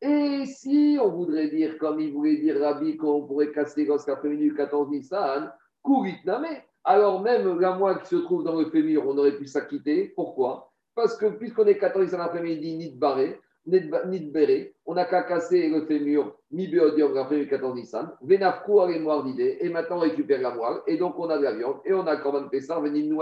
Et 0.00 0.46
si 0.46 0.98
on 1.02 1.10
voudrait 1.10 1.48
dire, 1.48 1.76
comme 1.76 2.00
il 2.00 2.14
voulait 2.14 2.38
dire 2.38 2.58
Rabbi, 2.58 2.96
qu'on 2.96 3.26
pourrait 3.26 3.52
casser 3.52 3.84
l'os 3.84 4.06
l'après-midi 4.06 4.54
14 4.56 4.88
Nissan, 4.88 5.52
Kuritname, 5.84 6.46
alors 6.82 7.20
même 7.20 7.60
la 7.60 7.76
moelle 7.76 7.98
qui 7.98 8.08
se 8.08 8.16
trouve 8.16 8.42
dans 8.42 8.58
le 8.58 8.70
fémur, 8.70 9.06
on 9.06 9.18
aurait 9.18 9.36
pu 9.36 9.46
s'acquitter. 9.46 10.14
Pourquoi? 10.16 10.72
Parce 10.94 11.14
que 11.14 11.26
puisqu'on 11.26 11.66
est 11.66 11.76
14 11.76 12.04
Nissan 12.04 12.20
l'après-midi, 12.20 12.74
ni 12.74 12.90
de 12.92 12.98
barré, 12.98 13.38
ni 13.68 14.20
de 14.20 14.30
béré, 14.30 14.74
on 14.86 14.94
n'a 14.94 15.04
qu'à 15.04 15.22
casser 15.22 15.68
le 15.68 15.84
fémur, 15.86 16.34
mi 16.50 16.66
béodium 16.68 17.14
l'après-midi 17.14 17.48
14 17.48 17.74
Nissan, 17.74 18.10
Venafkou 18.22 18.80
a 18.80 18.90
les 18.90 19.04
d'idée, 19.24 19.58
et 19.60 19.68
maintenant 19.68 19.96
on 19.96 20.00
récupère 20.00 20.40
la 20.40 20.54
moelle, 20.54 20.78
et 20.86 20.96
donc 20.96 21.18
on 21.18 21.28
a 21.28 21.38
de 21.38 21.44
la 21.44 21.52
viande, 21.52 21.76
et 21.84 21.92
on 21.92 22.06
a 22.06 22.16
quand 22.16 22.32
même 22.32 22.48
venir 22.50 23.06
nous 23.06 23.20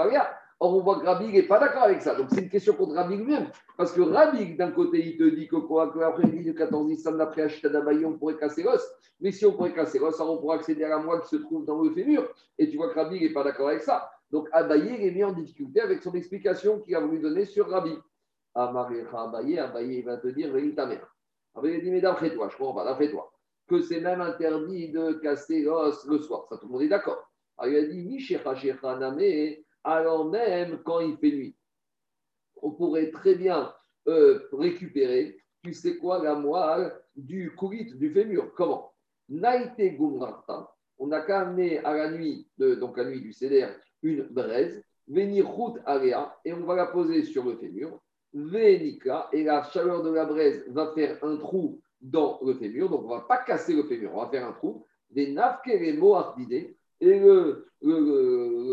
Or, 0.58 0.74
on 0.74 0.80
voit 0.80 1.00
que 1.00 1.04
Rabbi 1.04 1.26
n'est 1.26 1.42
pas 1.42 1.58
d'accord 1.58 1.82
avec 1.82 2.00
ça. 2.00 2.14
Donc, 2.14 2.28
c'est 2.30 2.40
une 2.40 2.48
question 2.48 2.72
contre 2.72 2.94
Rabbi 2.94 3.16
lui-même. 3.16 3.50
Parce 3.76 3.92
que 3.92 4.00
Rabbi, 4.00 4.56
d'un 4.56 4.70
côté, 4.70 5.06
il 5.06 5.18
te 5.18 5.24
dit 5.24 5.48
que 5.48 5.56
quoi 5.56 5.92
l'après-midi 5.94 6.44
du 6.44 6.54
14 6.54 6.86
Nissan, 6.86 7.18
d'après 7.18 7.42
Ashtadabayi, 7.42 8.06
on 8.06 8.16
pourrait 8.16 8.38
casser 8.38 8.62
l'os. 8.62 8.82
Mais 9.20 9.32
si 9.32 9.44
on 9.44 9.52
pourrait 9.52 9.74
casser 9.74 9.98
l'os, 9.98 10.18
alors 10.18 10.34
on 10.34 10.38
pourra 10.38 10.54
accéder 10.54 10.84
à 10.84 10.88
la 10.88 10.98
moelle 10.98 11.20
qui 11.20 11.28
se 11.28 11.36
trouve 11.36 11.66
dans 11.66 11.82
le 11.82 11.90
fémur. 11.90 12.26
Et 12.58 12.70
tu 12.70 12.78
vois 12.78 12.88
que 12.88 12.98
Rabbi 12.98 13.20
n'est 13.20 13.34
pas 13.34 13.44
d'accord 13.44 13.68
avec 13.68 13.82
ça. 13.82 14.10
Donc, 14.30 14.48
Abaye 14.50 15.06
est 15.06 15.10
mis 15.10 15.24
en 15.24 15.32
difficulté 15.32 15.80
avec 15.82 16.02
son 16.02 16.12
explication 16.12 16.80
qu'il 16.80 16.94
a 16.94 17.00
voulu 17.00 17.18
donner 17.18 17.44
sur 17.44 17.68
Rabbi. 17.68 17.92
Amarecha 18.56 19.22
Abaye, 19.22 19.58
Abaye 19.58 20.02
va 20.02 20.16
te 20.16 20.28
dire, 20.28 20.50
venez 20.50 20.74
ta 20.74 20.86
mère. 20.86 21.06
Abaye 21.54 21.82
dit, 21.82 21.90
mais 21.90 22.00
d'après 22.00 22.34
toi, 22.34 22.48
je 22.50 22.56
comprends 22.56 22.74
pas, 22.74 22.84
d'après 22.84 23.10
toi, 23.10 23.30
que 23.68 23.82
c'est 23.82 24.00
même 24.00 24.20
interdit 24.20 24.90
de 24.90 25.12
casser 25.14 25.62
l'os 25.62 26.06
le 26.06 26.18
soir. 26.18 26.46
Ça, 26.48 26.56
tout 26.56 26.66
le 26.66 26.72
monde 26.72 26.82
est 26.82 26.88
d'accord. 26.88 27.30
Alors, 27.58 27.74
il 27.74 27.78
a 27.78 27.86
dit, 27.86 29.64
alors 29.84 30.28
même 30.30 30.82
quand 30.84 31.00
il 31.00 31.16
fait 31.16 31.30
nuit. 31.30 31.56
On 32.62 32.72
pourrait 32.72 33.10
très 33.10 33.34
bien 33.34 33.72
euh, 34.08 34.48
récupérer, 34.52 35.38
tu 35.62 35.74
sais 35.74 35.96
quoi, 35.98 36.22
la 36.22 36.34
moelle 36.34 36.92
du 37.14 37.54
coulit, 37.54 37.92
du 37.94 38.10
fémur. 38.10 38.52
Comment? 38.54 38.92
Naïté 39.28 39.92
Gumrata, 39.92 40.72
on 40.98 41.10
a 41.12 41.20
qu'à 41.20 41.40
amener 41.40 41.78
à 41.78 41.94
la 41.94 42.10
nuit, 42.10 42.48
de, 42.58 42.74
donc 42.74 42.96
la 42.96 43.04
nuit 43.04 43.20
du 43.20 43.32
CDR, 43.32 43.68
une 44.02 44.22
braise, 44.22 44.82
venir 45.08 45.48
route 45.48 45.78
aléa, 45.84 46.36
et 46.44 46.52
on 46.52 46.64
va 46.64 46.74
la 46.74 46.86
poser 46.86 47.24
sur 47.24 47.44
le 47.44 47.56
fémur. 47.56 48.00
Vénika, 48.34 49.28
et 49.32 49.44
la 49.44 49.62
chaleur 49.64 50.02
de 50.02 50.10
la 50.10 50.24
braise 50.24 50.64
va 50.68 50.92
faire 50.94 51.18
un 51.22 51.36
trou 51.36 51.80
dans 52.00 52.38
le 52.44 52.54
fémur, 52.54 52.90
donc 52.90 53.04
on 53.04 53.14
ne 53.14 53.20
va 53.20 53.20
pas 53.22 53.38
casser 53.38 53.74
le 53.74 53.84
fémur, 53.84 54.10
on 54.14 54.22
va 54.22 54.28
faire 54.28 54.46
un 54.46 54.52
trou. 54.52 54.84
Des 55.10 55.32
nafkeremo 55.32 56.16
et 57.00 57.18
le, 57.18 57.66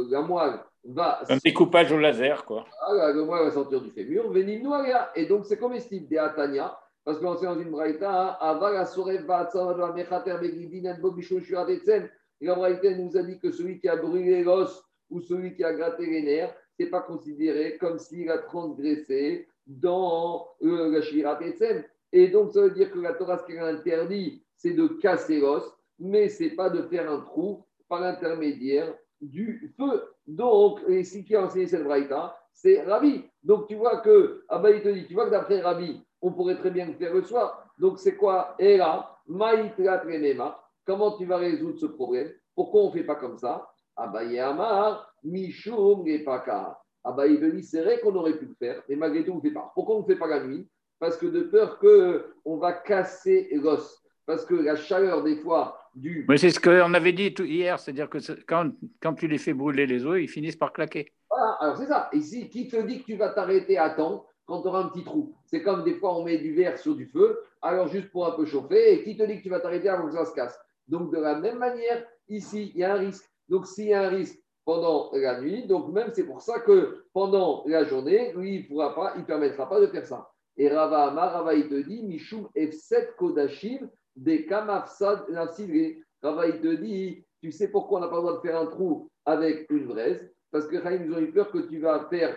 la 0.10 0.22
moelle 0.22 0.60
un 0.86 1.38
découpage 1.44 1.94
au 1.94 1.98
laser, 1.98 2.44
quoi. 2.44 2.66
Ah, 2.82 3.12
le 3.14 3.24
moelle 3.24 3.46
va 3.46 3.52
sortir 3.52 3.82
du 3.82 3.90
fémur, 3.92 4.30
venim 4.32 4.70
Et 5.16 5.26
donc, 5.28 5.46
c'est 5.46 5.58
comestible, 5.58 6.08
des 6.10 6.18
Atania, 6.18 6.78
parce 7.06 7.20
qu'on 7.20 7.38
sait 7.38 7.46
dans 7.46 7.58
une 7.58 7.72
braïta, 7.72 8.32
Avala 8.34 8.86
Sorev 8.86 9.26
la. 9.26 9.50
Et 12.42 12.46
la 12.46 12.56
braïta 12.56 12.90
nous 12.98 13.16
a 13.16 13.24
dit 13.24 13.40
que 13.40 13.52
celui 13.52 13.80
qui 13.80 13.88
a 13.88 13.96
brûlé 13.96 14.44
l'os 14.44 14.84
ou 15.10 15.22
celui 15.22 15.56
qui 15.56 15.64
a 15.64 15.72
gratté 15.74 16.06
les 16.06 16.22
nerfs, 16.22 16.54
pas 16.88 17.02
considéré 17.02 17.78
comme 17.78 17.98
s'il 18.00 18.30
a 18.30 18.38
transgressé 18.40 19.48
dans 19.68 20.48
euh, 20.64 20.92
la 20.92 21.02
Shiratetsen. 21.02 21.84
Et 22.12 22.28
donc, 22.28 22.52
ça 22.52 22.62
veut 22.62 22.72
dire 22.72 22.92
que 22.92 23.00
la 23.00 23.14
Torah, 23.14 23.40
ce 23.40 23.46
qu'elle 23.46 23.60
interdit, 23.60 24.44
c'est 24.56 24.74
de 24.74 24.88
casser 24.88 25.40
l'os, 25.40 25.64
mais 26.00 26.30
ce 26.30 26.44
n'est 26.44 26.52
pas 26.52 26.70
de 26.70 26.82
faire 26.84 27.12
un 27.12 27.22
trou 27.22 27.66
par 27.88 28.02
l'intermédiaire 28.02 28.94
du 29.22 29.74
feu. 29.78 30.04
Donc, 30.28 30.80
et 30.88 31.04
si 31.04 31.24
qui 31.24 31.36
a 31.36 31.44
enseigné 31.44 31.68
cette 31.68 31.84
braïta, 31.84 32.38
c'est 32.54 32.82
Rabbi. 32.84 33.24
Donc, 33.42 33.68
tu 33.68 33.76
vois 33.76 34.02
que, 34.02 34.44
ah 34.50 34.60
ben, 34.60 34.76
il 34.76 34.82
te 34.82 34.90
dit, 34.90 35.06
tu 35.06 35.14
vois 35.14 35.26
que 35.26 35.32
d'après 35.32 35.62
Rabbi, 35.62 36.02
on 36.22 36.32
pourrait 36.32 36.58
très 36.58 36.72
bien 36.72 36.86
le 36.86 36.94
faire 36.94 37.14
le 37.14 37.24
soir. 37.24 37.68
Donc, 37.78 38.00
c'est 38.00 38.16
quoi? 38.16 38.56
Et 38.60 38.78
là, 38.78 39.18
comment 40.86 41.18
tu 41.18 41.26
vas 41.26 41.38
résoudre 41.38 41.80
ce 41.80 41.86
problème? 41.88 42.32
Pourquoi 42.56 42.84
on 42.84 42.88
ne 42.88 42.94
fait 42.94 43.04
pas 43.04 43.16
comme 43.16 43.38
ça? 43.38 43.73
Abaye 43.96 44.40
Amar, 44.40 45.14
Mishum 45.24 46.06
Gepaka. 46.06 46.80
Abaye 47.04 47.40
dit, 47.52 47.64
c'est 47.64 47.82
vrai 47.82 48.00
qu'on 48.00 48.16
aurait 48.16 48.38
pu 48.38 48.46
le 48.46 48.56
faire, 48.56 48.82
mais 48.88 48.96
malgré 48.96 49.26
tout, 49.26 49.32
on 49.32 49.38
ne 49.38 49.42
fait 49.42 49.52
pas. 49.52 49.72
Pourquoi 49.76 49.98
on 49.98 50.02
ne 50.02 50.06
fait 50.06 50.16
pas 50.16 50.28
la 50.28 50.44
nuit? 50.44 50.68
Parce 51.00 51.18
que 51.18 51.26
de 51.26 51.42
peur 51.42 51.80
qu'on 51.80 52.58
va 52.58 52.74
casser 52.74 53.50
l'os. 53.62 54.02
Parce 54.26 54.46
que 54.46 54.56
la 54.56 54.78
chaleur, 54.78 55.22
des 55.22 55.36
fois, 55.36 55.84
mais 56.28 56.38
c'est 56.38 56.50
ce 56.50 56.60
qu'on 56.60 56.94
avait 56.94 57.14
dit 57.14 57.34
hier, 57.40 57.80
c'est-à-dire 57.80 58.10
que 58.10 58.18
quand, 58.48 58.72
quand, 59.00 59.14
tu 59.14 59.28
les 59.28 59.38
fais 59.38 59.54
brûler 59.54 59.86
les 59.86 60.06
os, 60.06 60.20
ils 60.20 60.28
finissent 60.28 60.56
par 60.56 60.74
claquer. 60.74 61.12
Voilà, 61.30 61.52
alors 61.60 61.78
c'est 61.78 61.86
ça. 61.86 62.10
Ici, 62.14 62.50
qui 62.50 62.68
te 62.68 62.78
dit 62.82 63.02
que 63.02 63.06
tu 63.06 63.16
vas 63.16 63.30
t'arrêter 63.30 63.78
à 63.78 63.92
temps 63.92 64.26
quand 64.46 64.62
tu 64.62 64.68
auras 64.70 64.84
un 64.84 64.88
petit 64.88 65.04
trou? 65.04 65.36
C'est 65.46 65.62
comme 65.62 65.84
des 65.84 65.96
fois 65.96 66.18
on 66.18 66.24
met 66.24 66.40
du 66.40 66.54
verre 66.56 66.80
sur 66.80 66.96
du 66.96 67.06
feu, 67.06 67.40
alors 67.62 67.88
juste 67.88 68.10
pour 68.12 68.26
un 68.26 68.32
peu 68.32 68.46
chauffer, 68.46 68.94
et 68.94 69.04
qui 69.04 69.16
te 69.16 69.24
dit 69.24 69.38
que 69.38 69.44
tu 69.44 69.50
vas 69.50 69.60
t'arrêter 69.60 69.90
avant 69.90 70.08
que 70.08 70.14
ça 70.14 70.26
se 70.26 70.34
casse? 70.34 70.60
Donc 70.88 71.14
de 71.14 71.20
la 71.20 71.36
même 71.36 71.60
manière, 71.60 72.04
ici, 72.28 72.72
il 72.74 72.80
y 72.80 72.84
a 72.84 72.96
un 72.96 72.98
risque. 72.98 73.30
Donc, 73.54 73.68
s'il 73.68 73.90
y 73.90 73.94
a 73.94 74.02
un 74.02 74.10
risque 74.10 74.42
pendant 74.66 75.12
la 75.14 75.40
nuit, 75.40 75.68
donc 75.68 75.94
même 75.94 76.10
c'est 76.12 76.26
pour 76.26 76.42
ça 76.42 76.62
que 76.62 77.06
pendant 77.14 77.64
la 77.68 77.84
journée, 77.84 78.34
lui, 78.34 78.56
il 78.56 78.68
pourra 78.68 78.96
pas, 78.96 79.14
il 79.16 79.26
permettra 79.26 79.70
pas 79.70 79.80
de 79.80 79.86
faire 79.86 80.08
ça. 80.08 80.32
Et 80.58 80.70
Rava 80.70 81.04
Amar, 81.10 81.34
Rava, 81.34 81.54
il 81.54 81.70
te 81.70 81.76
dit, 81.76 82.02
Mishum 82.02 82.50
F7 82.56 83.14
Kodashim, 83.16 83.88
des 84.16 84.48
Kamafsad 84.48 85.26
Rava, 85.30 86.48
il 86.48 86.62
te 86.62 86.74
dit, 86.78 87.24
tu 87.44 87.52
sais 87.52 87.68
pourquoi 87.68 88.00
on 88.00 88.02
n'a 88.02 88.08
pas 88.08 88.16
le 88.16 88.22
droit 88.22 88.36
de 88.38 88.42
faire 88.42 88.60
un 88.60 88.66
trou 88.66 89.08
avec 89.24 89.70
une 89.70 89.86
braise? 89.86 90.28
Parce 90.50 90.66
que 90.66 90.76
ils 90.76 91.14
ont 91.14 91.20
eu 91.20 91.32
peur 91.32 91.52
que 91.52 91.60
tu 91.60 91.78
vas 91.78 92.08
faire, 92.10 92.36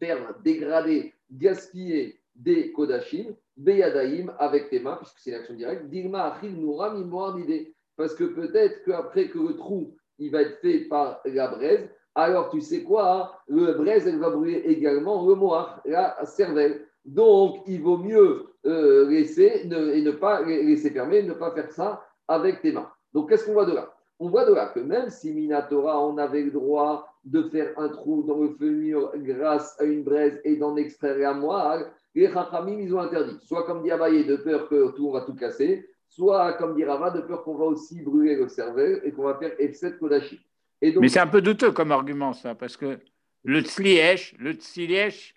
faire 0.00 0.34
dégrader, 0.42 1.14
gaspiller 1.30 2.20
des 2.34 2.72
Kodashim, 2.72 3.36
Beyadaim, 3.56 4.34
avec 4.40 4.70
tes 4.70 4.80
mains, 4.80 4.96
puisque 4.96 5.20
c'est 5.20 5.30
une 5.30 5.36
action 5.36 5.54
directe. 5.54 5.86
Dilma 5.86 6.32
Achil 6.32 6.56
Noura 6.56 6.92
l'idée. 7.36 7.76
Parce 7.96 8.14
que 8.14 8.24
peut-être 8.24 8.84
qu'après 8.84 9.28
que 9.28 9.38
le 9.38 9.56
trou 9.56 9.96
il 10.18 10.30
va 10.30 10.42
être 10.42 10.58
fait 10.60 10.80
par 10.80 11.20
la 11.24 11.48
braise, 11.48 11.88
alors 12.14 12.50
tu 12.50 12.60
sais 12.60 12.82
quoi 12.82 13.12
hein? 13.12 13.30
Le 13.48 13.72
braise, 13.72 14.06
elle 14.06 14.18
va 14.18 14.30
brûler 14.30 14.62
également 14.66 15.26
le 15.26 15.34
moire, 15.34 15.80
la 15.84 16.24
cervelle. 16.24 16.86
Donc, 17.04 17.62
il 17.66 17.82
vaut 17.82 17.98
mieux 17.98 18.46
euh, 18.64 19.08
laisser 19.08 19.62
et 19.64 20.02
ne 20.02 20.10
pas 20.12 20.42
laisser 20.42 20.90
fermer, 20.90 21.22
ne 21.22 21.34
pas 21.34 21.50
faire 21.50 21.70
ça 21.72 22.02
avec 22.28 22.62
tes 22.62 22.72
mains. 22.72 22.90
Donc, 23.12 23.28
qu'est-ce 23.28 23.44
qu'on 23.44 23.52
voit 23.52 23.66
de 23.66 23.74
là? 23.74 23.92
On 24.20 24.28
voit 24.28 24.46
de 24.46 24.54
là 24.54 24.70
que 24.72 24.80
même 24.80 25.10
si 25.10 25.32
Minatora, 25.32 26.06
on 26.06 26.16
avait 26.18 26.42
le 26.42 26.52
droit 26.52 27.08
de 27.24 27.42
faire 27.42 27.78
un 27.78 27.88
trou 27.88 28.22
dans 28.22 28.38
le 28.38 28.50
feu 28.50 28.70
mur 28.70 29.10
grâce 29.16 29.78
à 29.80 29.84
une 29.84 30.04
braise 30.04 30.40
et 30.44 30.56
d'en 30.56 30.76
extraire 30.76 31.18
la 31.18 31.34
moelle, 31.34 31.86
les 32.14 32.30
Chachamim, 32.30 32.78
ils 32.78 32.94
ont 32.94 33.00
interdit. 33.00 33.36
Soit 33.42 33.64
comme 33.64 33.82
dit 33.82 33.90
Abaye, 33.90 34.24
de 34.24 34.36
peur 34.36 34.68
que 34.68 34.92
tout, 34.92 35.08
on 35.08 35.12
va 35.12 35.22
tout 35.22 35.34
casser, 35.34 35.88
soit 36.08 36.54
comme 36.54 36.76
dit 36.76 36.84
Rava, 36.84 37.10
de 37.10 37.20
peur 37.20 37.42
qu'on 37.44 37.56
va 37.56 37.64
aussi 37.64 38.00
brûler 38.02 38.36
le 38.36 38.48
cerveau 38.48 39.00
et 39.02 39.12
qu'on 39.12 39.24
va 39.24 39.34
faire 39.36 39.52
F7 39.58 39.98
Kodashi. 39.98 40.40
Mais 40.82 41.08
c'est 41.08 41.20
un 41.20 41.26
peu 41.26 41.40
douteux 41.40 41.72
comme 41.72 41.92
argument, 41.92 42.32
ça, 42.32 42.54
parce 42.54 42.76
que 42.76 42.98
le 43.44 43.60
tzlièche, 43.60 44.34
le 44.38 44.54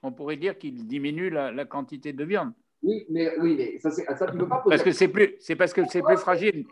on 0.04 0.12
pourrait 0.12 0.38
dire 0.38 0.58
qu'il 0.58 0.88
diminue 0.88 1.30
la, 1.30 1.66
quantité 1.66 2.14
de 2.14 2.24
viande. 2.24 2.52
Oui, 2.84 3.06
mais, 3.10 3.38
oui, 3.40 3.56
mais 3.58 3.80
ça, 3.80 3.92
ça 3.92 4.28
tu 4.28 4.38
peux 4.38 4.48
pas 4.48 4.64
Parce 4.68 4.84
que 4.84 4.92
c'est 4.92 5.08
plus, 5.08 5.36
c'est 5.40 5.56
parce 5.56 5.74
que 5.74 5.82
c'est 5.88 6.02
plus 6.02 6.18
fragile. 6.18 6.66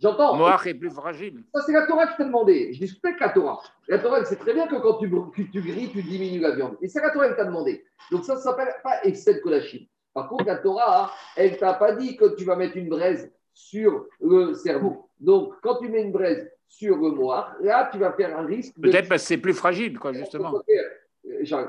J'entends. 0.00 0.34
Moach 0.36 0.66
est 0.66 0.74
plus 0.74 0.90
fragile. 0.90 1.44
Ça, 1.54 1.62
c'est 1.66 1.72
la 1.72 1.86
Torah 1.86 2.06
qui 2.06 2.16
t'a 2.16 2.24
demandé. 2.24 2.72
Je 2.72 2.78
discute 2.80 3.04
avec 3.04 3.20
la 3.20 3.28
Torah. 3.30 3.60
La 3.86 3.98
Torah, 3.98 4.24
c'est 4.24 4.36
très 4.36 4.54
bien 4.54 4.66
que 4.66 4.76
quand 4.76 4.96
tu, 4.98 5.10
tu, 5.50 5.60
grilles, 5.60 5.90
tu 5.90 6.02
diminues 6.02 6.40
la 6.40 6.52
viande. 6.52 6.78
Et 6.80 6.88
c'est 6.88 7.02
la 7.02 7.10
Torah 7.10 7.28
qui 7.28 7.36
t'a 7.36 7.44
demandé. 7.44 7.84
Donc 8.10 8.24
ça 8.24 8.36
ne 8.36 8.40
s'appelle 8.40 8.74
pas 8.82 9.04
excès 9.04 9.34
de 9.34 9.40
Kodashim. 9.40 9.80
Par 10.12 10.28
contre, 10.28 10.44
la 10.46 10.56
Torah, 10.56 11.12
elle 11.36 11.56
t'a 11.56 11.74
pas 11.74 11.92
dit 11.92 12.16
que 12.16 12.34
tu 12.36 12.44
vas 12.44 12.56
mettre 12.56 12.76
une 12.76 12.88
braise 12.88 13.30
sur 13.52 14.06
le 14.20 14.54
cerveau. 14.54 15.08
Donc, 15.18 15.54
quand 15.62 15.76
tu 15.76 15.88
mets 15.88 16.02
une 16.02 16.12
braise 16.12 16.50
sur 16.66 16.96
le 16.96 17.10
moire, 17.10 17.54
là, 17.60 17.88
tu 17.92 17.98
vas 17.98 18.12
faire 18.12 18.38
un 18.38 18.44
risque. 18.46 18.74
Peut-être 18.80 19.08
parce 19.08 19.22
que 19.22 19.28
c'est 19.28 19.38
plus 19.38 19.54
fragile, 19.54 19.98
quoi, 19.98 20.12
justement. 20.12 20.54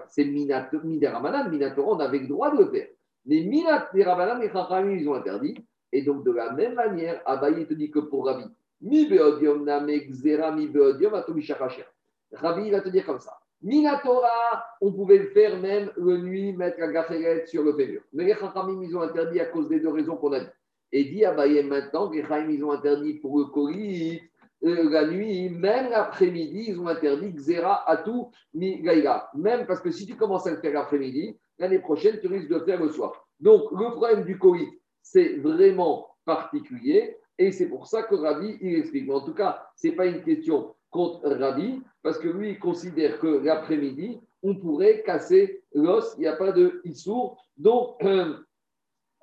C'est 0.07 0.25
Minderamanan, 0.25 1.49
Minatora, 1.49 1.91
on 1.93 1.99
avait 1.99 2.19
le 2.19 2.27
droit 2.27 2.51
de 2.55 2.63
le 2.63 2.71
faire. 2.71 2.87
Mais 3.25 3.43
Minderamanan, 3.43 4.39
les 4.39 4.49
Chachamim, 4.49 4.91
ils 4.91 5.07
ont 5.07 5.15
interdit. 5.15 5.55
Et 5.91 6.03
donc, 6.03 6.23
de 6.23 6.31
la 6.31 6.53
même 6.53 6.75
manière, 6.75 7.21
Abaye 7.25 7.67
te 7.67 7.73
dit 7.73 7.91
que 7.91 7.99
pour 7.99 8.25
Rabbi, 8.25 8.45
mi 8.81 9.07
beodium 9.07 9.65
name 9.65 9.91
xera 10.09 10.51
mi 10.51 10.67
beodium 10.67 11.13
Rabbi, 12.33 12.65
il 12.65 12.71
va 12.71 12.81
te 12.81 12.89
dire 12.89 13.05
comme 13.05 13.19
ça. 13.19 13.37
Minatora, 13.63 14.65
on 14.81 14.91
pouvait 14.91 15.19
le 15.19 15.27
faire 15.27 15.59
même 15.59 15.91
le 15.97 16.17
nuit, 16.17 16.53
mettre 16.53 16.79
la 16.79 16.91
gafferette 16.91 17.47
sur 17.47 17.63
le 17.63 17.73
fémur. 17.73 18.01
Mais 18.13 18.25
les 18.25 18.33
Chachamim, 18.33 18.81
ils 18.83 18.95
ont 18.95 19.01
interdit 19.01 19.39
à 19.39 19.45
cause 19.45 19.69
des 19.69 19.79
deux 19.79 19.89
raisons 19.89 20.17
qu'on 20.17 20.33
a 20.33 20.39
dit. 20.39 20.49
Et 20.91 21.05
dit 21.05 21.23
maintenant, 21.63 22.09
les 22.09 22.21
Chachamim, 22.21 22.51
ils 22.51 22.63
ont 22.63 22.71
interdit 22.71 23.15
pour 23.15 23.37
le 23.37 23.45
colis, 23.45 24.21
euh, 24.63 24.89
la 24.89 25.07
nuit, 25.07 25.49
même 25.49 25.89
l'après-midi, 25.89 26.65
ils 26.69 26.79
ont 26.79 26.87
interdit 26.87 27.33
Xera 27.33 27.89
Atou 27.89 28.31
Mi 28.53 28.81
Gaïga. 28.81 29.29
Même 29.33 29.65
parce 29.65 29.79
que 29.79 29.89
si 29.89 30.05
tu 30.05 30.15
commences 30.15 30.45
à 30.45 30.51
le 30.51 30.57
faire 30.57 30.73
l'après-midi, 30.73 31.39
l'année 31.57 31.79
prochaine, 31.79 32.19
tu 32.19 32.27
risques 32.27 32.49
de 32.49 32.55
le 32.55 32.65
faire 32.65 32.81
le 32.81 32.89
soir. 32.89 33.27
Donc, 33.39 33.71
le 33.71 33.91
problème 33.91 34.23
du 34.23 34.37
Covid, 34.37 34.67
c'est 35.01 35.37
vraiment 35.37 36.07
particulier. 36.25 37.17
Et 37.37 37.51
c'est 37.51 37.69
pour 37.69 37.87
ça 37.87 38.03
que 38.03 38.13
Rabbi, 38.13 38.57
il 38.61 38.75
explique. 38.75 39.07
Mais 39.07 39.15
en 39.15 39.25
tout 39.25 39.33
cas, 39.33 39.67
ce 39.75 39.87
n'est 39.87 39.95
pas 39.95 40.05
une 40.05 40.21
question 40.21 40.75
contre 40.91 41.27
Rabbi, 41.27 41.81
parce 42.03 42.19
que 42.19 42.27
lui, 42.27 42.51
il 42.51 42.59
considère 42.59 43.19
que 43.19 43.43
l'après-midi, 43.43 44.19
on 44.43 44.55
pourrait 44.55 45.01
casser 45.03 45.63
l'os, 45.73 46.13
il 46.17 46.21
n'y 46.21 46.27
a 46.27 46.35
pas 46.35 46.51
de 46.51 46.81
issour. 46.83 47.43
Donc, 47.57 47.95
euh, 48.03 48.35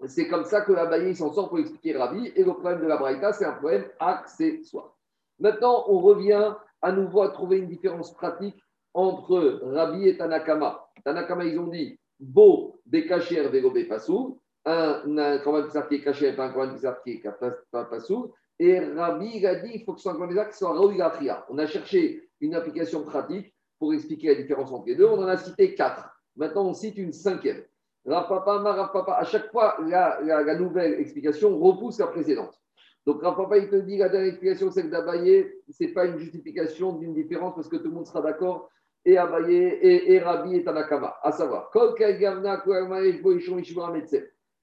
c'est 0.07 0.29
comme 0.29 0.45
ça 0.45 0.63
que 0.63 0.73
la 0.73 0.99
il 0.99 1.17
s'en 1.17 1.33
sort 1.33 1.49
pour 1.49 1.59
expliquer 1.59 1.97
Rabbi. 1.97 2.33
Et 2.35 2.45
le 2.45 2.53
problème 2.55 2.81
de 2.81 2.87
la 2.87 2.97
Braïta, 2.97 3.33
c'est 3.33 3.45
un 3.45 3.53
problème 3.53 3.87
accessoire. 4.01 4.97
Maintenant, 5.39 5.85
on 5.89 6.01
revient 6.01 6.55
à 6.83 6.93
nouveau 6.93 7.23
à 7.23 7.31
trouver 7.31 7.59
une 7.59 7.69
différence 7.69 8.13
pratique 8.15 8.57
entre 8.95 9.61
Rabbi 9.63 10.09
et 10.09 10.17
Tanakama. 10.17 10.89
Tanakama, 11.05 11.45
ils 11.45 11.59
ont 11.59 11.67
dit 11.67 11.99
Beau, 12.19 12.81
Bekasher, 12.87 13.49
Vego, 13.49 13.71
Bepassou 13.71 14.41
un, 14.69 15.19
un 15.19 15.39
Korban 15.39 15.69
qui 15.89 15.95
est 15.97 16.01
caché 16.03 16.27
et 16.27 16.39
un 16.39 16.51
Korban 16.51 16.75
qui 17.05 17.11
est 17.11 17.23
pas 17.71 17.85
passou. 17.85 18.33
Et 18.59 18.81
Rabbi 18.81 19.47
a 19.47 19.55
dit 19.57 19.71
il 19.75 19.85
faut 19.85 19.93
que 19.93 19.99
ce 19.99 20.05
soit 20.05 20.13
un 20.13 20.17
Korban 20.17 20.45
qui 20.51 20.57
soit 20.57 21.47
On 21.49 21.59
a 21.59 21.67
cherché 21.67 22.29
une 22.41 22.55
application 22.55 23.05
pratique 23.05 23.55
pour 23.79 23.95
expliquer 23.95 24.29
la 24.29 24.35
différence 24.35 24.73
entre 24.73 24.87
les 24.87 24.97
deux. 24.97 25.07
On 25.07 25.23
en 25.23 25.29
a 25.29 25.37
cité 25.37 25.75
quatre. 25.75 26.11
Maintenant, 26.37 26.67
on 26.67 26.75
cite 26.75 26.99
une 26.99 27.13
cinquième. 27.13 27.63
Rapapa, 28.05 28.59
Marapapa, 28.61 29.13
à 29.13 29.25
chaque 29.25 29.51
fois, 29.51 29.77
la, 29.87 30.55
nouvelle 30.55 30.95
explication 31.01 31.59
repousse 31.59 31.99
la 31.99 32.09
précédente. 32.09 32.59
Donc, 33.07 33.23
Rapapa, 33.23 33.59
il 33.59 33.69
te 33.69 33.77
dit 33.77 33.99
la 33.99 34.09
dernière 34.09 34.31
explication, 34.31 34.71
celle 34.71 34.91
d'Abaye, 34.91 35.49
ce 35.71 35.85
n'est 35.85 35.93
pas 35.93 36.07
une 36.07 36.19
justification 36.19 36.93
d'une 36.93 37.15
différence 37.15 37.55
parce 37.55 37.69
que 37.69 37.77
tout 37.77 37.89
le 37.89 37.95
monde 37.95 38.07
sera 38.07 38.23
d'accord. 38.23 38.71
Et 39.05 39.17
Abaye 39.17 39.55
et, 39.55 40.15
et 40.15 40.19
Rabbi 40.19 40.57
et 40.57 40.65
Tanakama. 40.65 41.17
À 41.23 41.33
savoir, 41.33 41.71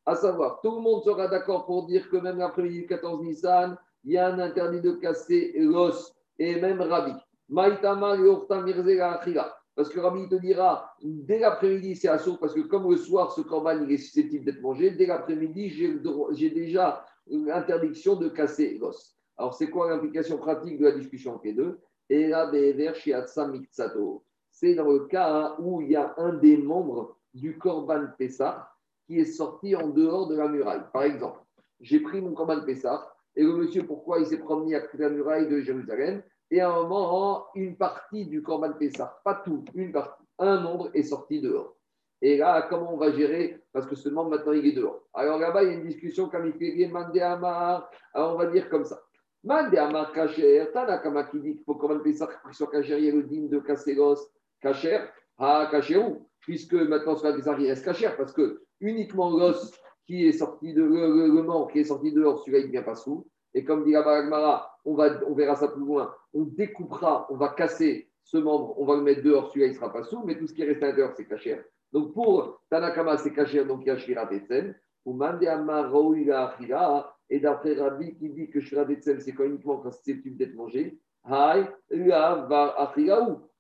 à 0.08 0.16
savoir, 0.16 0.62
tout 0.62 0.76
le 0.76 0.82
monde 0.82 1.04
sera 1.04 1.28
d'accord 1.28 1.66
pour 1.66 1.88
dire 1.88 2.10
que 2.10 2.18
même 2.18 2.38
l'après-midi 2.38 2.82
du 2.82 2.88
14 2.88 3.24
Nissan, 3.24 3.78
il 4.06 4.14
y 4.14 4.18
a 4.18 4.28
un 4.28 4.40
interdit 4.40 4.82
de 4.82 4.92
casser 4.92 5.54
l'os, 5.58 6.16
et 6.40 6.62
même 6.62 6.80
Rabbi. 6.82 7.12
Parce 9.76 9.90
que 9.90 10.00
Rabbi 10.00 10.30
te 10.30 10.36
dira, 10.36 10.96
dès 11.02 11.40
l'après-midi, 11.40 11.96
c'est 11.96 12.08
assaut, 12.08 12.38
parce 12.38 12.54
que 12.54 12.62
comme 12.62 12.90
le 12.90 12.98
soir, 12.98 13.32
ce 13.32 13.42
corban 13.42 13.78
il 13.84 13.92
est 13.92 13.98
susceptible 13.98 14.46
d'être 14.46 14.62
mangé, 14.62 14.92
dès 14.92 15.08
l'après-midi, 15.08 15.70
j'ai 15.70 16.50
déjà 16.50 17.06
l'interdiction 17.28 18.16
de 18.16 18.30
casser 18.30 18.78
l'os. 18.80 19.18
Alors, 19.38 19.54
c'est 19.54 19.70
quoi 19.70 19.90
l'implication 19.90 20.38
pratique 20.38 20.78
de 20.80 20.86
la 20.86 20.92
discussion 20.92 21.36
entre 21.36 21.46
les 21.46 21.54
deux? 21.54 21.80
C'est 22.10 22.30
dans 24.76 24.90
le 24.90 25.00
cas 25.08 25.56
où 25.60 25.82
il 25.82 25.90
y 25.92 25.96
a 25.96 26.14
un 26.18 26.34
des 26.34 26.56
membres 26.56 27.18
du 27.34 27.58
Corban 27.58 28.06
Pessah 28.18 28.72
qui 29.08 29.20
est 29.20 29.26
sorti 29.26 29.76
en 29.76 29.90
dehors 29.90 30.28
de 30.28 30.36
la 30.36 30.48
muraille. 30.48 30.84
Par 30.94 31.04
exemple, 31.04 31.40
j'ai 31.82 32.00
pris 32.00 32.22
mon 32.22 32.34
Corban 32.34 32.62
Pessah 32.64 33.15
et 33.36 33.44
le 33.44 33.54
monsieur, 33.56 33.86
pourquoi 33.86 34.20
il 34.20 34.26
s'est 34.26 34.40
promené 34.40 34.76
à 34.76 34.84
la 34.98 35.10
muraille 35.10 35.48
de 35.48 35.60
Jérusalem 35.60 36.24
et 36.52 36.62
à 36.62 36.70
un 36.70 36.88
moment, 36.88 37.48
une 37.56 37.76
partie 37.76 38.26
du 38.26 38.42
Corban 38.42 38.74
Pessah, 38.74 39.20
pas 39.24 39.42
tout, 39.44 39.66
une 39.74 39.92
partie, 39.92 40.24
un 40.38 40.62
nombre 40.62 40.90
est 40.94 41.04
sorti 41.04 41.42
dehors. 41.42 41.76
Et 42.22 42.38
là, 42.38 42.68
comment 42.70 42.94
on 42.94 42.98
va 42.98 43.12
gérer? 43.12 43.62
Parce 43.74 43.86
que 43.86 43.96
ce 43.96 44.10
membre, 44.10 44.32
maintenant, 44.32 44.54
il 44.54 44.66
est 44.66 44.72
dehors. 44.72 45.04
Alors 45.14 45.40
là-bas, 45.40 45.64
il 45.64 45.70
y 45.70 45.72
a 45.72 45.76
une 45.76 45.88
discussion 45.88 46.30
comme 46.30 46.52
il 46.60 46.92
Mandé 46.92 47.20
Amar. 47.22 47.90
Alors 48.14 48.36
on 48.36 48.38
va 48.38 48.46
dire 48.48 48.70
comme 48.70 48.86
ça. 48.86 49.02
Mandé 49.44 49.78
Amar 49.78 50.12
Kacher, 50.12 50.70
Tanakama 50.74 51.26
qui 51.26 51.40
dit 51.40 51.56
qu'il 51.56 51.64
faut 51.64 51.76
Corban 51.76 52.00
Pessah 52.00 52.30
soit 52.52 52.68
Kacher, 52.68 52.98
il 53.00 53.06
y 53.06 53.10
a 53.10 53.14
le 53.14 53.24
digne 53.24 53.50
de 53.50 53.60
Kasselos, 53.60 54.18
Kacher. 54.62 55.02
Ah, 55.38 55.68
Kacher 55.70 55.98
où? 55.98 56.30
Puisque 56.40 56.74
maintenant, 56.74 57.16
sur 57.16 57.28
la 57.28 57.34
Pessah, 57.34 57.56
il 57.60 57.68
reste 57.68 57.84
Kacher 57.84 58.12
parce 58.18 58.34
que 58.34 58.64
uniquement 58.80 59.30
l'os 59.32 59.72
qui 60.06 60.28
est 60.28 60.34
sorti 60.34 60.74
de 60.74 60.84
le, 60.84 61.72
qui 61.72 61.80
est 61.80 61.86
sorti 61.86 62.12
dehors, 62.12 62.40
celui-là 62.40 62.60
il 62.60 62.68
ne 62.68 62.72
vient 62.72 62.84
pas 62.84 62.96
sous. 62.96 63.28
Et 63.54 63.64
comme 63.64 63.86
dit 63.86 63.92
la 63.92 64.72
on, 64.86 64.96
va, 64.96 65.20
on 65.28 65.34
verra 65.34 65.56
ça 65.56 65.70
plus 65.70 65.82
loin, 65.82 66.14
on 66.34 66.44
découpera, 66.44 67.26
on 67.30 67.38
va 67.38 67.50
casser 67.50 68.10
ce 68.24 68.38
membre, 68.38 68.80
on 68.80 68.86
va 68.86 68.96
le 68.96 69.02
mettre 69.02 69.24
dehors, 69.24 69.50
celui-là 69.50 69.68
il 69.68 69.72
ne 69.72 69.76
sera 69.76 69.92
pas 69.92 70.04
sous, 70.04 70.24
mais 70.26 70.38
tout 70.38 70.48
ce 70.48 70.54
qui 70.54 70.62
est 70.62 70.66
resté 70.66 70.84
à 70.84 70.88
l'intérieur, 70.90 71.14
c'est 71.16 71.26
caché. 71.26 71.62
Donc 71.94 72.14
pour 72.14 72.62
Tanakama, 72.70 73.18
c'est 73.18 73.34
caché, 73.34 73.64
donc 73.64 73.82
il 73.84 73.88
y 73.88 73.92
a 73.92 73.98
Shira 73.98 74.28
Tetsen. 74.28 74.76
Et 77.30 77.40
d'après 77.40 77.74
Rabbi 77.76 78.16
qui 78.16 78.30
dit 78.30 78.50
que 78.50 78.60
Shira 78.60 78.86
Tetsen, 78.86 79.20
c'est 79.22 79.34
uniquement 79.40 79.78
quand 79.78 79.92
c'est 79.92 80.04
susceptible 80.04 80.38
d'être 80.38 80.56
mangé. 80.56 81.00
Hai, 81.26 81.66
va 81.90 82.94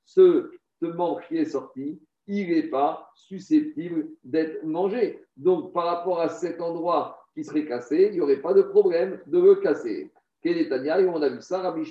Ce, 0.03 0.51
ce 0.81 0.85
membre 0.85 1.21
qui 1.27 1.37
est 1.37 1.45
sorti, 1.45 2.01
il 2.27 2.49
n'est 2.49 2.69
pas 2.69 3.11
susceptible 3.15 4.07
d'être 4.23 4.63
mangé. 4.63 5.23
Donc, 5.37 5.73
par 5.73 5.85
rapport 5.85 6.19
à 6.21 6.29
cet 6.29 6.61
endroit 6.61 7.25
qui 7.33 7.43
serait 7.43 7.65
cassé, 7.65 8.09
il 8.11 8.13
n'y 8.13 8.21
aurait 8.21 8.41
pas 8.41 8.53
de 8.53 8.61
problème 8.61 9.19
de 9.27 9.39
le 9.39 9.55
casser. 9.55 10.11
on 10.43 11.21
a 11.21 11.29
vu 11.29 11.41
ça, 11.41 11.61
Rabbi 11.61 11.83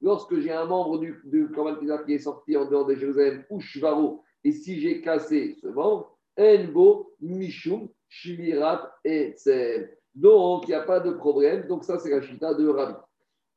lorsque 0.00 0.40
j'ai 0.40 0.50
un 0.50 0.64
membre 0.64 0.98
du, 0.98 1.20
du 1.24 1.48
qui 2.04 2.14
est 2.14 2.18
sorti 2.18 2.56
en 2.56 2.64
dehors 2.64 2.86
de 2.86 2.94
Jérusalem, 2.94 3.44
ou 3.50 3.60
Shvaro, 3.60 4.24
et 4.44 4.50
si 4.50 4.80
j'ai 4.80 5.00
cassé 5.00 5.56
ce 5.62 5.68
membre, 5.68 6.18
Enbo, 6.36 7.14
Mishum, 7.20 7.88
Shmirat 8.08 8.92
et 9.04 9.34
Donc, 10.14 10.64
il 10.66 10.70
n'y 10.70 10.74
a 10.74 10.82
pas 10.82 11.00
de 11.00 11.12
problème. 11.12 11.66
Donc, 11.68 11.84
ça, 11.84 11.98
c'est 11.98 12.10
la 12.10 12.20
chita 12.20 12.54
de 12.54 12.68
Rabbi. 12.68 12.94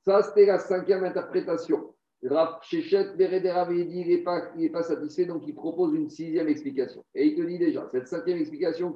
Ça, 0.01 0.21
c'était 0.21 0.45
la 0.45 0.59
cinquième 0.59 1.03
interprétation. 1.03 1.94
Rav 2.24 2.59
Shechet, 2.63 3.13
il 3.20 4.07
n'est 4.07 4.70
pas, 4.70 4.84
satisfait, 4.84 5.26
donc 5.26 5.43
il 5.47 5.53
propose 5.53 5.93
une 5.93 6.09
sixième 6.09 6.47
explication. 6.47 7.03
Et 7.13 7.28
il 7.28 7.36
te 7.36 7.41
dit 7.41 7.59
déjà, 7.59 7.88
cette 7.91 8.07
cinquième 8.07 8.39
explication, 8.39 8.93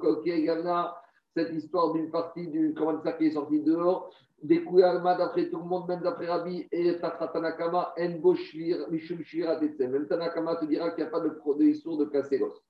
cette 1.36 1.52
histoire 1.52 1.92
d'une 1.92 2.10
partie 2.10 2.48
du 2.48 2.74
commande 2.74 3.02
qui 3.18 3.26
est 3.26 3.30
sortie 3.30 3.60
dehors, 3.62 4.10
des 4.42 4.64
Alma 4.82 5.16
d'après 5.16 5.48
tout 5.48 5.58
le 5.58 5.64
monde, 5.64 5.86
même 5.86 6.00
d'après 6.00 6.26
Rabbi 6.26 6.66
et 6.72 6.96
Tanakama, 6.98 7.94
En 7.98 8.90
Mishum 8.90 9.22
Shira 9.22 9.60
Même 9.60 10.06
Tanakama 10.06 10.56
te 10.56 10.64
dira 10.64 10.90
qu'il 10.90 11.04
n'y 11.04 11.08
a 11.08 11.10
pas 11.10 11.20
de, 11.20 11.28
de 11.28 11.64
histoire 11.64 11.98
de 11.98 12.06
Kasseros. 12.06 12.62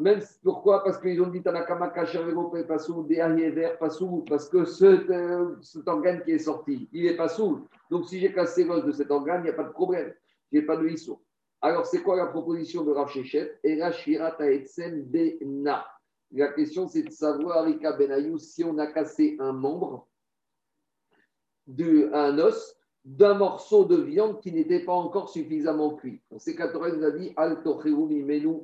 Même 0.00 0.20
pourquoi? 0.42 0.84
Parce 0.84 0.98
qu'ils 0.98 1.20
ont 1.20 1.28
dit 1.28 1.42
Tanakama 1.42 1.88
Kasherego 1.88 2.52
Pasou, 2.66 3.02
Deayever 3.02 3.74
Pasou, 3.80 4.24
parce 4.28 4.48
que 4.48 4.64
ce, 4.64 5.56
cet 5.60 5.88
organe 5.88 6.22
qui 6.22 6.32
est 6.32 6.38
sorti, 6.38 6.88
il 6.92 7.04
n'est 7.04 7.16
pas 7.16 7.28
sourd. 7.28 7.60
Donc 7.90 8.06
si 8.06 8.20
j'ai 8.20 8.32
cassé 8.32 8.64
l'os 8.64 8.84
de 8.84 8.92
cet 8.92 9.10
organe, 9.10 9.40
il 9.40 9.44
n'y 9.44 9.50
a 9.50 9.54
pas 9.54 9.64
de 9.64 9.72
problème. 9.72 10.14
N'y 10.52 10.60
a 10.60 10.62
pas 10.62 10.76
de 10.76 10.88
histoire. 10.88 11.18
Alors 11.60 11.86
c'est 11.86 12.02
quoi 12.02 12.16
la 12.16 12.26
proposition 12.26 12.84
de 12.84 12.92
Rav 12.92 13.08
Shechet? 13.08 13.58
Et 13.64 13.76
Bena. 13.76 15.86
La 16.30 16.52
question 16.52 16.86
c'est 16.86 17.02
de 17.02 17.10
savoir, 17.10 17.64
Rika 17.64 17.92
Benayou, 17.92 18.38
si 18.38 18.62
on 18.62 18.78
a 18.78 18.86
cassé 18.86 19.36
un 19.40 19.52
membre, 19.52 20.06
de, 21.66 22.10
un 22.14 22.38
os, 22.38 22.77
d'un 23.04 23.34
morceau 23.34 23.84
de 23.84 23.96
viande 23.96 24.40
qui 24.40 24.52
n'était 24.52 24.84
pas 24.84 24.92
encore 24.92 25.28
suffisamment 25.28 25.94
cuit. 25.94 26.20
On 26.30 26.38
sait 26.38 26.54
qu'Atorah 26.54 26.90
nous 26.90 27.04
a 27.04 27.10
dit 27.10 27.32
Al 27.36 27.58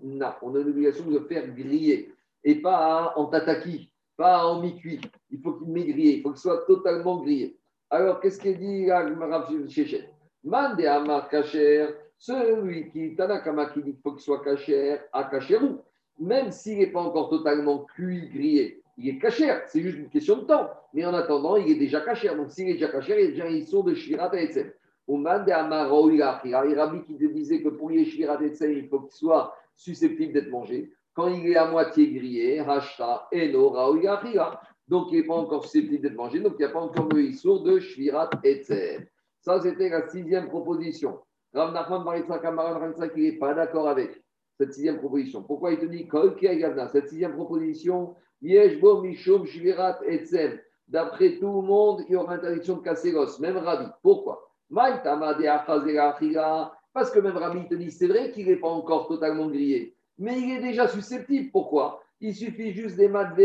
na. 0.03 0.39
On 0.43 0.55
a 0.55 0.59
l'obligation 0.59 1.07
de 1.07 1.19
faire 1.21 1.49
griller 1.55 2.13
et 2.43 2.57
pas 2.57 3.15
en 3.17 3.27
tataki, 3.27 3.91
pas 4.17 4.47
en 4.47 4.61
mi-cuit. 4.61 5.01
Il 5.31 5.41
faut 5.41 5.55
qu'il 5.55 5.69
m'ait 5.69 5.87
grillé, 5.87 6.17
il 6.17 6.23
faut 6.23 6.31
qu'il 6.31 6.41
soit 6.41 6.65
totalement 6.67 7.19
grillé. 7.19 7.57
Alors, 7.91 8.21
qu'est-ce 8.21 8.39
qu'il 8.39 8.59
dit 8.59 8.91
Rav 8.91 9.69
Shechet? 9.69 10.11
Mande 10.43 10.81
Amar 10.83 11.29
Kacher, 11.31 11.89
celui 12.19 12.91
qui, 12.91 13.17
Tanakama, 13.17 13.67
qui 13.67 13.83
dit 13.83 13.93
qu'il 13.93 14.03
faut 14.03 14.13
qu'il 14.13 14.23
soit 14.23 14.45
Kacher, 14.45 14.99
à 15.13 15.25
Kacherou, 15.25 15.79
même 16.19 16.51
s'il 16.51 16.79
n'est 16.79 16.89
pas 16.89 17.01
encore 17.01 17.31
totalement 17.31 17.85
cuit, 17.85 18.29
grillé 18.29 18.84
il 18.97 19.09
est 19.09 19.19
cachère, 19.19 19.63
c'est 19.67 19.81
juste 19.81 19.99
une 19.99 20.09
question 20.09 20.37
de 20.37 20.45
temps. 20.45 20.71
Mais 20.93 21.05
en 21.05 21.15
attendant, 21.15 21.57
il 21.57 21.71
est 21.71 21.79
déjà 21.79 22.01
cachère. 22.01 22.37
Donc 22.37 22.51
s'il 22.51 22.69
est 22.69 22.75
déjà 22.75 22.89
cachère, 22.89 23.19
il 23.19 23.27
est 23.27 23.33
déjà 23.33 23.47
un 23.47 23.83
de 23.83 23.95
Shirat 23.95 24.31
et 24.35 24.73
Ouman 25.07 25.45
de 25.45 25.51
Amaro, 25.51 26.11
il 26.11 26.23
a 26.23 26.41
Rabbi 26.43 27.03
qui 27.03 27.15
disait 27.29 27.63
que 27.63 27.69
pour 27.69 27.91
les 27.91 28.05
Shirat 28.05 28.39
et 28.43 28.53
il 28.61 28.89
faut 28.89 29.01
qu'il 29.01 29.13
soit 29.13 29.55
susceptible 29.75 30.33
d'être 30.33 30.51
mangé. 30.51 30.93
Quand 31.13 31.29
il 31.29 31.47
est 31.49 31.57
à 31.57 31.71
moitié 31.71 32.11
grillé, 32.11 32.61
Hashta, 32.61 33.29
Eno, 33.33 33.71
Raouya, 33.71 34.23
Donc 34.89 35.09
il 35.13 35.21
n'est 35.21 35.27
pas 35.27 35.35
encore 35.35 35.65
susceptible 35.65 36.03
d'être 36.03 36.17
mangé, 36.17 36.41
donc 36.41 36.55
il 36.59 36.63
n'y 36.63 36.71
a 36.71 36.71
pas 36.71 36.81
encore 36.81 37.09
le 37.09 37.23
Issour 37.23 37.63
de 37.63 37.79
Shirat 37.81 38.31
et 38.45 38.63
Ça, 39.41 39.61
c'était 39.61 39.91
la 39.91 40.09
sixième 40.09 40.49
proposition. 40.49 41.21
Rav 41.53 41.73
Nachman 41.73 42.05
Baritzak 42.05 42.45
Amaran 42.45 42.93
il 43.15 43.23
n'est 43.23 43.39
pas 43.39 43.55
d'accord 43.55 43.89
avec 43.89 44.21
cette 44.59 44.73
sixième 44.73 44.99
proposition. 44.99 45.43
Pourquoi 45.43 45.73
il 45.73 45.79
te 45.79 45.87
dit 45.87 46.09
Cette 46.93 47.09
sixième 47.09 47.35
proposition, 47.35 48.15
D'après 50.87 51.39
tout 51.39 51.47
le 51.47 51.67
monde, 51.67 52.03
il 52.09 52.13
y 52.13 52.17
aura 52.17 52.35
interdiction 52.35 52.77
de 52.77 52.83
casser 52.83 53.11
l'os, 53.13 53.41
même 53.41 53.57
Rabbi. 53.57 53.87
Pourquoi? 54.03 54.51
Parce 56.93 57.11
que 57.11 57.21
même 57.21 57.37
Rabbi 57.37 57.67
te 57.69 57.75
dit 57.75 57.91
c'est 57.91 58.07
vrai 58.07 58.31
qu'il 58.31 58.47
n'est 58.47 58.57
pas 58.57 58.69
encore 58.69 59.09
totalement 59.09 59.49
grillé, 59.49 59.97
mais 60.19 60.39
il 60.39 60.59
est 60.59 60.61
déjà 60.61 60.89
susceptible. 60.89 61.51
Pourquoi? 61.51 62.03
Il 62.21 62.35
suffit 62.35 62.73
juste 62.73 62.97
des 62.97 63.09
mat 63.09 63.35
Tu 63.35 63.43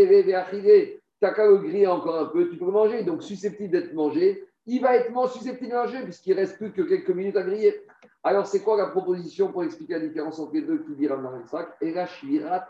n'as 1.22 1.34
qu'à 1.34 1.47
le 1.47 1.58
griller 1.58 1.88
encore 1.88 2.20
un 2.20 2.26
peu, 2.26 2.50
tu 2.50 2.58
peux 2.58 2.66
manger. 2.66 3.04
Donc 3.04 3.24
susceptible 3.24 3.72
d'être 3.72 3.93
mangé, 3.93 4.45
il 4.66 4.82
va 4.82 4.95
être 4.97 5.12
moins 5.12 5.28
susceptible 5.28 5.72
de 5.72 5.76
manger 5.76 6.04
puisqu'il 6.04 6.34
reste 6.34 6.58
plus 6.58 6.72
que 6.72 6.82
quelques 6.82 7.10
minutes 7.10 7.38
à 7.38 7.43
griller. 7.43 7.82
Alors, 8.24 8.47
c'est 8.47 8.62
quoi 8.62 8.78
la 8.78 8.88
proposition 8.88 9.52
pour 9.52 9.64
expliquer 9.64 9.93
la 9.93 10.02
différence 10.02 10.39
entre 10.39 10.54
les 10.54 10.62
deux? 10.62 10.84
Qui 10.84 10.95
dira 10.95 11.18
Sac 11.45 11.70
Et 11.82 11.93
la 11.93 12.06
Shvirat 12.06 12.68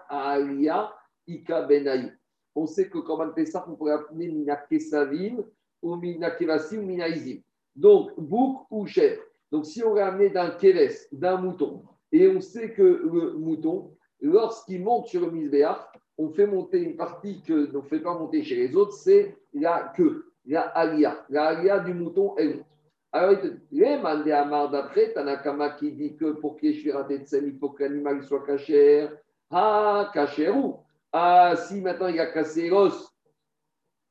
Ika 1.28 1.62
Benaï. 1.64 2.14
On 2.60 2.68
sait 2.68 2.90
que 2.90 2.98
un 2.98 3.30
Pessah, 3.30 3.66
on 3.70 3.76
pourrait 3.76 3.94
appeler 3.94 4.28
Mina 4.28 4.58
Kesavim 4.58 5.38
ou 5.82 5.96
Mina 5.96 6.32
Kevasim 6.32 6.80
ou 6.80 6.86
Mina 6.86 7.08
Izim. 7.08 7.40
Donc, 7.74 8.20
bouc 8.20 8.66
ou 8.70 8.86
chèvre. 8.86 9.22
Donc, 9.50 9.66
si 9.66 9.82
on 9.82 9.94
ramené 9.94 10.30
d'un 10.30 10.52
keves, 10.52 11.08
d'un 11.14 11.38
mouton, 11.38 11.84
et 12.12 12.28
on 12.28 12.42
sait 12.42 12.74
que 12.74 12.84
le 12.84 13.34
mouton, 13.38 13.96
lorsqu'il 14.20 14.84
monte 14.84 15.08
sur 15.08 15.22
le 15.22 15.32
misbéach, 15.32 15.88
on 16.18 16.32
fait 16.32 16.48
monter 16.48 16.82
une 16.82 16.98
partie 16.98 17.42
que 17.44 17.72
ne 17.72 17.82
fait 17.82 18.02
pas 18.02 18.20
monter 18.20 18.44
chez 18.44 18.56
les 18.56 18.76
autres, 18.76 18.92
c'est 18.92 19.38
la 19.54 19.94
queue, 19.96 20.26
la 20.46 20.64
alia. 20.64 21.26
La 21.30 21.46
alia 21.46 21.80
du 21.80 21.94
mouton, 21.94 22.36
elle 22.38 22.58
monte. 22.58 22.66
Alors, 23.14 23.38
les 23.72 23.98
mandé 23.98 24.34
Amar 24.34 24.70
d'après, 24.70 25.14
Tanakama 25.14 25.70
qui 25.72 25.94
dit 25.94 26.18
que 26.18 26.34
pour 26.34 26.58
qu'il 26.58 26.72
y 26.72 26.90
ait 26.90 27.24
il 27.42 27.58
faut 27.58 27.70
que 27.70 27.84
l'animal 27.84 28.22
soit 28.24 28.46
cachère. 28.46 29.18
Ah, 29.50 30.12
où? 30.54 30.76
Ah, 31.12 31.56
si 31.56 31.82
maintenant 31.82 32.08
il 32.08 32.20
a 32.20 32.28
cassé 32.28 32.70
l'os 32.70 33.12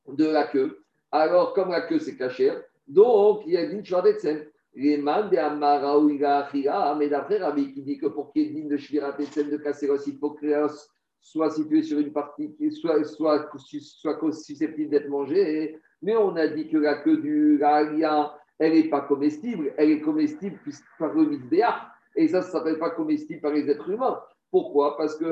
de 0.07 0.27
la 0.27 0.45
queue, 0.45 0.83
alors 1.11 1.53
comme 1.55 1.71
la 1.71 1.83
queue 1.83 1.99
c'est 1.99 2.17
cachère, 2.17 2.63
donc 2.87 3.43
il 3.47 3.53
y 3.53 3.57
a 3.57 3.67
dit 3.67 3.85
Shvadetzen. 3.85 4.47
Les 4.75 4.99
de 4.99 5.37
Amara 5.37 5.99
ou 5.99 6.09
mais 6.09 7.09
d'après 7.09 7.39
Rabbi 7.39 7.73
qui 7.73 7.83
dit 7.83 7.99
que 7.99 8.07
pour 8.07 8.33
qu'il 8.33 8.43
y 8.43 8.45
ait 8.47 8.53
digne 8.53 8.69
de 8.69 8.77
Shvirat 8.77 9.13
de 9.13 9.57
casser 9.57 9.89
l'os, 9.89 10.07
il 10.07 10.19
faut 10.19 10.31
que 10.31 10.47
l'os 10.47 10.89
soit 11.21 11.51
situé 11.51 11.83
sur 11.83 11.99
une 11.99 12.13
partie 12.13 12.55
qui 12.55 12.71
soit, 12.71 13.03
soit, 13.05 13.51
soit 13.57 14.33
susceptible 14.33 14.91
d'être 14.91 15.09
mangé. 15.09 15.81
Mais 16.01 16.17
on 16.17 16.37
a 16.37 16.47
dit 16.47 16.69
que 16.69 16.77
la 16.77 16.97
queue 17.03 17.17
du 17.17 17.59
Galia, 17.59 18.33
elle 18.59 18.75
n'est 18.75 18.89
pas 18.89 19.01
comestible, 19.01 19.75
elle 19.77 19.91
est 19.91 20.01
comestible 20.01 20.61
par 20.99 21.13
le 21.13 21.27
misbéach, 21.27 21.75
et 22.15 22.29
ça 22.29 22.39
ne 22.39 22.45
s'appelle 22.45 22.79
pas 22.79 22.91
comestible 22.91 23.41
par 23.41 23.53
les 23.53 23.69
êtres 23.69 23.91
humains. 23.91 24.21
Pourquoi? 24.51 24.97
Parce 24.97 25.17
que 25.17 25.25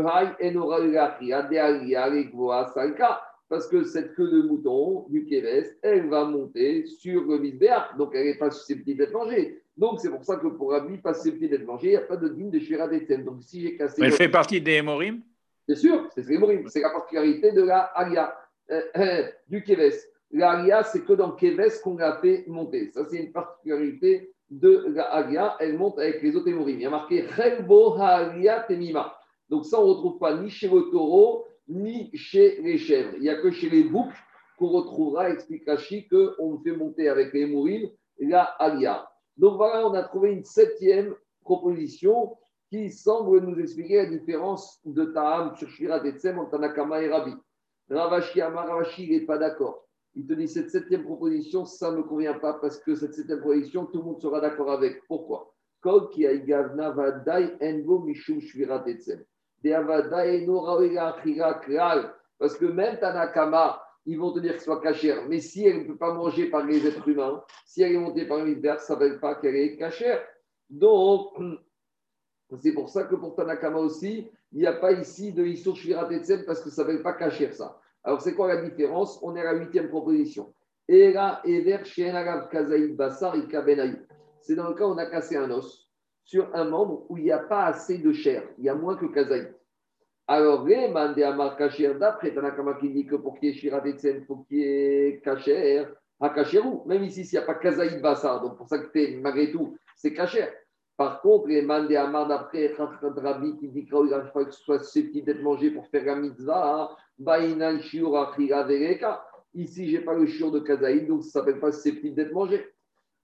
parce 3.49 3.69
que 3.69 3.85
cette 3.85 4.15
queue 4.15 4.29
de 4.29 4.43
mouton 4.43 5.07
du 5.09 5.25
Kéves, 5.25 5.77
elle 5.83 6.09
va 6.09 6.25
monter 6.25 6.85
sur 6.87 7.23
le 7.23 7.39
misbéach, 7.39 7.97
donc 7.97 8.11
elle 8.15 8.27
n'est 8.27 8.39
pas 8.39 8.51
susceptible 8.51 8.99
d'être 8.99 9.13
mangée. 9.13 9.63
Donc 9.77 10.01
c'est 10.01 10.11
pour 10.11 10.25
ça 10.25 10.37
que 10.37 10.49
pour 10.49 10.73
Rabbi, 10.73 10.99
pas 10.99 11.15
susceptible 11.15 11.51
d'être 11.51 11.67
mangée, 11.67 11.89
il 11.89 11.91
n'y 11.91 11.97
a 11.97 12.01
pas 12.01 12.17
de 12.17 12.29
digne 12.29 12.51
de 12.51 12.59
Shira 12.59 12.89
Donc 12.89 13.43
si 13.43 13.61
j'ai 13.61 13.77
cassé. 13.77 14.01
Mais 14.01 14.09
elle 14.09 14.13
fait 14.15 14.29
partie 14.29 14.61
des 14.61 14.73
Hémorim? 14.73 15.21
Bien 15.69 15.77
sûr, 15.77 16.09
c'est 16.15 16.27
les 16.27 16.65
C'est 16.69 16.81
la 16.81 16.91
particularité 16.91 17.53
de 17.53 17.63
la 17.63 17.81
Alia, 17.81 18.37
euh, 18.71 18.81
euh, 18.97 19.23
du 19.49 19.63
Kéves. 19.63 19.95
La 20.33 20.83
c'est 20.83 21.05
que 21.05 21.13
dans 21.13 21.33
Kéves 21.33 21.81
qu'on 21.83 21.97
l'a 21.97 22.19
fait 22.21 22.45
monter. 22.49 22.91
Ça, 22.93 23.05
c'est 23.09 23.19
une 23.19 23.33
particularité 23.33 24.33
de 24.51 24.87
la 24.89 25.57
elle 25.61 25.77
monte 25.77 25.99
avec 25.99 26.23
les 26.23 26.37
autres 26.37 26.49
hémorrhies. 26.49 26.75
Il 26.75 26.83
y 26.83 26.87
a 26.87 26.91
marqué 26.91 27.27
Chelbo 27.29 27.97
Temima. 28.69 29.17
Donc 29.49 29.65
ça, 29.65 29.81
on 29.81 29.87
ne 29.87 29.91
retrouve 29.91 30.19
pas 30.19 30.37
ni 30.37 30.51
chez 30.51 30.69
le 30.69 30.91
taureau, 30.91 31.47
ni 31.69 32.11
chez 32.15 32.61
les 32.63 32.79
chèvres. 32.79 33.13
Il 33.17 33.23
n'y 33.23 33.29
a 33.29 33.37
que 33.37 33.51
chez 33.51 33.69
les 33.69 33.85
boucs 33.85 34.13
qu'on 34.59 34.69
retrouvera, 34.69 35.31
explique 35.31 35.67
Rashi, 35.67 36.09
qu'on 36.09 36.59
fait 36.65 36.73
monter 36.73 37.09
avec 37.09 37.33
les 37.33 37.43
hémorrhies 37.43 37.93
la 38.19 38.43
Alia. 38.43 39.09
Donc 39.37 39.57
voilà, 39.57 39.87
on 39.87 39.95
a 39.95 40.03
trouvé 40.03 40.33
une 40.33 40.45
septième 40.45 41.15
proposition 41.43 42.37
qui 42.71 42.91
semble 42.91 43.41
nous 43.41 43.59
expliquer 43.61 43.97
la 43.97 44.07
différence 44.07 44.81
de 44.85 45.05
Ta'am 45.05 45.55
sur 45.57 45.69
Shira 45.69 46.01
Tetsem 46.01 46.39
entre 46.39 46.53
Tanakama 46.53 47.03
et 47.03 47.11
Rabbi. 47.11 47.33
Ravashi 47.91 48.41
Ravashi, 48.41 49.11
n'est 49.11 49.27
pas 49.27 49.39
d'accord. 49.39 49.86
Il 50.17 50.27
te 50.27 50.33
dit 50.33 50.49
cette 50.49 50.71
septième 50.71 51.05
proposition, 51.05 51.67
ça 51.67 51.93
ne 51.93 51.99
me 51.99 52.03
convient 52.03 52.39
pas 52.39 52.55
parce 52.55 52.79
que 52.79 52.95
cette 52.95 53.13
septième 53.13 53.41
proposition, 53.41 53.85
tout 53.85 53.99
le 53.99 54.05
monde 54.05 54.21
sera 54.21 54.41
d'accord 54.41 54.73
avec. 54.73 55.07
Pourquoi? 55.07 55.53
Parce 62.39 62.57
que 62.57 62.65
même 62.65 62.99
Tanakama, 62.99 63.83
ils 64.07 64.19
vont 64.19 64.33
te 64.33 64.39
dire 64.41 64.57
que 64.57 64.63
soit 64.63 64.81
cachère. 64.81 65.29
Mais 65.29 65.41
si 65.41 65.67
elle 65.67 65.81
ne 65.81 65.85
peut 65.85 65.99
pas 65.99 66.15
manger 66.15 66.49
par 66.49 66.65
les 66.65 66.87
êtres 66.87 67.07
humains, 67.07 67.43
si 67.67 67.83
elle 67.83 67.93
est 67.93 67.99
montée 67.99 68.27
par 68.27 68.39
l'univers, 68.39 68.81
ça 68.81 68.97
ne 68.97 69.07
veut 69.07 69.21
pas 69.21 69.35
qu'elle 69.35 69.57
est 69.57 69.77
cachère. 69.77 70.25
Donc, 70.71 71.35
c'est 72.63 72.73
pour 72.73 72.89
ça 72.89 73.05
que 73.05 73.17
pour 73.17 73.35
Tanakama 73.35 73.81
aussi, 73.81 74.31
il 74.53 74.61
n'y 74.61 74.67
a 74.67 74.73
pas 74.73 74.93
ici 74.93 75.35
de 75.35 75.45
Issur 75.45 75.77
Shvirat 75.77 76.09
parce 76.47 76.63
que 76.63 76.71
ça 76.71 76.85
ne 76.85 76.93
veut 76.93 77.03
pas 77.03 77.13
cachère 77.13 77.53
ça. 77.53 77.79
Alors, 78.07 78.23
c'est 78.23 78.35
quoi 78.35 78.47
la 78.47 78.63
différence? 78.63 79.19
On 79.21 79.35
est 79.35 79.41
à 79.41 79.53
la 79.53 79.59
huitième 79.59 79.89
proposition. 79.89 80.55
C'est 80.89 81.13
dans 81.13 81.41
le 84.69 84.75
cas 84.75 84.87
où 84.87 84.91
on 84.91 84.99
a 84.99 85.07
cassé 85.07 85.37
un 85.37 85.51
os 85.51 85.91
sur 86.23 86.49
un 86.55 86.65
membre 86.67 87.05
où 87.09 87.19
il 87.19 87.25
n'y 87.25 87.33
a 87.33 87.41
pas 87.41 87.65
assez 87.65 87.99
de 87.99 88.13
chair, 88.13 88.45
il 88.59 88.65
y 88.65 88.69
a 88.69 88.77
moins 88.77 88.97
que 88.97 89.07
kazaï. 89.07 89.53
Alors, 90.29 90.65
les 90.65 90.89
mandé 90.89 91.25
à 91.25 91.33
d'après 91.33 92.33
Tanakama 92.33 92.75
qui 92.75 92.91
dit 92.91 93.07
que 93.07 93.17
pour 93.17 93.39
qu'il 93.41 93.49
y 93.49 93.53
ait 93.53 93.55
Shirat 93.55 93.83
il 93.87 94.25
faut 94.25 94.45
qu'il 94.49 94.59
y 94.59 94.63
ait 94.63 95.21
Kacher, 95.25 95.87
à 96.21 96.31
Kacherou. 96.31 96.85
Même 96.87 97.03
ici, 97.03 97.25
s'il 97.25 97.39
n'y 97.41 97.45
a 97.45 97.47
pas 97.47 97.55
kazaï 97.55 98.01
Bassar, 98.01 98.41
donc 98.41 98.57
pour 98.57 98.69
ça 98.69 98.79
que 98.79 99.21
malgré 99.21 99.51
tout, 99.51 99.77
c'est 99.97 100.13
Kacher. 100.15 100.47
Par 100.97 101.21
contre, 101.21 101.49
les 101.49 101.63
mandé 101.63 101.97
à 101.97 102.07
d'après 102.07 102.75
Rabbi 102.77 103.57
qui 103.59 103.69
dit 103.69 103.85
qu'il 103.85 103.91
faut 103.91 104.45
que 104.45 104.51
ce 104.51 104.63
soit 104.63 104.83
susceptible 104.83 105.27
d'être 105.27 105.43
mangé 105.43 105.71
pour 105.71 105.87
faire 105.89 106.07
la 106.07 106.17
mitzvah, 106.17 106.97
Ici, 109.55 109.91
je 109.91 109.97
n'ai 109.97 110.05
pas 110.05 110.15
le 110.15 110.27
shiur 110.27 110.51
de 110.51 110.61
Kazaïd, 110.61 111.07
donc 111.07 111.23
ça 111.23 111.41
ne 111.41 111.45
s'appelle 111.45 111.61
pas 111.61 111.73
susceptible 111.73 112.15
d'être 112.15 112.33
mangé. 112.33 112.67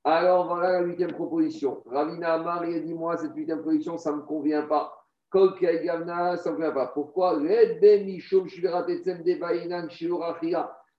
Alors 0.05 0.49
voilà 0.49 0.73
la 0.73 0.83
huitième 0.83 1.13
proposition. 1.13 1.83
Ravina 1.87 2.35
Amar, 2.35 2.65
il 2.67 2.85
dit 2.85 2.95
Moi, 2.95 3.17
cette 3.17 3.35
huitième 3.35 3.61
proposition, 3.61 3.97
ça 3.97 4.13
ne 4.13 4.17
me 4.17 4.23
convient 4.23 4.63
pas. 4.63 4.99
Gavna, 5.35 6.37
ça 6.37 6.51
ne 6.51 6.57
me 6.57 6.61
convient 6.61 6.73
pas. 6.73 6.87
Pourquoi? 6.89 7.39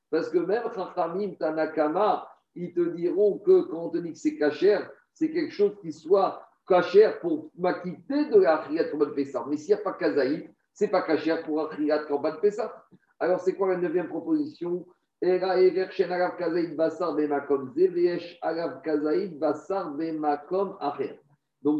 Parce 0.09 0.29
que 0.29 0.37
même 0.37 0.63
Chachamim 0.75 1.33
Tanakama, 1.39 2.27
ils 2.55 2.73
te 2.73 2.81
diront 2.95 3.39
que 3.39 3.61
quand 3.63 3.85
on 3.85 3.89
te 3.89 3.97
dit 3.97 4.13
que 4.13 4.17
c'est 4.17 4.37
cachère, 4.37 4.89
c'est 5.13 5.31
quelque 5.31 5.53
chose 5.53 5.75
qui 5.81 5.91
soit 5.91 6.41
cachère 6.67 7.19
pour 7.19 7.49
m'acquitter 7.57 8.25
de 8.25 8.39
la 8.39 8.59
Achiyat 8.59 8.85
Korban 8.85 9.13
Pessah. 9.13 9.45
Mais 9.49 9.57
s'il 9.57 9.75
n'y 9.75 9.81
a 9.81 9.83
pas 9.83 9.93
Kazaït, 9.93 10.49
ce 10.73 10.83
n'est 10.83 10.91
pas 10.91 11.01
cachère 11.01 11.43
pour 11.43 11.69
Achiyat 11.69 12.05
Korban 12.05 12.37
Pessah. 12.41 12.85
Alors, 13.19 13.39
c'est 13.39 13.53
quoi 13.53 13.69
la 13.69 13.77
neuvième 13.77 14.07
proposition? 14.07 14.85
Donc 15.21 15.41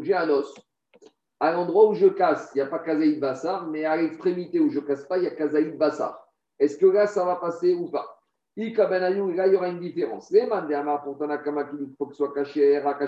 j'ai 0.02 0.14
un 0.14 0.30
os. 0.30 0.54
À 1.40 1.52
l'endroit 1.52 1.90
où 1.90 1.94
je 1.94 2.06
casse, 2.06 2.52
il 2.54 2.58
n'y 2.58 2.62
a 2.62 2.66
pas 2.66 2.78
kazaïd 2.78 3.20
bassar, 3.20 3.66
mais 3.66 3.84
à 3.84 3.96
l'extrémité 3.98 4.60
où 4.60 4.70
je 4.70 4.80
ne 4.80 4.86
casse 4.86 5.04
pas, 5.04 5.18
il 5.18 5.24
y 5.24 5.26
a 5.26 5.30
kazaïd 5.32 5.76
bassar. 5.76 6.26
Est-ce 6.58 6.78
que 6.78 6.86
là, 6.86 7.06
ça 7.06 7.26
va 7.26 7.36
passer 7.36 7.74
ou 7.74 7.90
pas? 7.90 8.18
Ben 8.56 8.98
là, 8.98 9.10
il 9.10 9.18
y 9.18 9.56
aura 9.56 9.68
une 9.68 9.80
différence. 9.80 10.30
Les 10.30 10.48
pour 11.04 11.18
Tanakama 11.18 11.68
faut 11.98 12.06
que 12.06 12.14
ce 12.14 12.24
soit 12.24 12.32
caché 12.32 12.78
à 12.78 12.98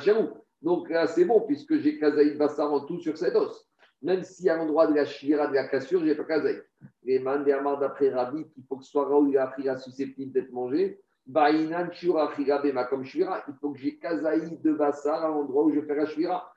Donc 0.62 0.88
là, 0.90 1.07
c'est 1.07 1.24
bon, 1.24 1.40
puisque 1.42 1.78
j'ai 1.78 1.98
kazaïd 1.98 2.38
bassar 2.38 2.72
en 2.72 2.80
tout 2.80 2.98
sur 2.98 3.16
cet 3.16 3.36
os. 3.36 3.68
Même 4.02 4.22
si 4.22 4.48
à 4.48 4.57
l'endroit 4.57 4.86
de 4.86 4.94
la 4.94 5.04
shira, 5.04 5.46
de 5.48 5.54
la 5.54 5.68
cassure, 5.68 6.00
je 6.00 6.07
n'ai 6.07 6.14
pas 6.14 6.24
kazaïd. 6.24 6.64
Les 7.02 7.18
mandéama 7.18 7.76
d'après 7.76 8.11
Rabbi, 8.11 8.44
il 8.57 8.64
faut 8.68 8.76
que 8.76 8.84
ce 8.84 8.90
soit 8.90 9.09
où 9.18 9.28
il 9.28 9.78
susceptible 9.78 10.32
d'être 10.32 10.52
mangé. 10.52 11.00
Ba'inan 11.26 11.90
shura 11.92 12.30
bema 12.62 12.84
comme 12.84 13.04
shira. 13.04 13.42
Il 13.48 13.54
faut 13.61 13.70
que 13.70 13.78
j'ai 13.78 13.98
kazaïd 13.98 14.61
de 14.62 14.72
bassar 14.72 15.24
à 15.24 15.28
l'endroit 15.28 15.64
où 15.64 15.72
je 15.72 15.80
fais 15.80 15.94
la 15.94 16.07
shira. 16.07 16.52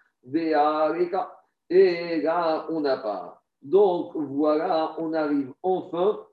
Et 1.70 2.22
là, 2.22 2.68
on 2.70 2.82
n'a 2.82 2.98
pas. 2.98 3.42
Donc 3.62 4.16
voilà, 4.16 4.96
on 5.00 5.14
arrive 5.14 5.54
enfin 5.64 6.26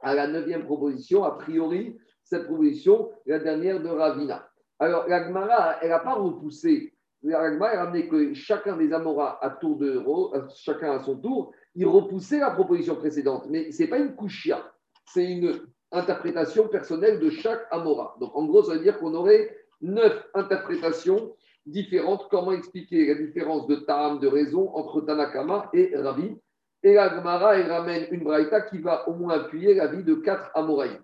à 0.00 0.14
la 0.14 0.26
neuvième 0.26 0.64
proposition, 0.64 1.24
a 1.24 1.32
priori, 1.32 1.96
cette 2.24 2.44
proposition, 2.46 3.10
la 3.26 3.38
dernière 3.38 3.80
de 3.82 3.88
Ravina. 3.88 4.48
Alors, 4.78 5.08
la 5.08 5.78
elle 5.82 5.88
n'a 5.88 5.98
pas 6.00 6.14
repoussé. 6.14 6.94
La 7.22 7.46
elle 7.46 7.62
a 7.62 7.82
amené 7.82 8.08
que 8.08 8.34
chacun 8.34 8.76
des 8.76 8.92
Amoras 8.92 9.38
à 9.40 9.50
tour 9.50 9.76
de 9.78 9.94
héros, 9.94 10.34
chacun 10.56 10.92
à 10.92 11.00
son 11.00 11.16
tour, 11.16 11.52
il 11.74 11.86
repoussait 11.86 12.40
la 12.40 12.50
proposition 12.50 12.96
précédente. 12.96 13.46
Mais 13.48 13.72
ce 13.72 13.82
n'est 13.82 13.88
pas 13.88 13.98
une 13.98 14.14
couchia, 14.14 14.72
c'est 15.06 15.24
une 15.24 15.60
interprétation 15.90 16.68
personnelle 16.68 17.20
de 17.20 17.30
chaque 17.30 17.66
Amora. 17.70 18.16
Donc, 18.20 18.36
en 18.36 18.44
gros, 18.44 18.64
ça 18.64 18.74
veut 18.74 18.80
dire 18.80 18.98
qu'on 18.98 19.14
aurait 19.14 19.56
neuf 19.80 20.26
interprétations 20.34 21.34
différentes. 21.66 22.28
Comment 22.30 22.52
expliquer 22.52 23.06
la 23.06 23.14
différence 23.14 23.66
de 23.68 23.76
Tam, 23.76 24.18
de 24.20 24.28
raison 24.28 24.74
entre 24.74 25.00
Tanakama 25.00 25.70
et 25.72 25.96
Ravi 25.96 26.36
et 26.84 26.92
la 26.92 27.08
Gemara, 27.08 27.56
elle 27.56 27.72
ramène 27.72 28.06
une 28.10 28.22
braïta 28.22 28.60
qui 28.60 28.78
va 28.78 29.08
au 29.08 29.14
moins 29.14 29.40
appuyer 29.40 29.74
la 29.74 29.86
vie 29.86 30.04
de 30.04 30.14
quatre 30.14 30.50
Amoraïs. 30.54 31.00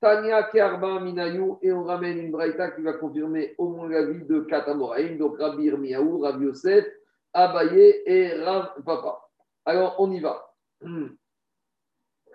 Tania 0.00 0.44
Kerba 0.44 1.00
Minayu, 1.00 1.56
et 1.62 1.72
on 1.72 1.84
ramène 1.84 2.18
une 2.18 2.30
braïta 2.30 2.70
qui 2.70 2.82
va 2.82 2.92
confirmer 2.92 3.54
au 3.58 3.68
moins 3.68 3.88
la 3.88 4.04
vie 4.06 4.24
de 4.24 4.40
quatre 4.40 4.68
Amoraïm, 4.68 5.18
donc 5.18 5.38
Rabbi 5.38 5.64
Irmiaou, 5.64 6.20
Rabbi 6.20 6.44
Yosef, 6.44 6.86
Abaye 7.32 8.02
et 8.06 8.34
Rav 8.42 8.82
Papa. 8.84 9.28
Alors, 9.64 9.96
on 9.98 10.10
y 10.12 10.20
va. 10.20 10.54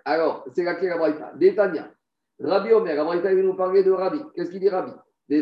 Alors, 0.04 0.44
c'est 0.54 0.64
laquelle 0.64 0.90
la 0.90 0.98
braïta? 0.98 1.32
Détania. 1.36 1.90
Rabbi 2.38 2.72
Omer, 2.72 2.94
la 2.96 3.04
braïta, 3.04 3.32
il 3.32 3.40
nous 3.42 3.54
parler 3.54 3.82
de 3.82 3.92
Rabbi. 3.92 4.20
Qu'est-ce 4.34 4.50
qu'il 4.50 4.60
dit 4.60 4.68
Rabbi? 4.68 4.92
On 5.30 5.40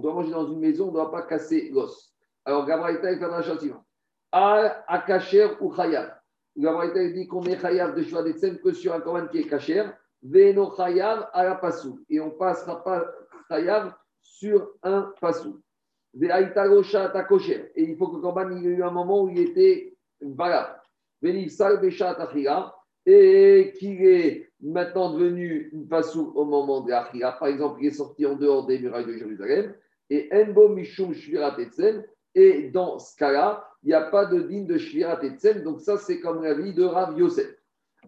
doit 0.00 0.12
manger 0.12 0.32
dans 0.32 0.48
une 0.48 0.58
maison, 0.58 0.86
on 0.86 0.88
ne 0.88 0.94
doit 0.94 1.12
pas 1.12 1.22
casser 1.22 1.70
l'os. 1.72 2.12
Alors, 2.44 2.66
Gabraïta, 2.66 3.16
fait 3.16 3.24
un 3.24 3.42
châtiment 3.42 3.84
à 4.32 5.04
Kacher 5.06 5.50
ou 5.60 5.72
Chayav. 6.56 6.94
Le 6.94 7.12
dit 7.12 7.26
qu'on 7.26 7.42
est 7.44 7.58
Chayav 7.58 7.94
de 7.94 8.02
Shua 8.02 8.22
que 8.22 8.72
sur 8.72 8.94
un 8.94 9.00
commande 9.00 9.30
qui 9.30 9.38
est 9.38 9.48
Kacher, 9.48 9.84
Veno 10.22 10.74
Chayav 10.76 11.28
à 11.32 11.44
la. 11.44 11.60
Et 12.08 12.20
on 12.20 12.26
ne 12.26 12.32
passera 12.32 12.82
pas 12.82 13.06
Chayav 13.48 13.94
sur 14.20 14.70
un 14.82 15.12
Passou. 15.20 15.60
Et 16.14 16.26
il 17.76 17.96
faut 17.96 18.08
que 18.08 18.16
le 18.16 18.22
Korban 18.22 18.50
ait 18.50 18.62
eu 18.62 18.82
un 18.82 18.90
moment 18.90 19.22
où 19.22 19.28
il 19.28 19.38
était 19.38 19.96
valable. 20.20 20.80
Et 23.06 23.72
qu'il 23.78 24.04
est 24.04 24.50
maintenant 24.60 25.12
devenu 25.12 25.70
une 25.72 25.88
passou 25.88 26.32
au 26.34 26.44
moment 26.44 26.80
de 26.80 26.90
l'Achira. 26.90 27.32
Par 27.32 27.48
exemple, 27.48 27.78
il 27.80 27.88
est 27.88 27.92
sorti 27.92 28.26
en 28.26 28.34
dehors 28.34 28.66
des 28.66 28.78
murailles 28.78 29.06
de 29.06 29.16
Jérusalem. 29.16 29.74
Et 30.08 30.28
Enbo 30.32 30.68
Mishum 30.68 31.14
Shvirat 31.14 31.56
Et 32.34 32.70
dans 32.70 32.98
ce 32.98 33.16
cas-là, 33.16 33.64
il 33.82 33.88
n'y 33.88 33.94
a 33.94 34.02
pas 34.02 34.26
de 34.26 34.40
digne 34.40 34.66
de 34.66 34.78
Shvirat 34.78 35.22
Etzel. 35.24 35.64
Donc, 35.64 35.80
ça, 35.80 35.96
c'est 35.96 36.20
comme 36.20 36.42
la 36.42 36.54
vie 36.54 36.74
de 36.74 36.84
Rav 36.84 37.18
Yosef. 37.18 37.48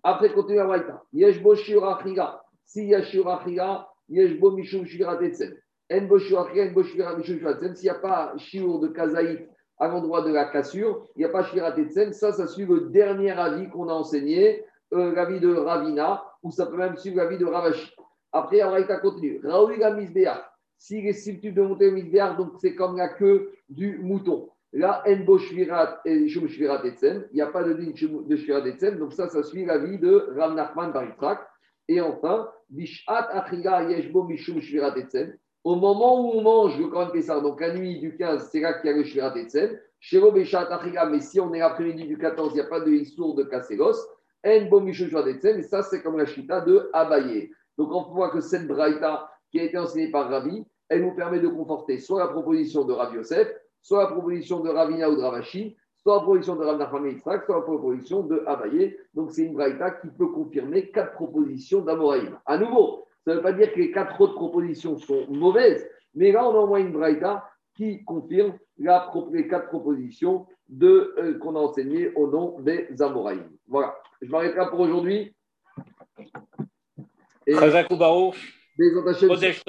Après, 0.03 0.33
continue 0.33 0.61
à 0.61 0.67
Waïta. 0.67 1.03
Yeshbo 1.13 1.55
Shiurachira. 1.55 2.45
Si 2.65 2.87
Yashurachira, 2.87 3.89
Yeshbo 4.09 4.53
Mishum 4.53 4.87
Shvirat 4.87 5.21
Etzel. 5.23 5.61
Enbo 5.91 6.19
Shiurachira, 6.19 6.67
Enbo 6.67 6.83
Shvirat 6.83 7.17
Mishum 7.17 7.39
Shvirat 7.39 7.75
S'il 7.75 7.85
n'y 7.85 7.91
a 7.91 7.95
pas 7.95 8.33
Shiur 8.37 8.81
de 8.81 8.89
Kazaït 8.89 9.49
à 9.79 9.89
l'endroit 9.89 10.23
de 10.23 10.33
la 10.33 10.45
cassure, 10.45 11.09
il 11.17 11.21
n'y 11.21 11.25
a 11.25 11.29
pas 11.29 11.43
Shvirat 11.43 11.77
Etzel. 11.79 12.15
Ça, 12.15 12.33
ça 12.33 12.47
suit 12.47 12.67
le 12.67 12.91
dernier 12.91 13.33
avis 13.33 13.69
qu'on 13.71 13.89
a 13.89 13.93
enseigné, 13.93 14.65
euh, 14.93 15.13
l'avis 15.15 15.41
de 15.41 15.53
Ravina, 15.55 16.23
ou 16.43 16.51
ça 16.51 16.67
peut 16.67 16.77
même 16.77 16.97
suivre 16.97 17.17
l'avis 17.17 17.39
de 17.39 17.47
Ravashi. 17.47 17.95
Après, 18.33 18.63
Waïta 18.63 18.99
continue. 18.99 19.41
Raoui 19.45 19.79
la 19.79 19.93
Misbéach. 19.93 20.52
S'il 20.83 21.07
est 21.07 21.13
susceptible 21.13 21.55
de 21.55 21.63
monter 21.63 21.91
donc 22.37 22.55
c'est 22.61 22.75
comme 22.75 22.97
la 22.97 23.11
queue 23.11 23.53
du 23.69 23.99
mouton. 23.99 24.49
Là, 24.73 25.05
Enbo 25.07 25.39
Shvirat 25.39 26.01
et 26.05 26.27
Shum 26.27 26.49
Shvirat 26.49 26.85
Etzen. 26.85 27.29
Il 27.31 27.37
n'y 27.37 27.41
a 27.41 27.47
pas 27.47 27.63
de 27.63 27.73
ligne 27.73 27.93
de 27.93 28.37
Shvirat 28.37 28.67
Etzen. 28.67 28.99
Donc, 28.99 29.13
ça, 29.13 29.29
ça 29.29 29.45
suit 29.45 29.65
la 29.65 29.79
vie 29.79 29.99
de 30.01 30.35
Ram 30.37 30.57
Nachman 30.57 30.91
Baritrak. 30.91 31.39
Et 31.87 32.01
enfin, 32.01 32.49
Bishat 32.69 33.29
Achiga 33.31 33.85
Yeshbo 33.85 34.25
Mishum 34.25 34.61
Shvirat 34.61 34.97
Etzen. 34.97 35.39
Au 35.63 35.77
moment 35.77 36.21
où 36.21 36.39
on 36.39 36.43
mange 36.43 36.77
le 36.77 36.89
Korban 36.89 37.13
Pessar, 37.13 37.41
donc 37.43 37.61
la 37.61 37.75
nuit 37.75 38.01
du 38.01 38.17
15, 38.17 38.49
c'est 38.51 38.59
là 38.59 38.73
qu'il 38.81 38.91
y 38.91 38.93
a 38.93 38.97
le 38.97 39.05
Shvirat 39.05 39.37
Etzen. 39.37 39.79
Shiro 40.01 40.33
Bishat 40.33 40.67
Achiga, 40.69 41.07
mais 41.07 41.21
si 41.21 41.39
on 41.39 41.55
est 41.55 41.61
l'après-midi 41.61 42.09
du 42.09 42.19
14, 42.19 42.55
il 42.55 42.57
n'y 42.57 42.61
a 42.61 42.67
pas 42.67 42.81
de 42.81 42.91
histoire 42.91 43.35
de 43.35 43.45
Kasselos. 43.45 43.99
Enbo 44.45 44.81
Mishum 44.81 45.07
Shvirat 45.07 45.29
Etzen. 45.29 45.61
Et 45.61 45.63
ça, 45.63 45.85
c'est 45.85 46.03
comme 46.03 46.19
la 46.19 46.27
Shita 46.27 46.61
de 46.63 46.91
Abaye. 46.93 47.53
Donc, 47.79 47.93
on 47.93 48.13
voit 48.13 48.31
que 48.31 48.41
cette 48.41 48.67
Braïta 48.67 49.29
qui 49.53 49.61
a 49.61 49.65
été 49.65 49.79
enseignée 49.79 50.11
par 50.11 50.29
Ravi, 50.29 50.65
elle 50.89 51.03
nous 51.03 51.15
permet 51.15 51.39
de 51.39 51.49
conforter 51.49 51.99
soit 51.99 52.21
la 52.21 52.29
proposition 52.29 52.85
de 52.85 52.93
Rav 52.93 53.15
Yosef, 53.15 53.49
soit 53.83 54.03
la 54.05 54.11
proposition 54.11 54.61
de 54.61 54.71
Ravina 54.71 55.11
ou 55.11 55.17
de 55.17 55.21
Ravashi, 55.21 55.77
soit 55.99 56.17
la 56.17 56.23
proposition 56.23 56.57
de 56.57 56.65
Rav 56.65 56.79
Nachman 56.79 57.21
soit 57.21 57.45
la 57.49 57.61
proposition 57.61 58.23
de 58.23 58.43
Abaye. 58.47 58.97
Donc 59.15 59.31
c'est 59.31 59.43
une 59.43 59.53
braïta 59.53 59.91
qui 59.93 60.09
peut 60.09 60.29
confirmer 60.29 60.91
quatre 60.91 61.13
propositions 61.13 61.83
d'Amoraïm. 61.83 62.39
À 62.47 62.59
nouveau, 62.59 63.07
ça 63.25 63.33
ne 63.33 63.37
veut 63.37 63.43
pas 63.43 63.53
dire 63.53 63.73
que 63.73 63.79
les 63.79 63.93
quatre 63.93 64.21
autres 64.21 64.35
propositions 64.35 64.99
sont 64.99 65.27
mauvaises, 65.29 65.87
mais 66.15 66.33
là 66.33 66.49
on 66.49 66.55
a 66.55 66.59
au 66.59 66.67
moins 66.67 66.81
une 66.81 66.93
braïta 66.93 67.45
qui 67.77 68.03
confirme 68.05 68.55
les 68.79 69.49
quatre 69.49 69.69
propositions 69.69 70.47
euh, 70.83 71.39
qu'on 71.39 71.57
a 71.57 71.59
enseignées 71.59 72.13
au 72.15 72.27
nom 72.27 72.59
des 72.61 72.89
Amoraïm. 73.01 73.49
Voilà, 73.69 73.95
je 74.21 74.31
m'arrête 74.31 74.57
là 74.57 74.67
pour 74.67 74.81
aujourd'hui. 74.81 75.35
Et 77.47 77.55
des 79.41 79.63